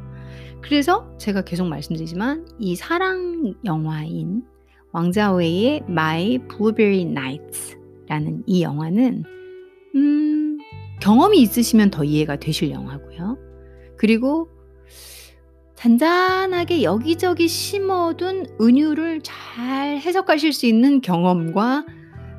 그래서 0.61 1.17
제가 1.17 1.41
계속 1.41 1.67
말씀드리지만 1.67 2.47
이 2.57 2.75
사랑 2.75 3.53
영화인 3.65 4.43
왕자웨이의 4.91 5.83
My 5.87 6.39
Blueberry 6.47 7.01
Nights 7.01 7.78
라는 8.09 8.43
이 8.47 8.63
영화는 8.63 9.23
음, 9.95 10.57
경험이 10.99 11.41
있으시면 11.41 11.91
더 11.91 12.03
이해가 12.03 12.37
되실 12.37 12.71
영화고요. 12.71 13.37
그리고 13.97 14.49
잔잔하게 15.75 16.83
여기저기 16.83 17.47
심어둔 17.47 18.47
은유를 18.59 19.21
잘 19.23 19.97
해석하실 19.99 20.51
수 20.51 20.65
있는 20.65 20.99
경험과 20.99 21.85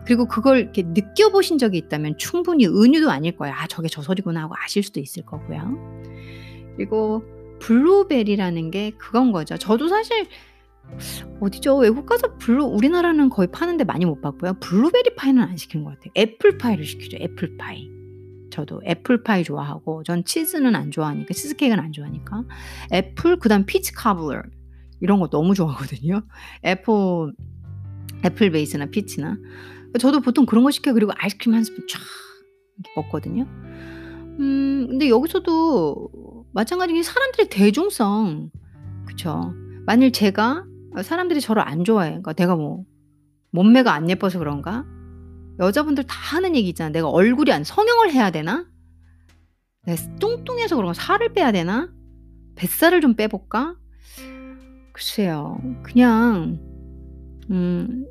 그리고 0.05 0.27
그걸 0.27 0.59
이렇게 0.59 0.83
느껴보신 0.85 1.57
적이 1.57 1.79
있다면 1.79 2.19
충분히 2.19 2.67
은유도 2.67 3.11
아닐 3.11 3.37
거예요. 3.37 3.55
아, 3.57 3.67
저게 3.67 3.89
저 3.89 4.03
소리구나 4.03 4.43
하고 4.43 4.55
아실 4.63 4.83
수도 4.83 5.01
있을 5.01 5.25
거고요. 5.25 5.79
그리고 6.77 7.23
블루베리라는 7.61 8.71
게 8.71 8.91
그건 8.99 9.33
거죠. 9.33 9.57
저도 9.57 9.89
사실 9.89 10.27
어디죠? 11.41 11.79
외국 11.79 12.07
가서 12.07 12.37
블루 12.39 12.65
우리나라는 12.65 13.31
거의 13.31 13.51
파는데 13.51 13.85
많이 13.85 14.05
못 14.05 14.21
봤고요. 14.21 14.55
블루베리 14.61 15.15
파이는 15.17 15.43
안 15.43 15.57
시키는 15.57 15.85
것 15.85 15.93
같아요. 15.93 16.13
애플 16.17 16.59
파이를 16.59 16.85
시키죠. 16.85 17.19
애플 17.21 17.57
파이. 17.57 17.89
저도 18.51 18.83
애플 18.85 19.23
파이 19.23 19.45
좋아하고 19.45 20.03
전 20.03 20.25
치즈는 20.25 20.75
안 20.75 20.91
좋아하니까 20.91 21.33
치즈 21.33 21.57
케이크는 21.57 21.83
안 21.83 21.93
좋아하니까 21.93 22.45
애플 22.93 23.39
그다음 23.39 23.65
peach 23.65 23.93
cobbler 23.93 24.43
이런 25.01 25.21
거 25.21 25.29
너무 25.29 25.55
좋아하거든요. 25.55 26.23
apple 26.65 27.33
apple 28.25 28.51
베이스나 28.51 28.87
peach나 28.87 29.39
저도 29.99 30.21
보통 30.21 30.47
그런 30.47 30.65
거 30.65 30.71
시켜요. 30.71 30.95
그리고 30.95 31.13
아이스크림 31.17 31.55
한 31.55 31.65
스푼 31.65 31.87
쫙 31.89 32.01
이렇게 32.79 33.01
먹거든요. 33.01 33.45
음 34.41 34.87
근데 34.91 35.09
여기서도 35.09 36.47
마찬가지로 36.53 37.03
사람들의 37.03 37.49
대중성 37.49 38.51
그쵸. 39.07 39.55
만일 39.87 40.13
제가 40.13 40.65
어, 40.67 40.70
사람들이 41.03 41.41
저를 41.41 41.63
안 41.63 41.85
좋아해. 41.85 42.11
그러니까 42.11 42.33
내가 42.33 42.57
뭐 42.57 42.85
몸매가 43.51 43.93
안 43.93 44.11
예뻐서 44.11 44.39
그런가? 44.39 44.85
여자분들 45.59 46.05
다 46.05 46.17
하는 46.17 46.57
얘기 46.57 46.69
있잖아. 46.69 46.91
내가 46.91 47.09
얼굴이 47.09 47.53
안 47.53 47.65
성형을 47.65 48.13
해야 48.13 48.31
되나? 48.31 48.67
내가 49.87 50.03
뚱뚱해서 50.19 50.77
그런가? 50.77 50.95
살을 50.95 51.33
빼야 51.33 51.53
되나? 51.53 51.91
뱃살을 52.57 53.01
좀 53.01 53.15
빼볼까? 53.15 53.77
글쎄요. 54.93 55.61
그냥 55.83 56.59
음, 57.51 58.07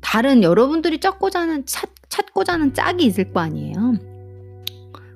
다른 0.00 0.42
여러분들이 0.42 1.00
찾고자 1.00 1.40
하는 1.40 1.66
찾, 1.66 1.90
찾고자 2.08 2.54
하는 2.54 2.74
짝이 2.74 3.04
있을 3.04 3.32
거 3.32 3.40
아니에요. 3.40 3.94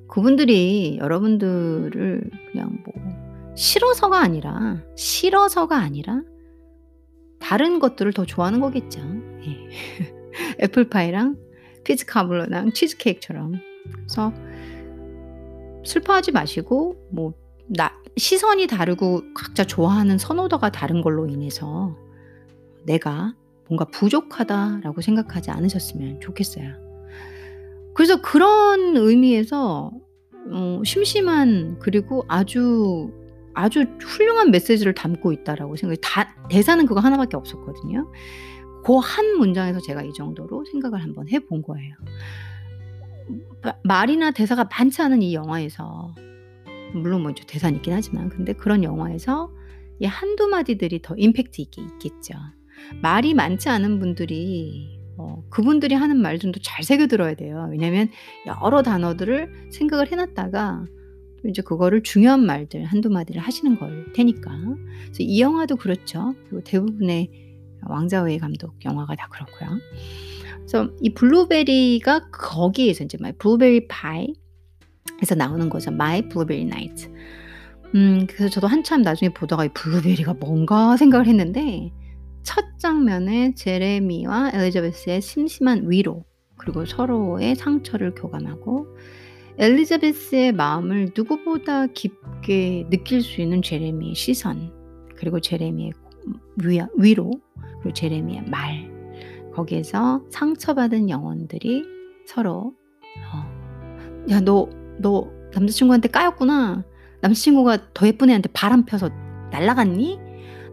그분들이 0.08 0.98
여러분들을 1.00 2.30
그냥 2.52 2.82
뭐 2.84 3.54
싫어서가 3.54 4.20
아니라 4.20 4.82
싫어서가 4.96 5.78
아니라 5.78 6.22
다른 7.42 7.78
것들을 7.78 8.12
더 8.12 8.24
좋아하는 8.24 8.60
거겠죠. 8.60 9.00
예. 9.46 9.68
애플파이랑 10.64 11.36
피즈카블러랑 11.84 12.72
치즈케이크처럼. 12.72 13.60
그래서 14.06 14.32
슬퍼하지 15.84 16.32
마시고 16.32 17.08
뭐 17.10 17.42
나 17.74 17.90
시선이 18.16 18.66
다르고 18.66 19.22
각자 19.34 19.64
좋아하는 19.64 20.18
선호도가 20.18 20.70
다른 20.70 21.00
걸로 21.00 21.26
인해서 21.26 21.96
내가 22.84 23.34
뭔가 23.68 23.86
부족하다라고 23.86 25.00
생각하지 25.00 25.50
않으셨으면 25.50 26.20
좋겠어요. 26.20 26.74
그래서 27.94 28.20
그런 28.20 28.96
의미에서 28.96 29.90
어 30.50 30.82
심심한 30.84 31.78
그리고 31.78 32.24
아주, 32.28 33.10
아주 33.54 33.84
훌륭한 34.00 34.50
메시지를 34.50 34.94
담고 34.94 35.32
있다라고 35.32 35.76
생각이 35.76 36.00
다 36.02 36.34
대사는 36.48 36.84
그거 36.86 37.00
하나밖에 37.00 37.36
없었거든요. 37.36 38.10
고한 38.84 39.36
문장에서 39.38 39.80
제가 39.80 40.02
이 40.02 40.12
정도로 40.12 40.64
생각을 40.70 41.02
한번 41.02 41.28
해본 41.28 41.62
거예요. 41.62 41.94
마 43.62 43.74
말이나 43.84 44.32
대사가 44.32 44.64
많지 44.64 45.00
않은 45.02 45.22
이 45.22 45.34
영화에서 45.34 46.14
물론 46.92 47.22
뭐 47.22 47.32
대사는 47.46 47.76
있긴 47.76 47.92
하지만 47.92 48.28
근데 48.28 48.52
그런 48.52 48.82
영화에서 48.82 49.50
이 50.00 50.06
한두 50.06 50.48
마디들이 50.48 51.00
더 51.02 51.14
임팩트 51.16 51.60
있게 51.60 51.82
있겠죠. 51.82 52.34
말이 53.00 53.34
많지 53.34 53.68
않은 53.68 54.00
분들이 54.00 54.98
어 55.16 55.44
그분들이 55.48 55.94
하는 55.94 56.16
말들도 56.20 56.60
잘 56.60 56.82
새겨 56.82 57.06
들어야 57.06 57.34
돼요. 57.34 57.68
왜냐면 57.70 58.08
여러 58.46 58.82
단어들을 58.82 59.68
생각을 59.70 60.10
해 60.10 60.16
놨다가 60.16 60.84
또 61.42 61.48
인제 61.48 61.62
그거를 61.62 62.02
중요한 62.02 62.44
말들 62.46 62.84
한두 62.84 63.10
마디를 63.10 63.42
하시는 63.42 63.78
걸 63.78 64.12
테니까. 64.14 64.50
그래서 65.04 65.18
이 65.20 65.40
영화도 65.40 65.76
그렇죠. 65.76 66.34
그리고 66.44 66.62
대부분의 66.62 67.30
왕자웨이 67.88 68.38
감독 68.38 68.74
영화가 68.84 69.16
다 69.16 69.28
그렇고요. 69.28 69.78
그래서 70.54 70.90
이 71.00 71.12
블루베리가 71.12 72.30
거기에서 72.30 73.04
인제 73.04 73.18
막 73.20 73.36
블루베리 73.38 73.88
파이 73.88 74.32
에서 75.20 75.34
나오는 75.34 75.68
거죠. 75.68 75.90
My 75.90 76.28
Blueberry 76.28 76.66
Night. 76.66 77.08
음 77.94 78.26
그래서 78.28 78.48
저도 78.48 78.66
한참 78.68 79.02
나중에 79.02 79.30
보다가 79.34 79.64
'이 79.64 79.68
블루베리가 79.74 80.34
뭔가?' 80.34 80.96
생각을 80.96 81.26
했는데 81.26 81.92
첫 82.42 82.78
장면에 82.78 83.54
제레미와 83.54 84.52
엘리자베스의 84.54 85.20
심심한 85.20 85.90
위로 85.90 86.24
그리고 86.56 86.84
서로의 86.86 87.54
상처를 87.56 88.14
교감하고 88.14 88.86
엘리자베스의 89.62 90.52
마음을 90.52 91.10
누구보다 91.16 91.86
깊게 91.86 92.88
느낄 92.90 93.22
수 93.22 93.40
있는 93.40 93.62
제레미의 93.62 94.14
시선 94.16 94.72
그리고 95.16 95.38
제레미의 95.40 95.92
위로 96.98 97.30
그리고 97.80 97.92
제레미의 97.94 98.44
말 98.50 98.90
거기에서 99.54 100.24
상처받은 100.30 101.08
영혼들이 101.08 101.84
서로 102.26 102.74
어 103.32 104.30
"야 104.30 104.40
너 104.40 104.82
너 105.02 105.30
남자친구한테 105.54 106.08
까였구나. 106.08 106.84
남자친구가 107.20 107.92
더 107.92 108.06
예쁜 108.06 108.30
애한테 108.30 108.48
바람 108.52 108.84
펴서 108.84 109.10
날아갔니? 109.50 110.18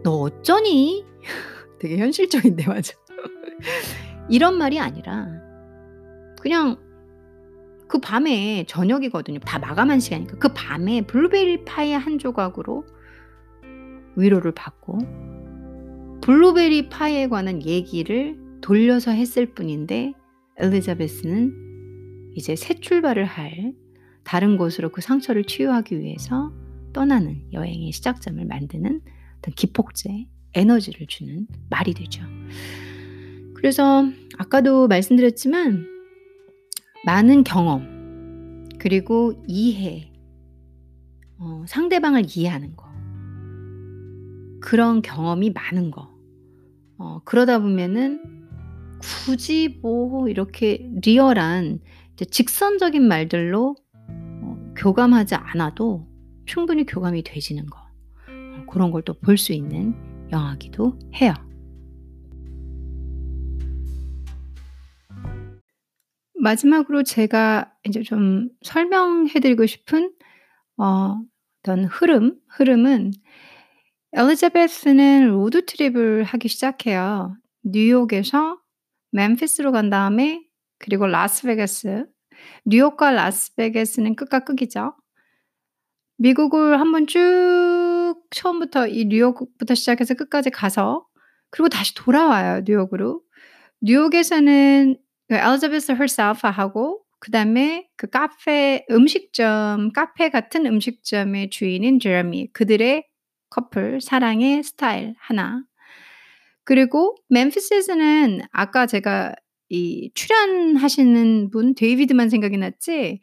너 0.02 0.12
어쩌니?" 0.12 1.04
되게 1.78 1.98
현실적인 1.98 2.56
대화죠. 2.56 2.96
이런 4.30 4.56
말이 4.56 4.78
아니라 4.78 5.28
그냥 6.40 6.76
그 7.90 7.98
밤에 7.98 8.64
저녁이거든요. 8.68 9.40
다 9.40 9.58
마감한 9.58 9.98
시간이니까. 9.98 10.38
그 10.38 10.54
밤에 10.54 11.02
블루베리 11.02 11.64
파이 11.64 11.92
한 11.92 12.18
조각으로 12.18 12.84
위로를 14.14 14.52
받고 14.52 16.20
블루베리 16.22 16.88
파이에 16.88 17.28
관한 17.28 17.66
얘기를 17.66 18.38
돌려서 18.60 19.10
했을 19.10 19.54
뿐인데 19.54 20.12
엘리자베스는 20.58 22.32
이제 22.36 22.54
새 22.54 22.74
출발을 22.74 23.24
할 23.24 23.72
다른 24.22 24.56
곳으로 24.56 24.90
그 24.90 25.00
상처를 25.00 25.42
치유하기 25.44 25.98
위해서 25.98 26.52
떠나는 26.92 27.42
여행의 27.52 27.90
시작점을 27.90 28.44
만드는 28.44 29.00
어떤 29.38 29.54
기폭제, 29.54 30.26
에너지를 30.54 31.08
주는 31.08 31.48
말이 31.70 31.94
되죠. 31.94 32.22
그래서 33.54 34.04
아까도 34.38 34.86
말씀드렸지만 34.86 35.99
많은 37.04 37.44
경험 37.44 38.68
그리고 38.78 39.42
이해 39.46 40.12
어 41.38 41.64
상대방을 41.66 42.24
이해하는 42.28 42.76
거. 42.76 42.88
그런 44.60 45.00
경험이 45.00 45.50
많은 45.50 45.90
거. 45.90 46.10
어 46.98 47.20
그러다 47.24 47.60
보면은 47.60 48.22
굳이 49.00 49.78
뭐 49.82 50.28
이렇게 50.28 50.90
리얼한 51.02 51.80
직선적인 52.30 53.02
말들로 53.08 53.74
어 54.42 54.72
교감하지 54.76 55.34
않아도 55.34 56.06
충분히 56.44 56.84
교감이 56.84 57.22
되지는 57.22 57.66
거. 57.66 57.78
어 58.28 58.64
고런 58.66 58.90
걸 58.90 59.02
또 59.02 59.14
볼 59.14 59.38
수 59.38 59.52
있는 59.54 59.94
영화기도 60.30 60.98
해요. 61.14 61.32
마지막으로 66.40 67.02
제가 67.02 67.72
인제 67.84 68.02
좀 68.02 68.48
설명해 68.62 69.40
드리고 69.40 69.66
싶은 69.66 70.12
어 70.78 71.18
어떤 71.60 71.84
흐름, 71.84 72.36
흐름은 72.48 73.12
엘리자베스는 74.12 75.28
road 75.28 75.66
trip을 75.66 76.24
하기 76.24 76.48
시작해요. 76.48 77.36
뉴욕에서 77.62 78.58
멤피스로 79.12 79.72
간 79.72 79.90
다음에 79.90 80.42
그리고 80.78 81.06
라스베가스. 81.06 82.06
뉴욕과 82.64 83.10
라스베가스는 83.12 84.16
끝과 84.16 84.40
끝이죠. 84.40 84.94
미국을 86.16 86.80
한번 86.80 87.06
쭉 87.06 88.14
처음부터 88.30 88.88
이 88.88 89.04
뉴욕부터 89.06 89.74
시작해서 89.74 90.14
끝까지 90.14 90.50
가서 90.50 91.06
그리고 91.50 91.68
다시 91.68 91.94
돌아와요, 91.94 92.62
뉴욕으로. 92.66 93.22
뉴욕에서는 93.82 94.96
그 95.30 95.36
엘리자베스 95.36 95.92
herself 95.92 96.44
하고 96.48 97.02
그다음에 97.20 97.88
그 97.96 98.08
카페 98.08 98.84
음식점 98.90 99.92
카페 99.92 100.28
같은 100.28 100.66
음식점의 100.66 101.50
주인인 101.50 102.00
제레미 102.00 102.48
그들의 102.52 103.06
커플 103.50 104.00
사랑의 104.00 104.64
스타일 104.64 105.14
하나. 105.20 105.62
그리고 106.64 107.16
멤피스에서는 107.28 108.40
아까 108.52 108.86
제가 108.86 109.34
이 109.68 110.10
출연하시는 110.14 111.50
분 111.50 111.76
데이비드만 111.76 112.28
생각이 112.28 112.58
났지 112.58 113.20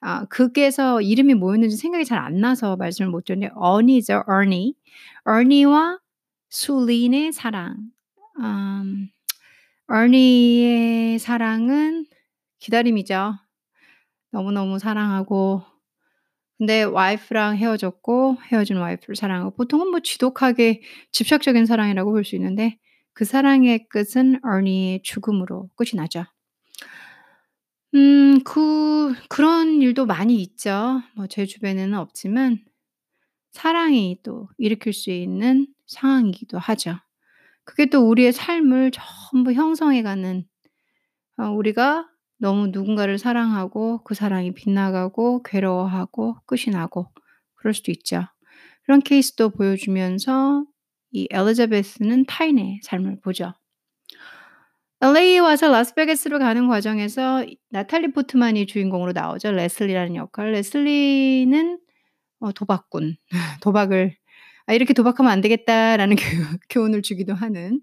아 0.00 0.26
극에서 0.26 1.00
이름이 1.02 1.34
뭐였는지 1.36 1.76
생각이 1.78 2.04
잘 2.04 2.18
안 2.20 2.40
나서 2.40 2.76
말씀을 2.76 3.10
못 3.10 3.24
드렸는데 3.24 3.54
어니죠, 3.56 4.24
어니. 4.26 4.76
어니와 5.24 6.00
술린의 6.50 7.32
사랑. 7.32 7.76
음 8.40 9.08
어니의 9.88 11.18
사랑은 11.18 12.06
기다림이죠. 12.58 13.34
너무너무 14.32 14.78
사랑하고 14.78 15.62
근데 16.58 16.84
와이프랑 16.84 17.56
헤어졌고 17.56 18.38
헤어진 18.52 18.78
와이프를 18.78 19.16
사랑하고 19.16 19.56
보통은 19.56 19.88
뭐 19.90 20.00
지독하게 20.00 20.82
집착적인 21.12 21.66
사랑이라고 21.66 22.12
볼 22.12 22.24
수 22.24 22.36
있는데 22.36 22.78
그 23.14 23.24
사랑의 23.24 23.88
끝은 23.88 24.40
어니의 24.44 25.02
죽음으로 25.02 25.70
끝이 25.76 25.90
나죠. 25.96 26.24
음 27.94 28.40
그 28.44 29.14
그런 29.28 29.80
일도 29.82 30.06
많이 30.06 30.40
있죠. 30.42 31.00
뭐 31.16 31.26
제 31.28 31.46
주변에는 31.46 31.94
없지만 31.98 32.58
사랑이 33.52 34.18
또 34.24 34.48
일으킬 34.58 34.92
수 34.92 35.10
있는 35.10 35.66
상황이기도 35.86 36.58
하죠. 36.58 36.98
그게 37.66 37.86
또 37.86 38.08
우리의 38.08 38.32
삶을 38.32 38.92
전부 38.92 39.52
형성해 39.52 40.02
가는 40.02 40.44
어 41.38 41.50
우리가 41.50 42.08
너무 42.38 42.68
누군가를 42.68 43.18
사랑하고 43.18 44.02
그 44.04 44.14
사랑이 44.14 44.54
빗나가고 44.54 45.42
괴로워하고 45.42 46.36
끝이 46.46 46.66
나고 46.72 47.10
그럴 47.56 47.74
수도 47.74 47.90
있죠. 47.90 48.24
그런 48.84 49.00
케이스도 49.00 49.50
보여주면서 49.50 50.64
이 51.10 51.28
엘리자베스는 51.30 52.26
타인의 52.26 52.80
삶을 52.84 53.20
보죠. 53.20 53.52
LA에 55.00 55.38
와서 55.38 55.68
라스베가스로 55.70 56.38
가는 56.38 56.68
과정에서 56.68 57.44
나탈리 57.70 58.12
포트만이 58.12 58.66
주인공으로 58.66 59.12
나오죠. 59.12 59.52
레슬리라는 59.52 60.14
역할. 60.14 60.52
레슬리는 60.52 61.78
어 62.40 62.52
도박꾼. 62.52 63.16
도박을' 63.62 64.16
아 64.66 64.72
이렇게 64.74 64.94
도박하면 64.94 65.30
안 65.32 65.40
되겠다.'라는 65.40 66.16
교 66.16 66.58
교훈을 66.70 67.02
주기도 67.02 67.34
하는 67.34 67.80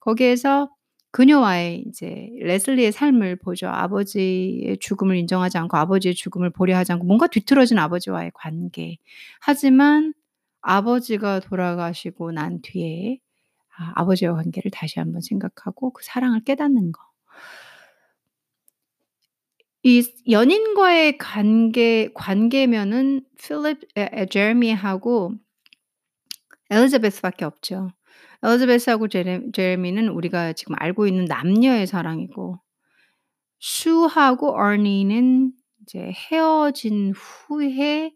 거기에서 0.00 0.70
그녀와의 1.12 1.84
이제 1.88 2.28
레슬리의 2.40 2.92
삶을 2.92 3.36
보죠. 3.36 3.68
아버지의 3.68 4.78
죽음을 4.80 5.16
인정하지 5.16 5.58
않고 5.58 5.76
아버지의 5.76 6.14
죽음을 6.14 6.50
보려 6.50 6.76
하지 6.76 6.92
않고 6.92 7.04
뭔가 7.06 7.26
뒤틀어진 7.28 7.78
아버지와의 7.78 8.32
관계. 8.34 8.98
하지만 9.40 10.14
아버지가 10.62 11.40
돌아가시고 11.40 12.32
난 12.32 12.60
뒤에 12.62 13.18
아 13.78 13.92
아버지와 13.96 14.34
관계를 14.36 14.70
다시 14.72 15.00
한번 15.00 15.20
생각하고 15.22 15.92
그 15.92 16.02
사랑을 16.04 16.42
깨닫는 16.44 16.92
거. 16.92 17.02
이 19.82 20.02
연인과의 20.30 21.18
관계 21.18 22.08
관계면은 22.14 23.22
필립 23.38 23.80
제레미하고 24.30 25.34
엘리자베스밖에 26.70 27.44
없죠. 27.44 27.90
엘리자베스하고 28.42 29.08
제레 29.08 29.40
제레미는 29.52 30.08
우리가 30.08 30.52
지금 30.54 30.76
알고 30.78 31.06
있는 31.06 31.24
남녀의 31.26 31.86
사랑이고 31.86 32.58
슈하고 33.60 34.56
어니는 34.56 35.52
이제 35.82 36.12
헤어진 36.30 37.12
후에 37.14 38.12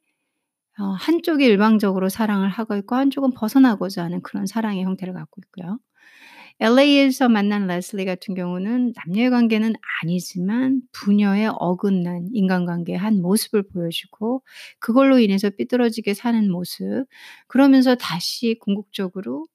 어 0.81 0.85
한쪽이 0.93 1.45
일방적으로 1.45 2.09
사랑을 2.09 2.49
하고 2.51 2.77
있고 2.77 2.97
한쪽은 2.97 3.33
벗어나고자 3.35 4.05
하는 4.05 4.23
그런 4.23 4.47
사랑의 4.47 4.85
형태를 4.85 5.15
갖고 5.15 5.41
있고요. 5.47 5.79
LA에서 6.61 7.29
만난 7.29 7.67
레슬리 7.69 8.05
같은 8.05 8.35
경우는 8.35 8.93
남녀의 8.97 9.31
관계는 9.31 9.75
아니지만 10.03 10.83
부녀의 10.93 11.53
어긋난 11.55 12.29
인간관계의 12.33 12.99
한 12.99 13.23
모습을 13.23 13.63
보여주고 13.69 14.43
그걸로 14.81 15.19
인해서 15.21 15.51
삐뚤어지게 15.51 16.15
사는 16.15 16.51
모습 16.51 17.07
그러면서 17.47 17.95
다시 17.95 18.57
궁극적으로 18.61 19.47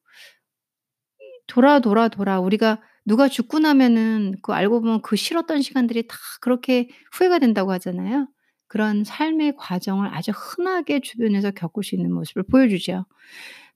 돌아, 1.48 1.80
돌아, 1.80 2.08
돌아 2.08 2.40
우리가 2.40 2.82
누가 3.06 3.28
죽고 3.28 3.60
나면은 3.60 4.36
그 4.42 4.54
알고 4.54 4.82
보면 4.82 5.02
그 5.02 5.16
싫었던 5.16 5.62
시간들이 5.62 6.08
다 6.08 6.16
그렇게 6.42 6.90
후회가 7.14 7.40
된다고 7.40 7.72
하잖아요. 7.74 8.28
그런 8.68 9.04
삶의 9.04 9.56
과정을 9.58 10.08
아주 10.14 10.32
흔하게 10.32 11.02
주변에서 11.02 11.52
겪을 11.52 11.84
수 11.84 11.96
있는 11.96 12.14
모습을 12.14 12.44
보여주죠. 12.44 13.06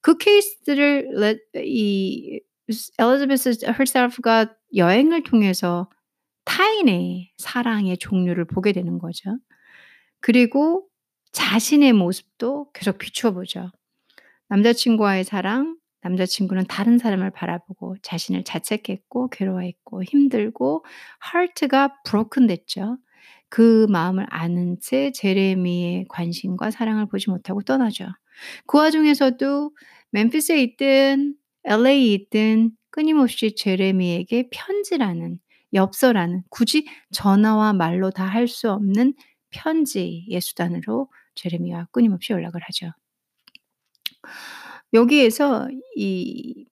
그 0.02 0.18
케이스들을 0.18 1.10
레이스 1.54 2.40
엘리자베스 3.00 3.66
herself가 3.66 4.54
여행을 4.76 5.24
통해서 5.24 5.90
타인의 6.46 7.32
사랑의 7.38 7.98
종류를 7.98 8.46
보게 8.46 8.72
되는 8.74 9.00
거죠. 9.00 9.38
그리고 10.20 10.88
자신의 11.32 11.94
모습도 11.94 12.72
계속 12.74 12.98
비추어 12.98 13.32
보죠. 13.32 13.72
남자친구와의 14.50 15.24
사랑, 15.24 15.78
남자친구는 16.02 16.66
다른 16.68 16.98
사람을 16.98 17.32
바라보고 17.32 17.98
자신을 18.02 18.44
자책했고 18.44 19.30
괴로워했고 19.30 20.04
힘들고 20.04 20.86
heart가 21.34 22.02
broken 22.04 22.48
됐죠. 22.48 22.98
그 23.50 23.88
마음을 23.90 24.26
아는 24.30 24.80
채 24.80 25.12
제레미의 25.12 26.06
관심과 26.10 26.72
사랑을 26.72 27.08
보지 27.08 27.30
못하고 27.30 27.62
떠나죠. 27.62 28.08
그 28.66 28.78
와중에서도 28.78 29.72
멤피스에 30.12 30.62
있든 30.64 31.36
LA에 31.66 32.06
있든 32.14 32.72
끊임없이 32.92 33.56
제레미에게 33.56 34.50
편지라는 34.52 35.40
엽서라는 35.74 36.44
굳이 36.50 36.88
전화와 37.12 37.74
말로 37.74 38.12
다 38.12 38.26
할 38.26 38.48
수 38.48 38.72
없는 38.72 39.14
편지의 39.52 40.40
수단으로 40.42 41.10
제레미와 41.36 41.88
끊임없이 41.92 42.34
연락을 42.34 42.62
하죠. 42.64 42.92
여기에서 44.94 45.68
이 45.96 46.66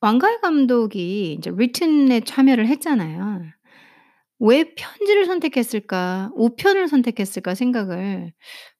왕가의 0.00 0.40
감독이 0.40 1.32
이제 1.34 1.50
written에 1.50 2.20
참여를 2.20 2.66
했잖아요. 2.68 3.42
'왜 4.40 4.74
편지를 4.74 5.26
선택했을까? 5.26 6.30
우편을 6.36 6.88
선택했을까?' 6.88 7.54
생각을 7.54 8.32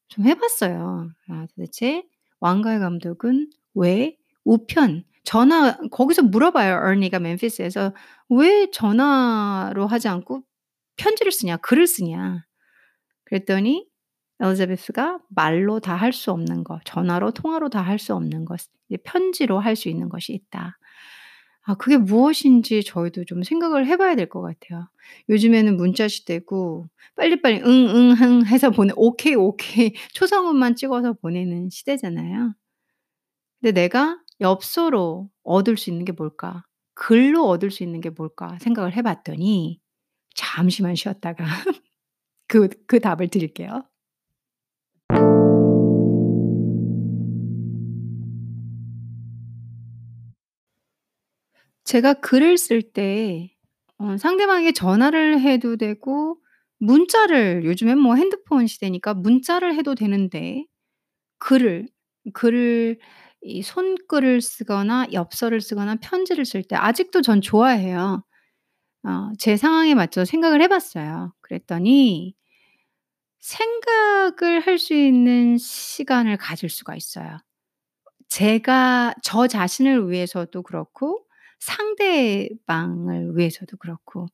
좀 0.08 0.26
해 0.26 0.34
봤어요. 0.36 1.10
아 1.30 1.46
도대체 1.56 2.04
왕가의 2.40 2.80
감독은 2.80 3.50
왜 3.74 4.16
우편 4.44 5.04
전화 5.24 5.76
거기서 5.90 6.22
물어봐요 6.22 6.76
어니가 6.90 7.18
멤피스에서 7.20 7.94
"왜 8.30 8.70
전화로 8.72 9.86
하지 9.86 10.08
않고 10.08 10.42
편지를 10.96 11.32
쓰냐? 11.32 11.56
글을 11.58 11.86
쓰냐?" 11.86 12.44
그랬더니 13.26 13.86
엘리자베스가 14.40 15.20
말로 15.30 15.80
다 15.80 15.96
할 15.96 16.12
수 16.12 16.30
없는 16.32 16.64
것, 16.64 16.80
전화로 16.84 17.32
통화로 17.32 17.68
다 17.70 17.82
할 17.82 17.98
수 17.98 18.14
없는 18.14 18.44
것, 18.46 18.60
편지로 19.04 19.60
할 19.60 19.76
수 19.76 19.88
있는 19.88 20.08
것이 20.08 20.32
있다. 20.34 20.78
아 21.66 21.74
그게 21.76 21.96
무엇인지 21.96 22.84
저희도 22.84 23.24
좀 23.26 23.42
생각을 23.42 23.86
해 23.86 23.96
봐야 23.96 24.14
될 24.16 24.28
것 24.28 24.42
같아요. 24.42 24.88
요즘에는 25.30 25.76
문자 25.78 26.08
시대고 26.08 26.88
빨리빨리 27.16 27.62
응, 27.64 27.88
응, 27.88 28.12
흥 28.12 28.46
해서 28.46 28.70
보내 28.70 28.92
오케이, 28.96 29.34
오케이 29.34 29.94
초성음만 30.14 30.76
찍어서 30.76 31.14
보내는 31.14 31.70
시대잖아요. 31.70 32.54
근데 33.60 33.72
'내가 33.82 34.18
엽서로 34.40 35.30
얻을 35.44 35.76
수 35.76 35.90
있는 35.90 36.04
게 36.04 36.12
뭘까? 36.12 36.64
글로 36.94 37.46
얻을 37.48 37.70
수 37.70 37.82
있는 37.82 38.00
게 38.00 38.10
뭘까?' 38.10 38.58
생각을 38.60 38.94
해 38.96 39.02
봤더니 39.02 39.80
잠시만 40.36 40.94
쉬었다가 40.96 41.44
그 42.48 42.68
그 42.86 43.00
답을 43.00 43.28
드릴게요. 43.28 43.84
제가 51.84 52.14
글을 52.14 52.58
쓸때 52.58 53.50
어 53.98 54.16
상대방에게 54.16 54.72
전화를 54.72 55.40
해도 55.40 55.76
되고 55.76 56.38
문자를 56.78 57.64
요즘엔 57.64 57.98
뭐 57.98 58.16
핸드폰 58.16 58.66
시대니까 58.66 59.14
문자를 59.14 59.74
해도 59.76 59.94
되는데 59.94 60.64
글을, 61.38 61.88
글을 62.34 62.98
이 63.44 63.62
손글을 63.62 64.40
쓰거나 64.40 65.06
엽서를 65.12 65.60
쓰거나 65.60 65.96
편지를 65.96 66.44
쓸 66.46 66.62
때 66.64 66.76
아직도 66.76 67.22
전 67.22 67.40
좋아해요. 67.42 68.24
어 69.04 69.32
제 69.38 69.56
상황에 69.58 69.94
맞춰서 69.94 70.26
생각을 70.30 70.62
해 70.62 70.68
봤어요. 70.68 71.34
그랬더니 71.42 72.34
생각을 73.40 74.60
할 74.66 74.78
수 74.78 74.94
있는 74.94 75.56
시간을 75.58 76.36
가질 76.38 76.68
수가 76.70 76.96
있어요. 76.96 77.38
제가 78.28 79.14
저 79.22 79.46
자신을 79.48 80.10
위해서도 80.10 80.62
그렇고 80.62 81.24
상대방을 81.60 83.36
위해서도 83.38 83.76
그렇고. 83.78 84.26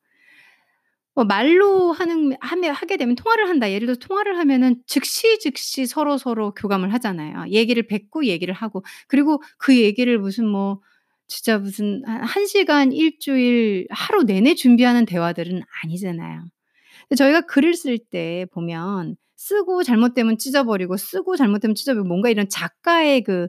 뭐 1.15 1.25
말로 1.25 1.93
하는 1.93 2.35
하면 2.41 2.73
하게 2.75 2.97
되면 2.97 3.15
통화를 3.17 3.49
한다. 3.49 3.71
예를 3.71 3.87
들어서 3.87 3.99
통화를 4.01 4.39
하면은 4.39 4.77
즉시 4.87 5.39
즉시 5.41 5.87
서로 5.87 6.19
서로 6.19 6.53
교감을 6.55 6.93
하잖아요. 6.95 7.47
얘기를 7.51 7.87
뱉고 7.87 8.27
얘기를 8.27 8.55
하고 8.55 8.85
그리고 9.09 9.43
그 9.59 9.77
얘기를 9.79 10.19
무슨 10.19 10.47
뭐 10.47 10.81
진짜 11.29 11.59
무슨 11.59 12.03
한1 12.07 12.47
시간 12.47 12.93
1 12.93 13.19
주일 13.21 13.87
하루 13.91 14.23
내내 14.25 14.55
준비하는 14.55 15.05
대화들은 15.07 15.63
아니잖아요. 15.85 16.45
저희가 17.17 17.43
글을 17.43 17.75
쓸 17.75 17.99
때 17.99 18.47
보면 18.53 19.17
쓰고 19.37 19.83
잘못되면 19.85 20.39
찢어 20.39 20.65
버리고 20.65 20.97
쓰고 20.99 21.37
잘못되면 21.37 21.75
찢어 21.77 21.95
버리고 21.95 22.09
뭔가 22.09 22.31
이런 22.31 22.49
작가의 22.49 23.23
그어 23.25 23.49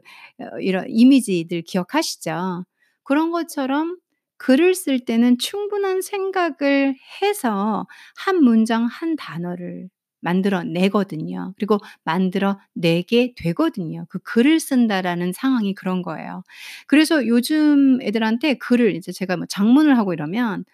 이런 0.60 0.86
이미지들 0.88 1.62
기억하시죠? 1.62 2.64
그런 3.04 3.30
것처럼 3.32 3.96
글을 4.42 4.74
쓸 4.74 5.00
때는 5.00 5.38
충분한 5.38 6.02
생각을 6.02 6.94
해서 7.22 7.86
한 8.16 8.42
문장 8.44 8.84
한 8.86 9.16
단어를 9.16 9.88
만들어 10.20 10.62
내거든요. 10.64 11.52
그리고 11.56 11.78
만들어 12.04 12.58
내게 12.74 13.34
되거든요. 13.36 14.06
그 14.08 14.18
글을 14.20 14.60
쓴다라는 14.60 15.32
상황이 15.32 15.74
그런 15.74 16.02
거예요. 16.02 16.42
그래서 16.86 17.26
요즘 17.26 18.00
애들한테 18.02 18.54
글을 18.54 18.94
이제 18.96 19.12
제가 19.12 19.36
뭐 19.36 19.46
장문을 19.48 19.98
하고 19.98 20.12
이러면 20.12 20.64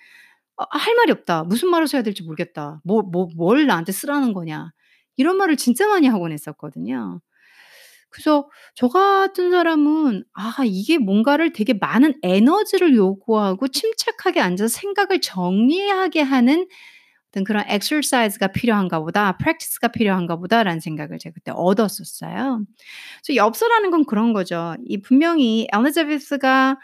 어 0.56 0.64
"할 0.70 0.94
말이 0.96 1.12
없다. 1.12 1.44
무슨 1.44 1.70
말을 1.70 1.86
써야 1.88 2.02
될지 2.02 2.22
모르겠다. 2.24 2.80
뭐 2.84 3.02
뭐 3.02 3.28
뭘 3.36 3.66
나한테 3.66 3.92
쓰라는 3.92 4.32
거냐." 4.34 4.72
이런 5.16 5.36
말을 5.38 5.56
진짜 5.56 5.88
많이 5.88 6.06
하곤 6.08 6.32
했었거든요. 6.32 7.20
그래서 8.11 8.48
저 8.74 8.88
같은 8.88 9.50
사람은 9.50 10.24
아 10.34 10.54
이게 10.64 10.98
뭔가를 10.98 11.52
되게 11.52 11.74
많은 11.74 12.14
에너지를 12.22 12.94
요구하고 12.94 13.68
침착하게 13.68 14.40
앉아서 14.40 14.68
생각을 14.68 15.20
정리하게 15.20 16.22
하는 16.22 16.66
어떤 17.30 17.44
그런 17.44 17.64
exercise가 17.68 18.48
필요한가 18.48 19.00
보다, 19.00 19.36
practice가 19.36 19.88
필요한가 19.88 20.36
보다라는 20.36 20.80
생각을 20.80 21.18
제가 21.18 21.34
그때 21.34 21.52
얻었었어요. 21.54 22.64
그래서 23.24 23.36
엽서라는 23.36 23.90
건 23.90 24.04
그런 24.06 24.32
거죠. 24.32 24.76
이 24.86 25.00
분명히 25.02 25.68
엘리자베스가 25.72 26.78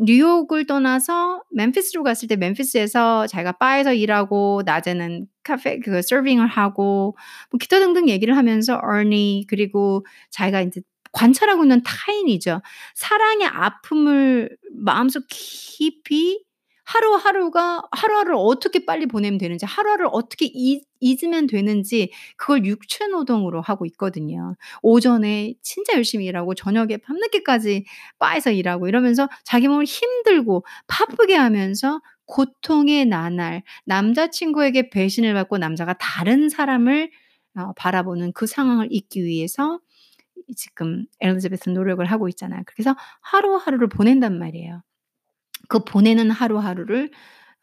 뉴욕을 0.00 0.66
떠나서 0.66 1.42
멤피스로 1.50 2.02
갔을 2.02 2.28
때 2.28 2.36
멤피스에서 2.36 3.26
자기가 3.26 3.52
바에서 3.52 3.92
일하고 3.94 4.62
낮에는 4.64 5.26
카페 5.42 5.78
그 5.80 6.02
서빙을 6.02 6.46
하고 6.46 7.16
뭐 7.50 7.58
기타 7.58 7.78
등등 7.80 8.08
얘기를 8.08 8.36
하면서 8.36 8.80
어니 8.82 9.44
그리고 9.48 10.04
자기가 10.30 10.62
인제 10.62 10.80
관찰하고 11.12 11.64
있는 11.64 11.82
타인이죠. 11.82 12.62
사랑의 12.94 13.46
아픔을 13.48 14.56
마음속 14.76 15.24
깊이 15.28 16.44
하루하루가 16.90 17.82
하루하루를 17.92 18.34
어떻게 18.36 18.84
빨리 18.84 19.06
보내면 19.06 19.38
되는지 19.38 19.64
하루하루를 19.64 20.10
어떻게 20.12 20.46
잊 20.46 20.84
잊으면 20.98 21.46
되는지 21.46 22.10
그걸 22.36 22.64
육체 22.66 23.06
노동으로 23.06 23.62
하고 23.62 23.86
있거든요. 23.86 24.56
오전에 24.82 25.54
진짜 25.62 25.94
열심히 25.94 26.26
일하고 26.26 26.54
저녁에 26.54 26.96
밤늦게까지 26.98 27.84
바에서 28.18 28.50
일하고 28.50 28.88
이러면서 28.88 29.28
자기 29.44 29.68
몸을 29.68 29.84
힘들고 29.84 30.66
바쁘게 30.88 31.34
하면서 31.34 32.00
고통의 32.26 33.06
나날, 33.06 33.62
남자친구에게 33.86 34.90
배신을 34.90 35.32
받고 35.34 35.58
남자가 35.58 35.94
다른 35.94 36.48
사람을 36.48 37.10
어 37.56 37.72
바라보는 37.76 38.32
그 38.32 38.46
상황을 38.46 38.88
잊기 38.90 39.24
위해서 39.24 39.80
지금 40.56 41.06
엘리자베스는 41.20 41.74
노력을 41.74 42.04
하고 42.04 42.28
있잖아요. 42.28 42.62
그래서 42.66 42.96
하루하루를 43.22 43.88
보낸단 43.88 44.38
말이에요. 44.38 44.82
그 45.68 45.84
보내는 45.84 46.30
하루하루를 46.30 47.10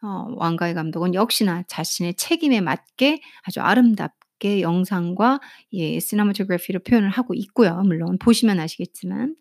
어 0.02 0.26
왕가의 0.36 0.74
감독은 0.74 1.14
역시나 1.14 1.64
자신의 1.68 2.14
책임에 2.14 2.60
맞게 2.60 3.20
아주 3.42 3.60
아름답게 3.60 4.60
영상과 4.62 5.40
예 5.72 5.98
시네마토그래피로 6.00 6.80
표현을 6.80 7.10
하고 7.10 7.34
있고요. 7.34 7.82
물론 7.84 8.18
보시면 8.18 8.60
아시겠지만. 8.60 9.34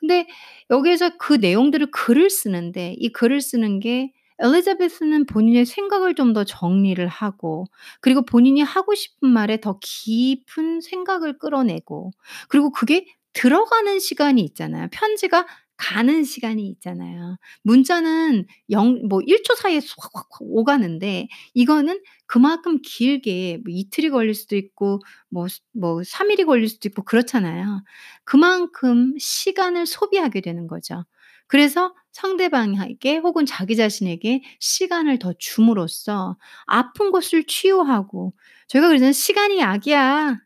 근데 0.00 0.26
여기에서 0.70 1.10
그 1.18 1.34
내용들을 1.34 1.90
글을 1.90 2.30
쓰는데 2.30 2.94
이 2.98 3.10
글을 3.10 3.40
쓰는 3.40 3.80
게 3.80 4.12
엘리자베스는 4.40 5.26
본인의 5.26 5.64
생각을 5.66 6.14
좀 6.14 6.32
더 6.34 6.42
정리를 6.44 7.06
하고 7.06 7.66
그리고 8.00 8.24
본인이 8.24 8.60
하고 8.62 8.94
싶은 8.94 9.28
말에 9.28 9.60
더 9.60 9.78
깊은 9.80 10.80
생각을 10.80 11.38
끌어내고 11.38 12.10
그리고 12.48 12.70
그게 12.72 13.06
들어가는 13.34 13.98
시간이 14.00 14.42
있잖아요. 14.42 14.88
편지가 14.92 15.46
가는 15.76 16.24
시간이 16.24 16.66
있잖아요. 16.68 17.36
문자는 17.62 18.46
영뭐 18.70 19.20
1초 19.26 19.54
사이에 19.56 19.80
확확확 19.98 20.26
오가는데 20.40 21.28
이거는 21.54 22.00
그만큼 22.26 22.78
길게 22.82 23.58
뭐 23.58 23.64
이틀이 23.68 24.10
걸릴 24.10 24.34
수도 24.34 24.56
있고 24.56 25.00
뭐 25.30 25.46
뭐 25.72 26.02
3 26.04 26.30
일이 26.30 26.44
걸릴 26.44 26.68
수도 26.68 26.88
있고 26.88 27.02
그렇잖아요. 27.04 27.82
그만큼 28.24 29.14
시간을 29.18 29.86
소비하게 29.86 30.40
되는 30.40 30.66
거죠. 30.66 31.04
그래서 31.46 31.94
상대방에게 32.12 33.16
혹은 33.18 33.44
자기 33.46 33.76
자신에게 33.76 34.42
시간을 34.60 35.18
더 35.18 35.32
줌으로써 35.38 36.36
아픈 36.66 37.10
것을 37.10 37.44
치유하고 37.46 38.32
저희가 38.68 38.88
그러잖아요. 38.88 39.12
"시간이 39.12 39.58
약이야." 39.58 40.38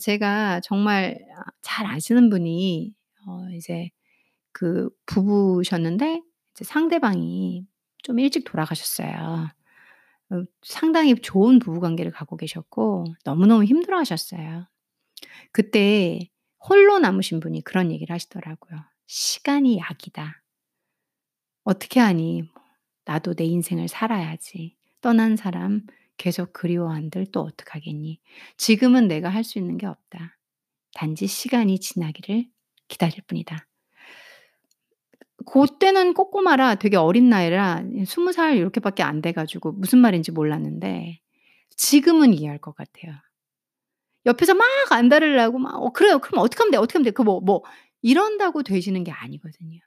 제가 0.00 0.60
정말 0.64 1.18
아잘 1.62 1.86
아시는 1.86 2.30
분이 2.30 2.94
어 3.26 3.48
이제 3.54 3.90
그 4.52 4.90
부부셨는데 5.06 6.22
이제 6.54 6.64
상대방이 6.64 7.66
좀 8.02 8.18
일찍 8.18 8.44
돌아가셨어요. 8.44 9.48
어 10.32 10.44
상당히 10.62 11.14
좋은 11.16 11.58
부부 11.60 11.80
관계를 11.80 12.12
갖고 12.12 12.36
계셨고 12.36 13.06
너무너무 13.24 13.64
힘들어 13.64 13.98
하셨어요. 13.98 14.66
그때 15.52 16.20
홀로 16.68 16.98
남으신 17.00 17.40
분이 17.40 17.62
그런 17.64 17.92
얘기를 17.92 18.14
하시더라고요. 18.14 18.80
"시간이 19.08 19.78
약이다." 19.78 20.42
"어떻게 21.64 22.00
하니? 22.00 22.42
나도 23.04 23.34
내 23.34 23.44
인생을 23.44 23.88
살아야지. 23.88 24.76
떠난 25.00 25.36
사람 25.36 25.86
계속 26.16 26.52
그리워한들 26.52 27.26
또 27.32 27.40
어떡하겠니? 27.42 28.20
지금은 28.56 29.08
내가 29.08 29.28
할 29.30 29.44
수 29.44 29.58
있는 29.58 29.78
게 29.78 29.86
없다. 29.86 30.38
단지 30.94 31.28
시간이 31.28 31.80
지나기를 31.80 32.46
기다릴 32.88 33.22
뿐이다." 33.28 33.66
고때는 35.46 36.14
꼬꼬마라 36.14 36.76
되게 36.76 36.96
어린 36.96 37.28
나이라 37.30 37.82
20살 37.94 38.58
요렇게 38.58 38.80
밖에 38.80 39.02
안 39.02 39.20
돼 39.22 39.32
가지고 39.32 39.72
무슨 39.72 39.98
말인지 40.00 40.32
몰랐는데 40.32 41.20
지금은 41.76 42.34
이해할 42.34 42.58
것 42.58 42.74
같아요. 42.76 43.14
옆에서 44.26 44.54
막 44.54 44.66
안달을 44.90 45.36
나고 45.36 45.58
막 45.58 45.74
"어 45.76 45.90
그래요. 45.92 46.18
그럼 46.18 46.40
어떻게 46.44 46.58
하면 46.62 46.72
돼? 46.72 46.76
어떻게 46.78 46.98
하면 46.98 47.04
돼?" 47.04 47.10
그뭐뭐 47.12 47.62
이런다고 48.02 48.62
되시는 48.62 49.04
게 49.04 49.12
아니거든요. 49.12 49.78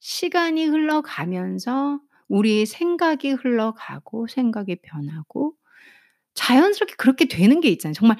시간이 0.00 0.66
흘러가면서 0.66 2.00
우리의 2.28 2.66
생각이 2.66 3.32
흘러가고 3.32 4.28
생각이 4.28 4.76
변하고 4.82 5.54
자연스럽게 6.34 6.94
그렇게 6.98 7.26
되는 7.26 7.60
게 7.60 7.68
있잖아요. 7.70 7.94
정말 7.94 8.18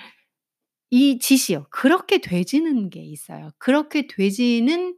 이 0.90 1.18
짓이요. 1.18 1.66
그렇게 1.70 2.20
되지는 2.20 2.90
게 2.90 3.00
있어요. 3.02 3.50
그렇게 3.58 4.06
되지는 4.06 4.96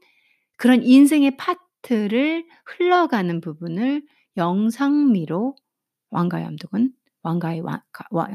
그런 0.59 0.83
인생의 0.85 1.37
파트 1.39 1.61
를 1.91 2.47
흘러가는 2.65 3.41
부분을 3.41 4.03
영상미로 4.37 5.55
왕가의 6.11 6.45
감독은 6.45 6.93
왕가의 7.23 7.61
왕 7.61 7.81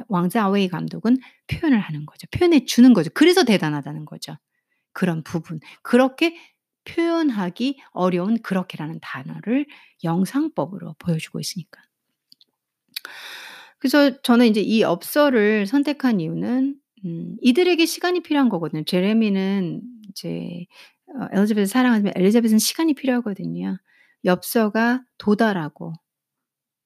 왕자웨이 0.07 0.67
감독은 0.67 1.17
표현을 1.47 1.79
하는 1.79 2.05
거죠. 2.05 2.27
표현해 2.31 2.65
주는 2.65 2.93
거죠. 2.93 3.09
그래서 3.13 3.43
대단하다는 3.43 4.05
거죠. 4.05 4.35
그런 4.93 5.23
부분. 5.23 5.59
그렇게 5.81 6.35
표현하기 6.85 7.79
어려운 7.91 8.41
그렇게라는 8.41 8.99
단어를 9.01 9.65
영상법으로 10.03 10.95
보여주고 10.99 11.39
있으니까. 11.39 11.81
그래서 13.79 14.21
저는 14.21 14.47
인제 14.47 14.61
이 14.61 14.81
엽서를 14.81 15.65
선택한 15.65 16.19
이유는 16.19 16.75
음 17.05 17.37
이들에게 17.41 17.85
시간이 17.85 18.21
필요한 18.21 18.49
거거든요. 18.49 18.83
제레미는 18.83 19.81
이제 20.09 20.65
어 21.15 21.27
엘리자베스를 21.33 21.67
사랑하지만 21.67 22.13
엘리자베스는 22.15 22.59
시간이 22.59 22.93
필요하거든요. 22.95 23.77
엽서가 24.25 25.03
도달하고 25.17 25.93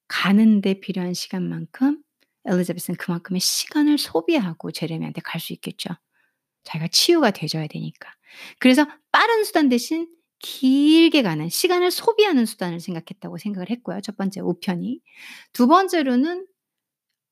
가는 0.07 0.61
데 0.61 0.79
필요한 0.79 1.13
시간만큼 1.13 2.01
엘리자베스는 2.45 2.97
그만큼의 2.97 3.39
시간을 3.41 3.97
소비하고 3.97 4.71
제레미한테 4.71 5.21
갈 5.21 5.39
수 5.41 5.53
있겠죠. 5.53 5.89
자기가 6.63 6.87
치유가 6.89 7.31
돼 7.31 7.47
줘야 7.47 7.67
되니까. 7.67 8.11
그래서 8.59 8.85
빠른 9.11 9.43
수단 9.43 9.69
대신 9.69 10.07
길게 10.39 11.21
가는 11.23 11.49
시간을 11.49 11.91
소비하는 11.91 12.45
수단을 12.45 12.79
생각했다고 12.79 13.37
생각을 13.37 13.69
했고요. 13.69 14.01
첫 14.01 14.17
번째 14.17 14.41
우편이. 14.41 15.01
두 15.53 15.67
번째로는 15.67 16.47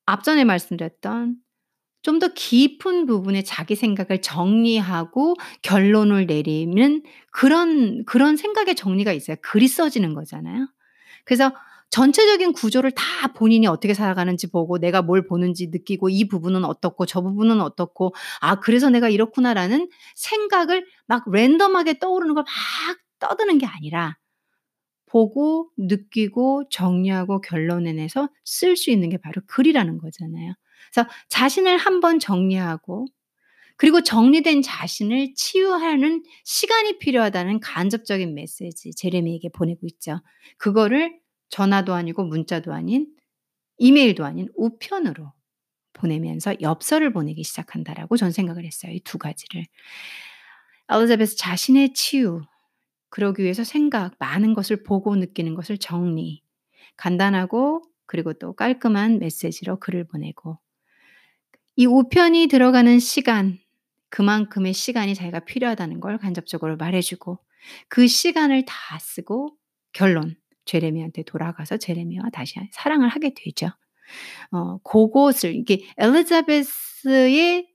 앞전에 0.06 0.44
말씀드렸던 0.46 1.38
좀 2.04 2.20
더 2.20 2.30
깊은 2.34 3.06
부분에 3.08 3.44
자기 3.44 3.76
생각을 3.76 4.22
정리하고 4.22 5.36
결론을 5.64 6.26
내리는 6.28 7.04
그런 7.32 8.04
그런 8.06 8.38
생각의 8.38 8.76
정리가 8.76 9.12
있어야 9.14 9.38
글이 9.42 9.68
써지는 9.68 10.14
거잖아요. 10.14 10.68
그래서 11.26 11.54
전체적인 11.92 12.54
구조를 12.54 12.92
다 12.92 13.34
본인이 13.34 13.68
어떻게 13.68 13.94
살아가는지 13.94 14.50
보고 14.52 14.78
내가 14.80 15.02
뭘 15.02 15.28
보는지 15.28 15.68
느끼고 15.68 16.10
이 16.10 16.28
부분은 16.28 16.64
어떻고 16.66 17.06
저 17.06 17.22
부분은 17.22 17.62
어떻고 17.62 18.14
'아 18.42 18.60
그래서 18.62 18.90
내가 18.90 19.10
이렇구나.'라는 19.10 19.90
생각을 20.16 20.86
막 21.08 21.24
랜덤하게 21.32 22.00
떠오르는 22.00 22.34
걸 22.36 22.44
막 22.46 22.98
떠드는 23.20 23.60
게 23.60 23.68
아니라 23.68 24.18
보고 25.06 25.70
느끼고 25.78 26.66
정리하고 26.70 27.42
결론을 27.42 27.96
내서 27.96 28.30
쓸 28.46 28.76
수 28.78 28.92
있는 28.92 29.10
게 29.10 29.18
바로 29.18 29.42
글이라는 29.48 29.98
거잖아요. 30.00 30.54
그래서 30.94 31.10
자신을 31.30 31.78
한번 31.78 32.20
정리하고 32.20 33.08
그리고 33.78 34.02
정리된 34.04 34.62
자신을 34.62 35.34
치유하는 35.36 36.24
시간이 36.44 37.00
필요하다는 37.00 37.62
간접적인 37.62 38.36
메시지 38.36 38.94
제레미에게 38.96 39.50
보내고 39.50 39.88
있죠. 39.88 40.22
그거를 40.58 41.20
전화도 41.50 41.94
아니고 41.94 42.24
문자도 42.26 42.74
아닌 42.74 43.08
이메일도 43.78 44.26
아닌 44.26 44.50
우편으로 44.56 45.34
보내면서 45.94 46.56
엽서를 46.62 47.14
보내기 47.14 47.44
시작한다라고 47.44 48.18
전 48.18 48.32
생각을 48.32 48.66
했어요. 48.66 48.94
이 48.94 49.02
두 49.04 49.18
가지를. 49.18 49.66
엘리자베스 50.90 51.38
자신의 51.38 51.94
치유 51.94 52.42
그러기 53.10 53.44
위해서 53.44 53.64
생각 53.64 54.16
많은 54.20 54.54
것을 54.54 54.84
보고 54.84 55.16
느끼는 55.16 55.56
것을 55.56 55.78
정리 55.78 56.44
간단하고 56.98 57.84
그리고 58.08 58.34
또 58.34 58.54
깔끔한 58.54 59.20
메시지로 59.20 59.80
글을 59.80 60.06
보내고 60.08 60.60
이 61.76 61.86
우편이 61.86 62.48
들어가는 62.48 63.00
시간 63.00 63.58
그만큼의 64.10 64.74
시간이 64.74 65.16
자기가 65.16 65.40
필요하다는 65.40 66.00
걸 66.00 66.18
간접적으로 66.18 66.78
말해 66.78 67.02
주고 67.02 67.40
그 67.88 68.08
시간을 68.08 68.66
다 68.66 69.00
쓰고 69.00 69.56
결론 69.94 70.36
제레미야한테 70.66 71.24
돌아가서 71.24 71.78
제레미야와 71.78 72.30
다시 72.32 72.60
사랑을 72.72 73.10
하게 73.10 73.34
되죠. 73.36 73.70
어 74.52 74.78
고것을 74.80 75.56
이게 75.56 75.86
엘리자베스의 75.98 77.68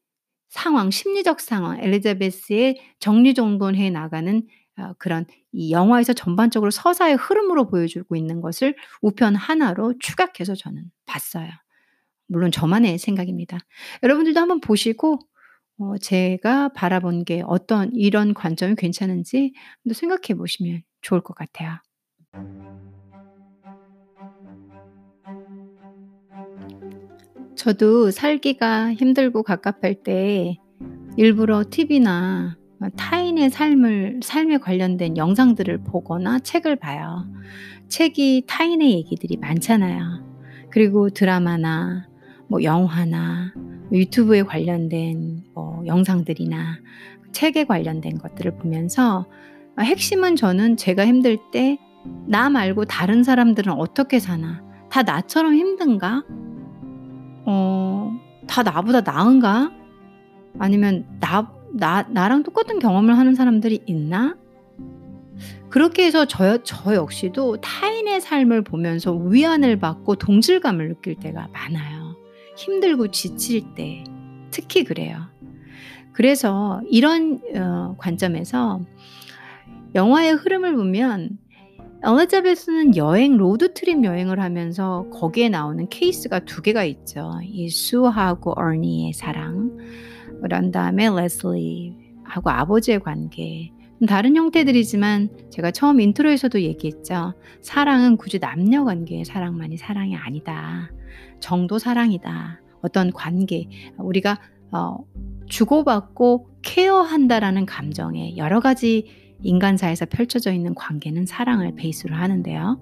상황, 0.49 0.91
심리적 0.91 1.41
상황, 1.41 1.81
엘리자베스의 1.83 2.81
정리정돈해 3.01 3.91
나가는 3.91 4.47
어 4.79 4.93
그런 4.99 5.27
이 5.53 5.73
영화에서 5.73 6.13
전반적으로 6.13 6.71
서사의 6.71 7.17
흐름으로 7.17 7.69
보여주고 7.69 8.17
있는 8.17 8.41
것을 8.43 8.77
우편 9.03 9.37
하나로 9.37 9.95
추각해서 10.01 10.55
저는 10.55 10.85
봤어요. 11.07 11.49
물론 12.27 12.51
저만의 12.51 12.99
생각입니다. 12.99 13.59
여러분들도 14.03 14.39
한번 14.41 14.61
보시고 14.61 15.19
어 15.79 15.99
제가 15.99 16.71
바라본 16.71 17.25
게 17.25 17.43
어떤 17.47 17.91
이런 17.95 18.33
관점이 18.35 18.77
괜찮은지 18.77 19.53
생각해 19.93 20.37
보시면 20.37 20.83
좋을 21.03 21.21
것 21.21 21.35
같아요. 21.35 21.79
저도 27.55 28.11
살기가 28.11 28.93
힘들고 28.95 29.43
갑갑할 29.43 30.03
때 30.03 30.57
일부러 31.17 31.65
TV나 31.69 32.57
타인의 32.97 33.51
삶을 33.51 34.21
삶에 34.23 34.59
관련된 34.59 35.17
영상들을 35.17 35.79
보거나 35.85 36.39
책을 36.41 36.77
봐요. 36.77 37.27
책이 37.89 38.45
타인의 38.47 38.93
얘기들이 38.93 39.39
많잖아요. 39.39 40.25
그리고 40.71 41.09
드라마나 41.09 42.07
뭐 42.49 42.63
영화나 42.63 43.53
유튜브에 43.93 44.43
관련된 44.43 45.45
뭐 45.55 45.83
영상들이나 45.87 46.79
책에 47.33 47.65
관련된 47.65 48.19
것들을 48.19 48.57
보면서 48.57 49.27
핵심은 49.79 50.37
저는 50.37 50.77
제가 50.77 51.07
힘들 51.07 51.39
때 51.53 51.79
나 52.27 52.51
말고 52.51 52.85
다른 52.87 53.23
사람들은 53.23 53.73
어떻게 53.73 54.19
사나? 54.19 54.63
다 54.91 55.03
나처럼 55.03 55.55
힘든가? 55.55 56.25
어, 57.45 58.13
다 58.47 58.63
나보다 58.63 59.01
나은가? 59.03 59.71
아니면 60.59 61.07
나, 61.21 61.53
나, 61.73 62.03
나랑 62.09 62.43
똑같은 62.43 62.79
경험을 62.79 63.17
하는 63.19 63.35
사람들이 63.35 63.83
있나? 63.87 64.37
그렇게 65.69 66.07
해서 66.07 66.25
저, 66.25 66.63
저 66.63 66.95
역시도 66.95 67.61
타인의 67.61 68.21
삶을 68.21 68.63
보면서 68.63 69.13
위안을 69.13 69.79
받고 69.79 70.17
동질감을 70.17 70.89
느낄 70.89 71.17
때가 71.17 71.49
많아요. 71.53 72.06
힘들고 72.57 73.11
지칠 73.11 73.75
때 73.75 74.05
특히 74.51 74.85
그래요. 74.85 75.19
그래서 76.13 76.81
이런 76.91 77.41
어, 77.55 77.95
관점에서 77.99 78.81
영화의 79.95 80.33
흐름을 80.33 80.75
보면 80.75 81.39
엘리자베스는 82.05 82.97
여행 82.97 83.37
road 83.37 83.71
trip 83.71 84.05
여행을 84.05 84.41
하면서 84.41 85.07
거기에 85.11 85.49
나오는 85.49 85.89
케이스가 85.89 86.41
두 86.41 86.63
개가 86.63 86.85
있죠. 86.85 87.39
이 87.43 87.69
수하고 87.69 88.53
어니의 88.57 89.13
사랑, 89.13 89.77
그런 90.41 90.71
다음에 90.71 91.09
레슬리하고 91.09 92.51
아버지의 92.51 93.01
관계. 93.01 93.73
다른 94.07 94.37
형태들이지만 94.37 95.31
제가 95.51 95.71
처음 95.71 96.01
인트로에서도 96.01 96.61
얘기했죠. 96.61 97.33
사랑은 97.63 98.19
굳이 98.19 98.39
남녀 98.39 98.85
관계의 98.85 99.25
사랑만이 99.25 99.79
사랑이 99.79 100.17
아니다. 100.17 100.91
정도 101.41 101.79
사랑이다. 101.79 102.61
어떤 102.83 103.13
관계, 103.13 103.69
우리가 103.99 104.39
어, 104.73 104.99
주고받고 105.49 106.51
케어한다라는 106.63 107.67
감정에 107.67 108.37
여러 108.37 108.61
가지 108.61 109.07
인간사에서 109.43 110.07
펼쳐져 110.07 110.53
있는 110.53 110.75
관계는 110.75 111.27
사랑을 111.27 111.75
베이스로 111.75 112.15
하는데요. 112.15 112.81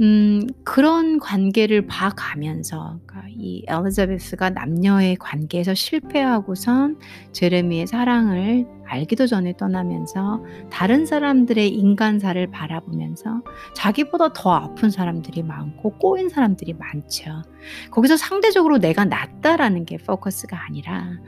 음, 0.00 0.46
그런 0.64 1.18
관계를 1.18 1.86
봐가면서 1.86 3.00
그러니까 3.04 3.28
이 3.36 3.64
엘리자베스가 3.66 4.50
남녀의 4.50 5.16
관계에서 5.16 5.74
실패하고선 5.74 6.98
제레미의 7.32 7.88
사랑을 7.88 8.66
알기도 8.86 9.26
전에 9.26 9.56
떠나면서 9.56 10.42
다른 10.70 11.04
사람들의 11.04 11.68
인간사를 11.68 12.46
바라보면서 12.50 13.42
자기보다 13.74 14.32
더 14.32 14.52
아픈 14.52 14.90
사람들이 14.90 15.42
많고 15.42 15.98
꼬인 15.98 16.28
사람들이 16.28 16.74
많죠. 16.74 17.42
거기서 17.90 18.16
상대적으로 18.16 18.78
내가 18.78 19.04
낫다라는 19.04 19.84
게 19.84 19.98
포커스가 19.98 20.64
아니라 20.66 21.18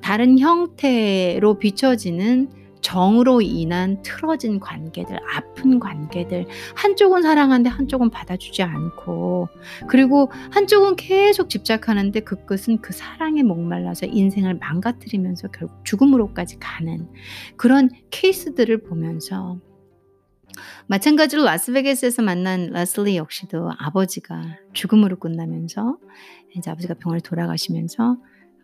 다른 0.00 0.38
형태로 0.38 1.58
비춰지는 1.58 2.50
정으로 2.80 3.40
인한 3.40 4.02
틀어진 4.02 4.60
관계들, 4.60 5.18
아픈 5.34 5.78
관계들, 5.78 6.46
한쪽은 6.74 7.22
사랑하는데 7.22 7.68
한쪽은 7.68 8.10
받아주지 8.10 8.62
않고, 8.62 9.48
그리고 9.88 10.30
한쪽은 10.50 10.96
계속 10.96 11.48
집착하는데 11.50 12.20
그 12.20 12.44
끝은 12.46 12.80
그 12.80 12.92
사랑에 12.92 13.42
목말라서 13.42 14.06
인생을 14.06 14.54
망가뜨리면서 14.54 15.48
결국 15.48 15.84
죽음으로까지 15.84 16.58
가는 16.58 17.08
그런 17.56 17.90
케이스들을 18.10 18.82
보면서 18.82 19.58
마찬가지로 20.86 21.44
라스베가스에서 21.44 22.22
만난 22.22 22.70
레슬리 22.70 23.16
역시도 23.16 23.70
아버지가 23.78 24.56
죽음으로 24.72 25.18
끝나면서 25.18 25.98
이제 26.56 26.70
아버지가 26.70 26.94
병원에 26.94 27.20
돌아가시면서 27.20 28.16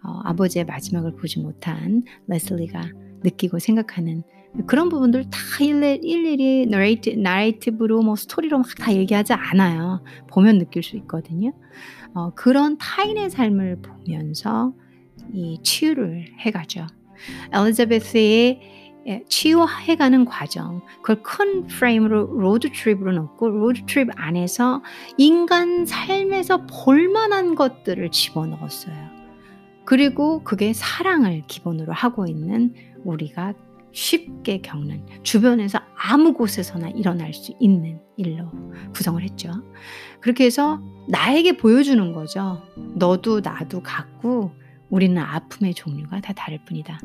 어, 0.04 0.20
아버지의 0.24 0.66
마지막을 0.66 1.16
보지 1.16 1.40
못한 1.40 2.02
레슬리가 2.26 2.82
느끼고 3.24 3.58
생각하는 3.58 4.22
그런 4.66 4.88
부분들 4.88 5.24
다 5.30 5.38
일일이, 5.60 5.98
일일이 6.02 6.66
narrati, 6.66 7.16
narrative로 7.16 8.02
뭐 8.02 8.14
스토리로 8.14 8.58
막 8.58 8.66
다 8.78 8.94
얘기하지 8.94 9.32
않아요. 9.32 10.04
보면 10.28 10.58
느낄 10.58 10.84
수 10.84 10.96
있거든요. 10.98 11.52
어, 12.14 12.30
그런 12.34 12.78
타인의 12.78 13.30
삶을 13.30 13.82
보면서 13.82 14.72
이 15.32 15.58
치유를 15.62 16.26
해가죠. 16.38 16.86
엘리자베스의 17.52 18.60
치유해가는 19.28 20.24
과정, 20.24 20.82
그걸 21.02 21.22
큰 21.22 21.66
프레임으로 21.66 22.38
road 22.38 22.70
trip으로 22.72 23.12
넣고 23.12 23.48
road 23.48 23.86
trip 23.86 24.08
안에서 24.16 24.82
인간 25.18 25.84
삶에서 25.86 26.66
볼만한 26.66 27.54
것들을 27.54 28.10
집어넣었어요. 28.10 28.94
그리고 29.84 30.42
그게 30.44 30.72
사랑을 30.72 31.42
기본으로 31.46 31.92
하고 31.92 32.26
있는 32.26 32.74
우리가 33.04 33.54
쉽게 33.92 34.58
겪는 34.58 35.06
주변에서 35.22 35.78
아무 35.96 36.34
곳에서나 36.34 36.88
일어날 36.90 37.32
수 37.32 37.54
있는 37.60 38.00
일로 38.16 38.50
구성을 38.92 39.22
했죠. 39.22 39.50
그렇게 40.20 40.44
해서 40.44 40.80
나에게 41.08 41.56
보여주는 41.56 42.12
거죠. 42.12 42.62
너도 42.96 43.40
나도 43.40 43.82
같고 43.82 44.50
우리는 44.90 45.16
아픔의 45.20 45.74
종류가 45.74 46.20
다 46.20 46.32
다를 46.32 46.58
뿐이다. 46.64 47.00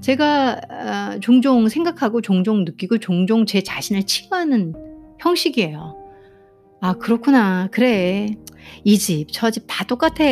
제가 0.00 0.60
어, 1.16 1.20
종종 1.20 1.68
생각하고 1.68 2.20
종종 2.20 2.64
느끼고 2.64 2.98
종종 2.98 3.46
제 3.46 3.62
자신을 3.62 4.04
치유하는 4.04 4.74
형식이에요. 5.20 6.03
아, 6.84 6.92
그렇구나. 6.98 7.68
그래. 7.72 8.36
이 8.84 8.98
집, 8.98 9.28
저 9.32 9.50
집 9.50 9.64
다 9.66 9.84
똑같아. 9.86 10.22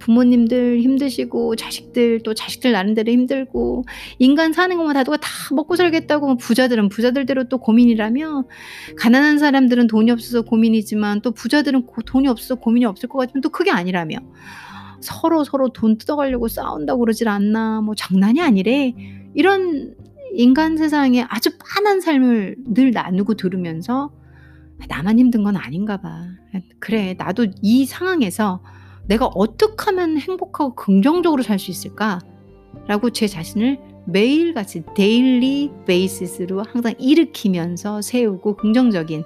부모님들 0.00 0.80
힘드시고, 0.80 1.54
자식들 1.54 2.22
또 2.24 2.34
자식들 2.34 2.72
나름대로 2.72 3.12
힘들고, 3.12 3.84
인간 4.18 4.52
사는 4.52 4.76
것만 4.76 4.94
다 4.94 5.04
똑같아. 5.04 5.20
다 5.22 5.54
먹고 5.54 5.76
살겠다고 5.76 6.36
부자들은 6.36 6.88
부자들대로 6.88 7.48
또 7.48 7.58
고민이라며, 7.58 8.44
가난한 8.98 9.38
사람들은 9.38 9.86
돈이 9.86 10.10
없어서 10.10 10.42
고민이지만, 10.42 11.20
또 11.22 11.30
부자들은 11.30 11.86
돈이 12.06 12.26
없어서 12.26 12.56
고민이 12.56 12.86
없을 12.86 13.08
것 13.08 13.18
같지만 13.18 13.40
또 13.42 13.50
그게 13.50 13.70
아니라며. 13.70 14.16
서로 15.00 15.44
서로 15.44 15.68
돈 15.72 15.96
뜯어가려고 15.96 16.48
싸운다고 16.48 17.00
그러질 17.00 17.28
않나. 17.28 17.82
뭐 17.82 17.94
장난이 17.94 18.40
아니래. 18.40 18.94
이런 19.34 19.94
인간 20.34 20.76
세상에 20.76 21.24
아주 21.28 21.50
빤한 21.58 22.00
삶을 22.00 22.56
늘 22.74 22.90
나누고 22.90 23.34
들으면서 23.34 24.10
나만 24.88 25.18
힘든 25.18 25.42
건 25.42 25.56
아닌가 25.56 25.96
봐. 25.98 26.24
그래, 26.78 27.14
나도 27.18 27.46
이 27.62 27.84
상황에서 27.86 28.62
내가 29.06 29.26
어떻게 29.26 29.84
하면 29.86 30.18
행복하고 30.18 30.74
긍정적으로 30.74 31.42
살 31.42 31.58
수 31.58 31.70
있을까? 31.70 32.18
라고 32.86 33.10
제 33.10 33.26
자신을 33.26 33.78
매일같이 34.06 34.82
daily 34.94 35.70
basis로 35.86 36.62
항상 36.62 36.94
일으키면서 36.98 38.02
세우고 38.02 38.56
긍정적인 38.56 39.24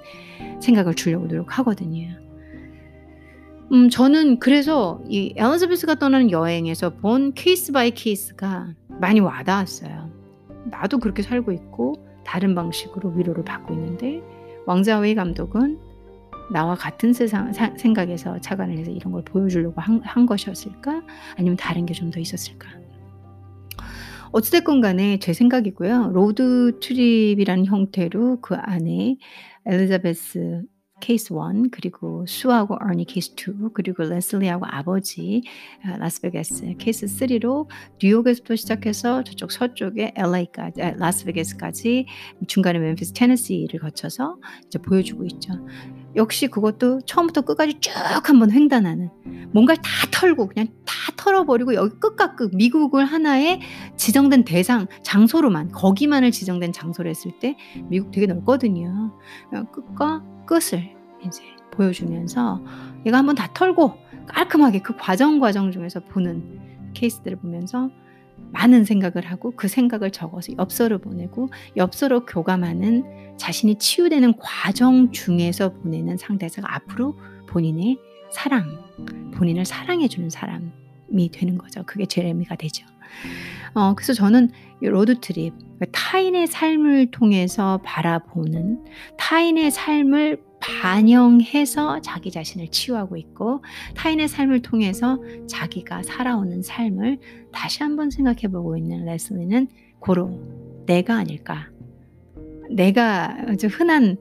생각을 0.61 0.95
주려고 0.95 1.25
노력하거든요. 1.27 2.17
음, 3.71 3.89
저는 3.89 4.39
그래서 4.39 5.01
이 5.07 5.33
엘리자베스가 5.35 5.95
떠나는 5.95 6.29
여행에서 6.31 6.91
본 6.95 7.33
case 7.33 7.71
by 7.71 7.91
case가 7.91 8.73
많이 9.01 9.19
와닿았어요. 9.19 10.11
나도 10.65 10.99
그렇게 10.99 11.23
살고 11.23 11.51
있고 11.51 11.95
다른 12.23 12.53
방식으로 12.53 13.11
위로를 13.11 13.43
받고 13.43 13.73
있는데 13.73 14.21
왕자웨이 14.65 15.15
감독은 15.15 15.79
나와 16.51 16.75
같은 16.75 17.13
세상 17.13 17.51
사, 17.53 17.73
생각에서 17.77 18.39
착안을 18.39 18.77
해서 18.77 18.91
이런 18.91 19.11
걸 19.13 19.23
보여주려고 19.23 19.81
한, 19.81 20.01
한 20.03 20.25
것이었을까? 20.25 21.03
아니면 21.37 21.57
다른 21.57 21.85
게 21.85 21.93
좀 21.93 22.11
더 22.11 22.19
있었을까? 22.19 22.69
어찌됐건 24.31 24.81
간에 24.81 25.17
제 25.19 25.33
생각이고요. 25.33 26.11
road 26.13 26.79
trip이라는 26.81 27.65
형태로 27.65 28.41
그 28.41 28.55
안에 28.55 29.17
엘리자베스 29.65 30.63
케이스 31.05 31.33
1 31.33 31.69
그리고 31.69 32.25
수하고 32.27 32.79
어니 32.81 33.05
케이스 33.05 33.33
2 33.33 33.69
그리고 33.75 34.01
레슬리하고 34.01 34.65
아버지 34.67 35.43
아, 35.83 35.97
라스베가스 35.97 36.77
케이스 36.79 37.05
3로 37.05 37.69
뉴욕에서부터 38.01 38.55
시작해서 38.55 39.23
저쪽 39.23 39.51
서쪽에 39.51 40.15
LA까지 40.15 40.81
아, 40.81 40.91
라스베가스까지 40.97 42.07
중간에 42.47 42.79
멤피스 42.79 43.13
테네시를 43.13 43.81
거쳐서 43.81 44.37
이제 44.65 44.79
보여주고 44.79 45.25
있죠. 45.25 45.53
역시 46.15 46.47
그것도 46.47 47.01
처음부터 47.01 47.41
끝까지 47.41 47.79
쭉 47.81 47.91
한번 48.27 48.49
횡단하는 48.49 49.11
뭔가를 49.53 49.83
다 49.83 49.89
털고 50.09 50.47
그냥 50.47 50.69
다 50.85 50.95
털어버리고 51.17 51.75
여기 51.75 51.99
끝과 51.99 52.35
끝 52.35 52.49
미국을 52.55 53.05
하나의 53.05 53.59
지정된 53.95 54.43
대상 54.43 54.87
장소로만 55.03 55.71
거기만을 55.71 56.31
지정된 56.31 56.73
장소로 56.73 57.07
했을 57.07 57.31
때 57.39 57.55
미국 57.89 58.09
되게 58.09 58.25
넓거든요. 58.25 59.15
끝과 59.71 60.23
끝을 60.47 60.94
이제 61.25 61.43
보여주면서 61.71 62.63
얘가 63.05 63.17
한번 63.17 63.35
다 63.35 63.49
털고 63.53 63.93
깔끔하게 64.27 64.79
그 64.79 64.95
과정 64.97 65.39
과정 65.39 65.71
중에서 65.71 65.99
보는 66.01 66.59
케이스들을 66.93 67.37
보면서 67.37 67.89
많은 68.51 68.85
생각을 68.85 69.25
하고 69.25 69.51
그 69.51 69.67
생각을 69.67 70.11
적어서 70.11 70.53
엽서를 70.57 70.99
보내고 70.99 71.49
엽서로 71.77 72.25
교감하는 72.25 73.37
자신이 73.37 73.75
치유되는 73.75 74.33
과정 74.37 75.11
중에서 75.11 75.73
보내는 75.73 76.17
상대자가 76.17 76.73
앞으로 76.75 77.17
본인의 77.47 77.97
사랑, 78.31 78.65
본인을 79.35 79.65
사랑해주는 79.65 80.29
사람이 80.29 81.31
되는 81.31 81.57
거죠. 81.57 81.83
그게 81.85 82.05
제레미가 82.05 82.55
되죠. 82.55 82.85
어, 83.73 83.93
그래서 83.93 84.13
저는 84.13 84.51
road 84.81 85.13
trip, 85.13 85.53
타인의 85.91 86.47
삶을 86.47 87.11
통해서 87.11 87.79
바라보는 87.83 88.85
타인의 89.17 89.71
삶을 89.71 90.41
반영해서 90.65 92.01
자기 92.01 92.31
자신을 92.31 92.69
치유하고 92.69 93.17
있고 93.17 93.63
타인의 93.95 94.27
삶을 94.27 94.61
통해서 94.61 95.19
자기가 95.47 96.03
살아오는 96.03 96.61
삶을 96.63 97.19
다시 97.51 97.83
한번 97.83 98.09
생각해 98.09 98.47
보고 98.51 98.75
있는 98.75 99.05
레슬리는 99.05 99.67
고로 99.99 100.39
내가 100.85 101.17
아닐까. 101.17 101.69
내가 102.71 103.37
흔한 103.69 104.17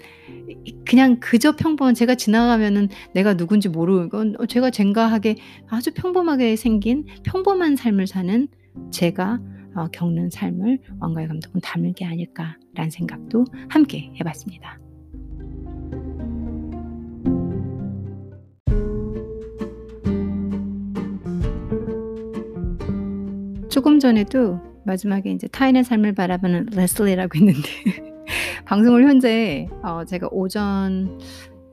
그냥 0.85 1.19
그저 1.21 1.57
평범한 1.57 1.95
제가 1.95 2.15
지나가면은 2.15 2.89
내가 3.15 3.35
누군지 3.35 3.71
모르고 3.71 4.35
어, 4.39 4.47
제가 4.47 4.71
젠가하게 4.71 5.37
아주 5.69 5.93
평범하게 5.95 6.57
생긴 6.57 7.07
평범한 7.25 7.77
삶을 7.77 8.07
사는 8.07 8.49
제가 8.91 9.41
어, 9.75 9.89
겪는 9.89 10.29
삶을 10.31 10.79
왕가의 11.01 11.29
감독은 11.29 11.61
담을 11.63 11.95
게 11.95 12.05
아닐까라는 12.05 12.91
생각도 12.91 13.47
함께 13.69 14.13
해봤습니다. 14.21 14.84
조금 23.75 23.99
전에도 23.99 24.61
마지막에 24.85 25.33
이제 25.33 25.49
타인의 25.49 25.83
삶을 25.83 26.15
바라보는 26.15 26.67
레슬리라고 26.77 27.37
했는데 27.37 27.69
방송을 28.67 29.03
현재 29.03 29.67
어 29.83 30.05
제가 30.05 30.29
오전 30.31 31.19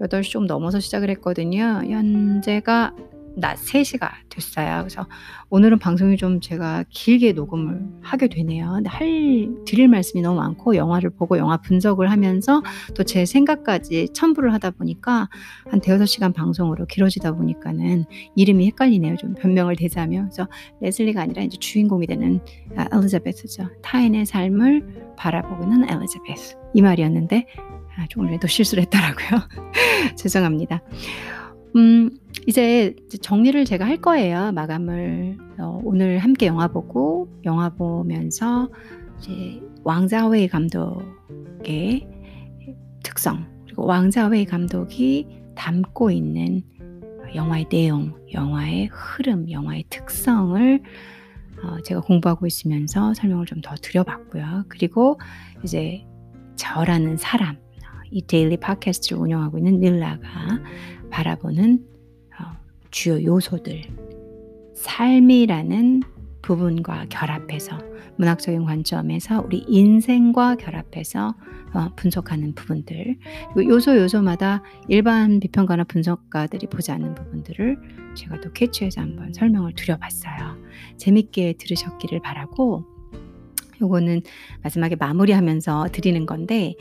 8시 0.02 0.32
좀 0.32 0.48
넘어서 0.48 0.80
시작을 0.80 1.12
했거든요. 1.12 1.84
현재가 1.86 2.96
낮 3.36 3.56
3시가 3.58 4.10
됐어요. 4.30 4.80
그래서 4.80 5.08
오늘은 5.50 5.80
방송이 5.80 6.18
좀 6.18 6.42
제가 6.42 6.86
길게 6.90 7.34
녹음을 7.34 7.82
하게 8.02 8.28
되네요. 8.28 8.82
할 8.86 9.50
드릴 9.66 9.88
말씀이 9.88 10.22
너무 10.22 10.38
많고 10.40 10.76
영화를 10.76 11.10
보고 11.12 11.38
영화 11.38 11.58
분석을 11.58 12.10
하면서 12.10 12.62
또 12.96 13.04
제 13.04 13.26
생각까지 13.26 14.10
첨부를 14.14 14.54
하다 14.54 14.72
보니까 14.72 15.28
한 15.70 15.82
대여섯 15.82 16.08
시간 16.08 16.32
방송으로 16.32 16.86
길어지다 16.86 17.34
보니까는 17.34 18.06
이름이 18.36 18.68
헷갈리네요. 18.68 19.18
좀 19.18 19.34
변명을 19.34 19.76
대자면 19.76 20.30
그래서 20.30 20.48
레슬리가 20.80 21.22
아니라 21.22 21.42
이제 21.44 21.58
주인공이 21.58 22.08
되는 22.08 22.40
아, 22.78 22.88
엘리자베스죠. 22.94 23.70
타인의 23.82 24.26
삶을 24.26 25.14
바라보고 25.18 25.64
있는 25.64 25.90
엘리자베스 25.90 26.56
이 26.74 26.82
말이었는데 26.82 27.48
아, 27.98 28.06
오늘도 28.16 28.48
실수를 28.48 28.84
했더라고요. 28.84 29.42
죄송합니다. 30.16 30.82
음, 31.76 32.10
이제 32.48 32.96
정리를 33.22 33.66
제가 33.66 33.86
할 33.86 33.98
거예요. 33.98 34.52
마감을 34.52 35.38
어, 35.60 35.80
오늘 35.84 36.18
함께 36.20 36.48
영화 36.48 36.68
보고 36.68 37.30
영화 37.46 37.70
보면서 37.70 38.70
이제 39.20 39.62
왕자웨이 39.84 40.48
감독의 40.48 42.08
특성 43.04 43.46
그리고 43.66 43.86
왕자웨이 43.86 44.46
감독이 44.46 45.28
담고 45.56 46.12
있는 46.12 46.64
영화의 47.36 47.70
내용, 47.70 48.14
영화의 48.34 48.90
흐름, 48.92 49.50
영화의 49.50 49.86
특성을 49.90 50.82
어, 51.64 51.82
제가 51.84 52.02
공부하고 52.02 52.48
있으면서 52.48 53.14
설명을 53.14 53.46
좀 53.46 53.62
더 53.62 53.76
드려봤고요. 53.76 54.66
그리고 54.68 55.20
이제 55.64 56.04
저라는 56.56 57.18
사람, 57.18 57.58
이 58.10 58.22
데일리 58.26 58.58
팟캐스트를 58.58 59.22
운영하고 59.22 59.60
있는 59.60 59.80
닐라가 59.80 60.60
바라보는 61.12 61.86
어, 61.86 61.91
주요 62.92 63.24
요소들, 63.24 63.84
삶이라는 64.76 66.04
부분과 66.42 67.06
결합해서 67.10 67.78
문학적인 68.18 68.66
관점에서 68.66 69.42
우리 69.42 69.64
인생과 69.68 70.56
결합해서 70.56 71.36
어, 71.74 71.96
분석하는 71.96 72.54
부분들 72.54 73.18
요소 73.58 73.98
요소마다 73.98 74.62
일반 74.90 75.40
비평가나 75.40 75.86
분석가들이 75.86 76.68
보지 76.68 76.92
않는 76.92 77.16
부분들을 77.16 77.78
제가 78.16 78.42
또 78.42 78.52
캐치해서 78.52 79.02
한번 79.02 79.34
설명을 79.34 79.74
드려봤어요. 79.76 80.58
재밌게 80.98 81.54
들으셨기를 81.58 82.20
바라고 82.22 82.86
요거는 83.82 84.22
마지막에 84.64 84.96
마무리하면서 84.96 85.88
드리는 85.92 86.26
건데 86.26 86.76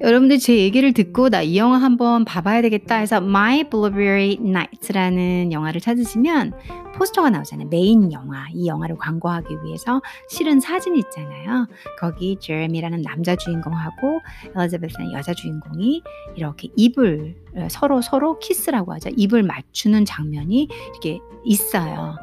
여러분들 0.00 0.38
제 0.38 0.56
얘기를 0.58 0.92
듣고 0.92 1.30
나 1.30 1.42
이 1.42 1.56
영화 1.58 1.78
한번 1.78 2.24
봐봐야 2.24 2.62
되겠다 2.62 2.96
해서 2.96 3.16
My 3.18 3.68
Blueberry 3.70 4.38
Night라는 4.40 5.52
영화를 5.52 5.80
찾으시면 5.80 6.52
포스터가 6.96 7.28
나오잖아요. 7.30 7.68
메인 7.68 8.12
영화. 8.12 8.46
이 8.52 8.66
영화를 8.66 8.96
광고하기 8.96 9.48
위해서 9.64 10.00
실은 10.28 10.60
사진 10.60 10.96
있잖아요. 10.96 11.66
거기 11.98 12.36
제레미라는 12.40 13.02
남자 13.02 13.34
주인공하고 13.36 14.20
엘리자베스라는 14.56 15.12
여자 15.12 15.34
주인공이 15.34 16.02
이렇게 16.36 16.68
입을 16.76 17.36
서로 17.68 18.00
서로 18.00 18.38
키스라고 18.38 18.92
하죠. 18.94 19.10
입을 19.16 19.42
맞추는 19.42 20.04
장면이 20.04 20.68
이렇게 20.92 21.18
있어요. 21.44 22.16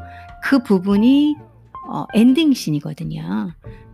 그 0.44 0.64
부분이 0.64 1.36
어, 1.90 2.06
엔딩 2.14 2.54
씬이거든요. 2.54 3.52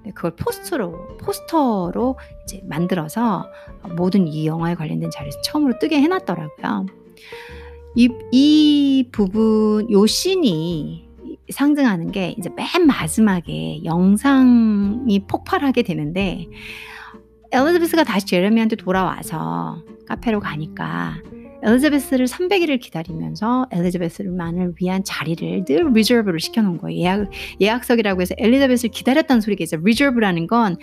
네, 0.08 0.14
그걸 0.14 0.32
포스터로 0.32 1.18
포스터로 1.18 2.18
이제 2.44 2.62
만들어서 2.64 3.52
모든 3.98 4.28
이 4.28 4.48
영화에 4.48 4.76
관련된 4.76 5.12
자리에서 5.12 5.42
처음으로 5.42 5.80
뜨게 5.80 6.00
해놨더라고요. 6.00 6.86
이, 7.96 8.10
이 8.32 9.10
부분 9.12 9.92
요 9.92 10.06
씬이 10.06 11.10
상징하는 11.50 12.12
게 12.12 12.36
이제 12.38 12.50
맨 12.56 12.88
마지막에 12.88 13.84
영상이 13.84 15.26
폭발하게 15.28 15.84
되는데 15.84 16.48
엘리자베스가 17.52 18.04
다시 18.04 18.26
제레미한테 18.28 18.76
돌아와서 18.78 19.84
카페로 20.08 20.40
가니까 20.40 21.22
엘리자베스를 21.64 22.28
300일을 22.28 22.80
기다리면서 22.80 23.68
엘리자베스만을 23.72 24.74
위한 24.80 25.04
자리를 25.04 25.66
늘 25.66 25.92
reserve를 25.94 26.40
시켜놓은 26.40 26.78
거예요. 26.78 27.00
예약, 27.00 27.30
예약석이라고 27.60 28.22
해서 28.22 28.36
엘리자베스를 28.38 28.92
기다렸다는 28.92 29.42
있어요. 29.64 29.82
reserve라는 29.84 30.48
건 30.48 30.78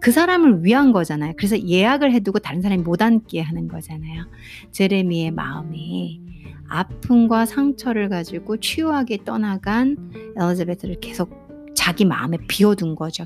그 0.00 0.12
사람을 0.12 0.64
위한 0.64 0.92
거잖아요. 0.92 1.32
그래서 1.36 1.58
예약을 1.58 2.12
해두고 2.12 2.38
다른 2.38 2.62
사람이 2.62 2.82
못 2.82 3.02
앉게 3.02 3.40
하는 3.40 3.68
거잖아요. 3.68 4.26
제레미의 4.70 5.32
마음에 5.32 6.20
아픔과 6.68 7.46
상처를 7.46 8.08
가지고 8.08 8.58
치유하게 8.58 9.24
떠나간 9.24 9.96
엘리자베스를 10.36 11.00
계속 11.00 11.47
자기 11.78 12.04
마음에 12.04 12.38
비워둔 12.48 12.96
거죠. 12.96 13.24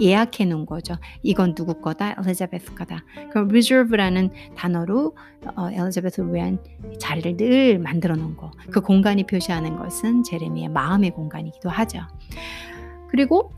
예약해 0.00 0.44
놓은 0.46 0.66
거죠. 0.66 0.96
이건 1.22 1.54
누구 1.54 1.80
거다? 1.80 2.16
엘리자베스 2.18 2.74
거다. 2.74 3.04
그럼 3.30 3.46
reserve라는 3.46 4.30
단어로 4.56 5.16
어, 5.54 5.70
엘리자베스를 5.70 6.34
위한 6.34 6.58
자리를 6.98 7.36
늘 7.36 7.78
만들어 7.78 8.16
놓은 8.16 8.36
거. 8.36 8.50
그 8.72 8.80
공간이 8.80 9.26
표시하는 9.26 9.76
것은 9.76 10.24
제레미의 10.24 10.70
마음의 10.70 11.12
공간이기도 11.12 11.70
하죠. 11.70 12.00
그리고 13.10 13.52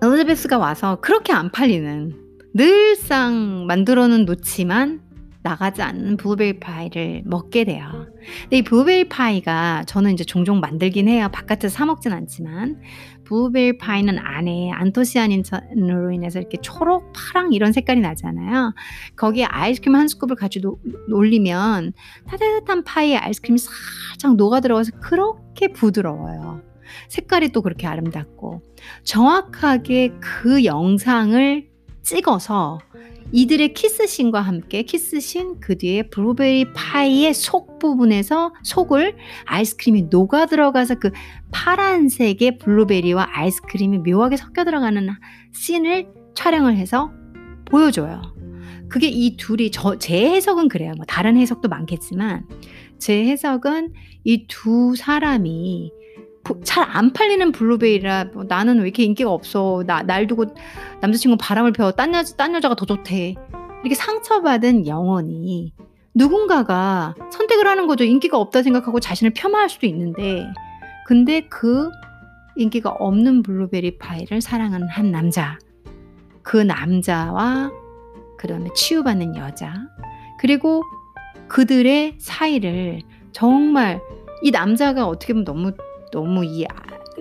엘리자베스가 0.00 0.58
와서 0.58 1.00
그렇게 1.00 1.32
안 1.32 1.50
팔리는 1.50 2.14
늘상 2.54 3.66
만들어는 3.66 4.26
놓지만 4.26 5.00
나가지 5.42 5.82
않는 5.82 6.16
블루베리 6.16 6.60
파이를 6.60 7.22
먹게 7.24 7.64
돼요. 7.64 8.06
근데 8.42 8.58
이 8.58 8.62
블루베리 8.62 9.08
파이가 9.08 9.84
저는 9.86 10.12
이제 10.12 10.24
종종 10.24 10.60
만들긴 10.60 11.08
해요. 11.08 11.28
바깥에서 11.32 11.74
사 11.74 11.86
먹진 11.86 12.12
않지만 12.12 12.80
블루베리 13.24 13.78
파이는 13.78 14.18
안에 14.18 14.70
안토시아닌으로 14.72 16.12
인해서 16.12 16.40
이렇게 16.40 16.58
초록, 16.60 17.12
파랑 17.12 17.52
이런 17.52 17.72
색깔이 17.72 18.00
나잖아요. 18.00 18.74
거기에 19.16 19.44
아이스크림 19.44 19.94
한 19.94 20.06
scoop을 20.06 20.36
같이 20.36 20.60
노, 20.60 20.78
올리면 21.12 21.92
따뜻한 22.26 22.84
파이에 22.84 23.16
아이스크림이 23.16 23.58
살짝 23.58 24.36
녹아 24.36 24.60
들어가서 24.60 24.92
그렇게 25.00 25.68
부드러워요. 25.68 26.62
색깔이 27.08 27.50
또 27.50 27.62
그렇게 27.62 27.86
아름답고 27.86 28.62
정확하게 29.04 30.14
그 30.20 30.64
영상을 30.64 31.68
찍어서 32.02 32.78
이들의 33.32 33.74
키스신과 33.74 34.40
함께 34.40 34.82
키스신 34.82 35.60
그 35.60 35.76
뒤에 35.76 36.04
블루베리 36.08 36.72
파이의 36.72 37.34
속 37.34 37.78
부분에서 37.78 38.52
속을 38.62 39.16
아이스크림이 39.44 40.02
녹아 40.10 40.46
들어가서 40.46 40.96
그 40.96 41.10
파란색의 41.52 42.58
블루베리와 42.58 43.28
아이스크림이 43.32 43.98
묘하게 43.98 44.36
섞여 44.36 44.64
들어가는 44.64 45.08
씬을 45.52 46.08
촬영을 46.34 46.76
해서 46.76 47.12
보여줘요. 47.66 48.22
그게 48.88 49.08
이 49.08 49.36
둘이 49.36 49.70
저, 49.70 49.98
제 49.98 50.30
해석은 50.30 50.68
그래요. 50.68 50.94
뭐 50.96 51.04
다른 51.06 51.36
해석도 51.36 51.68
많겠지만 51.68 52.46
제 52.98 53.24
해석은 53.26 53.92
이 54.24 54.46
두 54.48 54.94
사람이 54.96 55.92
잘 56.64 56.84
안 56.90 57.12
팔리는 57.12 57.52
블루베리라 57.52 58.26
뭐 58.32 58.44
나는 58.44 58.78
왜 58.78 58.84
이렇게 58.84 59.02
인기가 59.04 59.30
없어. 59.30 59.82
나, 59.86 60.02
날 60.02 60.26
두고 60.26 60.46
남자친구 61.00 61.36
바람을 61.38 61.72
피워. 61.72 61.92
딴, 61.92 62.14
여, 62.14 62.22
딴 62.22 62.54
여자가 62.54 62.74
더 62.74 62.86
좋대. 62.86 63.34
이렇게 63.82 63.94
상처받은 63.94 64.86
영혼이 64.86 65.72
누군가가 66.14 67.14
선택을 67.30 67.66
하는 67.66 67.86
거죠. 67.86 68.04
인기가 68.04 68.38
없다 68.38 68.62
생각하고 68.62 68.98
자신을 68.98 69.32
폄하할 69.34 69.68
수도 69.68 69.86
있는데, 69.86 70.46
근데 71.06 71.42
그 71.48 71.90
인기가 72.56 72.90
없는 72.90 73.42
블루베리 73.42 73.98
파이를 73.98 74.40
사랑하는 74.40 74.88
한 74.88 75.12
남자, 75.12 75.58
그 76.42 76.56
남자와 76.56 77.70
그 78.36 78.48
다음에 78.48 78.68
치유받는 78.74 79.36
여자, 79.36 79.74
그리고 80.40 80.82
그들의 81.48 82.16
사이를 82.18 83.00
정말 83.32 84.00
이 84.42 84.50
남자가 84.50 85.06
어떻게 85.06 85.32
보면 85.32 85.44
너무 85.44 85.72
너무 86.10 86.44
이 86.44 86.66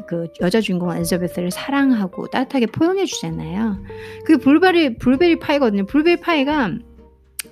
그 0.05 0.27
여자 0.41 0.61
주인공 0.61 0.95
엘리자베스를 0.95 1.51
사랑하고 1.51 2.27
따뜻하게 2.27 2.67
포용해 2.67 3.05
주잖아요. 3.05 3.83
그게 4.25 4.37
블루베리 4.37 4.97
블루베리 4.97 5.39
파이거든요. 5.39 5.85
블루베리 5.85 6.21
파이가 6.21 6.71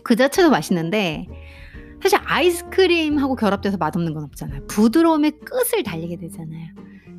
그 0.03 0.16
자체도 0.16 0.49
맛있는데 0.49 1.28
사실 2.03 2.20
아이스크림하고 2.24 3.36
결합돼서 3.36 3.78
맛없는 3.78 4.14
건 4.14 4.24
없잖아요. 4.26 4.68
부드러움의 4.68 5.40
끝을 5.44 5.82
달리게 5.84 6.18
되잖아요. 6.18 6.68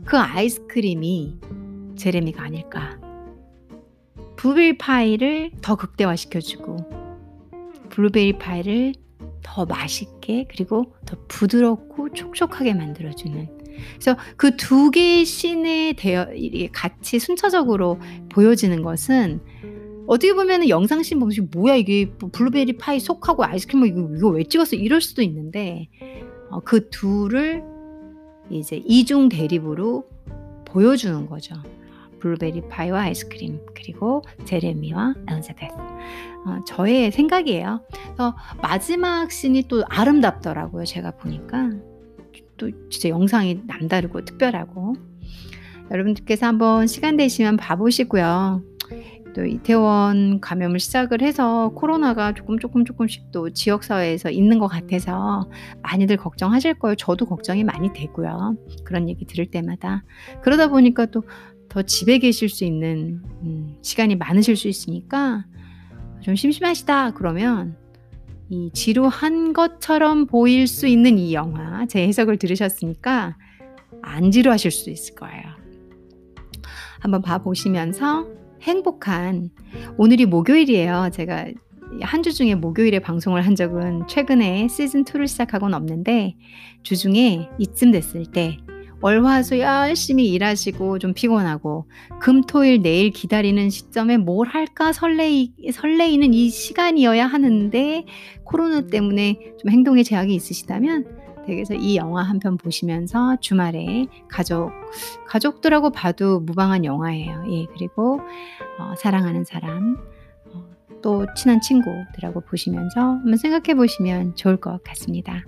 그 0.05 0.17
아이스크림이 0.17 1.39
제레미가 1.97 2.45
아닐까. 2.45 2.99
블루베리 4.37 4.79
파이를 4.79 5.51
더 5.63 5.75
극대화시켜주고 5.75 6.77
블루베리 7.91 8.39
파이를 8.39 8.93
더 9.43 9.65
맛있게 9.65 10.47
그리고 10.51 10.95
더 11.07 11.17
부드럽고 11.29 12.13
촉촉하게 12.13 12.75
만들어주는 12.75 13.56
그래서 13.94 14.16
그 14.36 14.57
두 14.57 14.90
개의 14.90 15.24
씬에 15.24 15.93
대어 15.94 16.27
같이 16.73 17.19
순차적으로 17.19 17.98
보여지는 18.31 18.82
것은 18.82 19.40
어떻게 20.07 20.32
보면 20.35 20.69
영상씬 20.69 21.19
보면 21.19 21.48
뭐야 21.53 21.74
이게 21.77 22.07
뭐 22.19 22.31
블루베리 22.32 22.78
파이 22.78 23.01
속하고 23.01 23.44
아이스크림 23.44 23.78
뭐 23.78 23.89
이거, 23.89 24.16
이거 24.16 24.28
왜 24.28 24.44
찍었어 24.44 24.77
이럴 24.77 25.01
수도 25.01 25.23
있는데 25.23 25.89
어, 26.51 26.61
그 26.61 26.89
둘을 26.90 27.65
이제 28.51 28.81
이중 28.85 29.28
대립으로 29.28 30.05
보여주는 30.65 31.27
거죠. 31.27 31.57
블루베리 32.20 32.69
파이와 32.69 33.03
아이스크림 33.03 33.61
그리고 33.74 34.23
제레미와 34.44 35.15
엘리자베스 35.28 35.74
어, 35.74 36.65
저의 36.66 37.11
생각이에요. 37.12 37.82
그래서 38.05 38.36
마지막 38.62 39.31
씬이 39.31 39.65
또 39.69 39.85
아름답더라고요. 39.89 40.85
제가 40.85 41.12
보니까 41.12 41.70
또 42.57 42.70
진짜 42.91 43.09
영상이 43.09 43.62
남다르고 43.66 44.24
특별하고 44.24 44.95
여러분들께서 45.91 46.47
한번 46.47 46.87
시간 46.87 47.16
되시면 47.16 47.57
봐보시고요. 47.57 48.62
또 49.35 49.45
이태원 49.45 50.41
감염을 50.41 50.81
시작을 50.81 51.20
해서 51.20 51.70
코로나가 51.74 52.33
조금 52.33 52.59
조금 52.59 52.87
조금씩 52.87 53.31
또 53.33 53.51
지역 53.51 53.85
사회에서 53.85 54.31
있는 54.31 54.59
것 54.59 54.66
같아서 54.66 55.51
많이들 55.83 56.16
걱정하실 56.16 56.78
거예요. 56.78 56.95
저도 56.95 57.27
걱정이 57.27 57.62
많이 57.62 57.93
되고요. 57.93 58.57
그런 58.85 59.11
얘기 59.11 59.27
들을 59.27 59.45
때마다 59.47 60.05
그러다 60.43 60.69
보니까 60.69 61.07
또 61.07 61.23
더 61.77 61.83
집에 61.83 62.19
계실 62.19 62.49
수 62.49 62.65
있는 62.65 63.20
음, 63.43 63.77
시간이 63.83 64.16
많으실 64.16 64.57
수 64.57 64.66
있으니까 64.66 65.45
좀 66.23 66.35
심심하시다 66.35 67.12
그러면 67.12 67.77
이 68.48 68.70
지루한 68.73 69.52
것처럼 69.52 70.27
보일 70.27 70.66
수 70.66 70.86
있는 70.86 71.18
이 71.18 71.35
영화 71.35 71.86
제 71.86 72.06
해석을 72.06 72.39
들으셨으니까 72.39 73.36
안 74.02 74.31
지루하실 74.31 74.70
수 74.70 74.90
있을 74.90 75.14
거예요. 75.16 75.43
한번 77.01 77.23
봐보시면서 77.23 78.27
행복한 78.62 79.51
오늘이 79.98 80.27
목요일이에요. 80.27 81.10
제가 81.12 81.47
한 82.02 82.23
주 82.23 82.32
중에 82.32 82.55
목요일에 82.56 82.98
방송을 82.98 83.43
한 83.47 83.55
적은 83.55 84.06
최근에 84.09 84.68
시즌 84.68 85.05
2를 85.05 85.28
시작하고는 85.28 85.74
없는데 85.74 86.36
주중에 86.82 87.48
이쯤 87.59 87.93
됐을 87.93 88.27
때 88.27 88.59
월화수 89.02 89.59
열심히 89.59 90.32
일하시고 90.32 90.98
좀 90.98 91.12
피곤하고 91.12 91.86
금토일 92.20 92.82
내일 92.82 93.10
기다리는 93.10 93.68
시점에 93.70 94.16
뭘 94.16 94.48
할까 94.48 94.93
설레이, 94.93 95.52
설레이는 95.73 96.32
이 96.32 96.48
시간이어야 96.48 97.27
하는데 97.27 98.05
코로나 98.44 98.86
때문에 98.86 99.55
좀 99.59 99.70
행동에 99.70 100.02
제약이 100.02 100.35
있으시다면 100.35 101.27
댁에서 101.47 101.74
이 101.74 101.97
영화 101.97 102.23
한 102.23 102.40
편 102.40 102.56
보시면서 102.56 103.36
주말에 103.40 104.06
가족 104.28 104.73
가족들하고 105.28 105.90
봐도 105.90 106.40
무방한 106.40 106.85
영화예요. 106.85 107.44
예, 107.51 107.66
그리고 107.73 108.20
어, 108.81 108.94
사랑하는 108.98 109.44
사람 109.44 109.97
어, 110.52 110.64
또 111.02 111.27
친한 111.36 111.60
친구들하고 111.60 112.40
보시면서 112.40 113.01
한번 113.01 113.36
생각해 113.36 113.77
보시면 113.77 114.35
좋을 114.35 114.56
것 114.56 114.82
같습니다. 114.82 115.44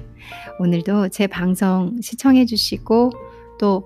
오늘도 0.61 1.09
제 1.09 1.27
방송 1.27 2.01
시청해 2.01 2.47
주시고 2.47 3.11
또 3.59 3.85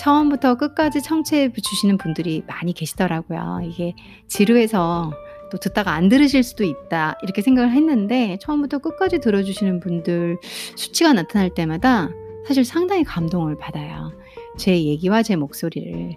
처음부터 0.00 0.56
끝까지 0.56 1.02
청취해 1.02 1.52
주시는 1.52 1.98
분들이 1.98 2.42
많이 2.46 2.72
계시더라고요. 2.72 3.60
이게 3.64 3.94
지루해서 4.26 5.12
또 5.50 5.58
듣다가 5.58 5.92
안 5.92 6.08
들으실 6.08 6.42
수도 6.42 6.64
있다 6.64 7.18
이렇게 7.22 7.42
생각을 7.42 7.72
했는데 7.72 8.38
처음부터 8.40 8.78
끝까지 8.78 9.20
들어주시는 9.20 9.80
분들 9.80 10.38
수치가 10.76 11.12
나타날 11.12 11.50
때마다 11.50 12.08
사실 12.46 12.64
상당히 12.64 13.04
감동을 13.04 13.56
받아요. 13.58 14.12
제 14.56 14.82
얘기와 14.82 15.22
제 15.22 15.36
목소리를 15.36 16.16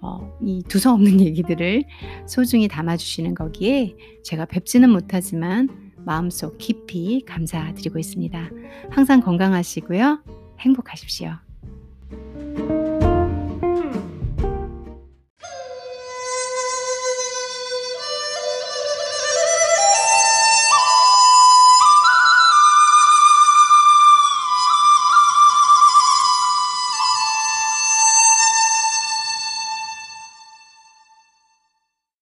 어, 0.00 0.32
이 0.40 0.62
두서 0.68 0.92
없는 0.94 1.20
얘기들을 1.20 1.84
소중히 2.26 2.68
담아주시는 2.68 3.34
거기에 3.34 3.96
제가 4.22 4.46
뵙지는 4.46 4.90
못하지만 4.90 5.68
마음속 6.04 6.58
깊이 6.58 7.22
감사드리고 7.26 7.98
있습니다. 7.98 8.50
항상 8.90 9.20
건강하시고요. 9.20 10.22
행복하십시오. 10.60 11.45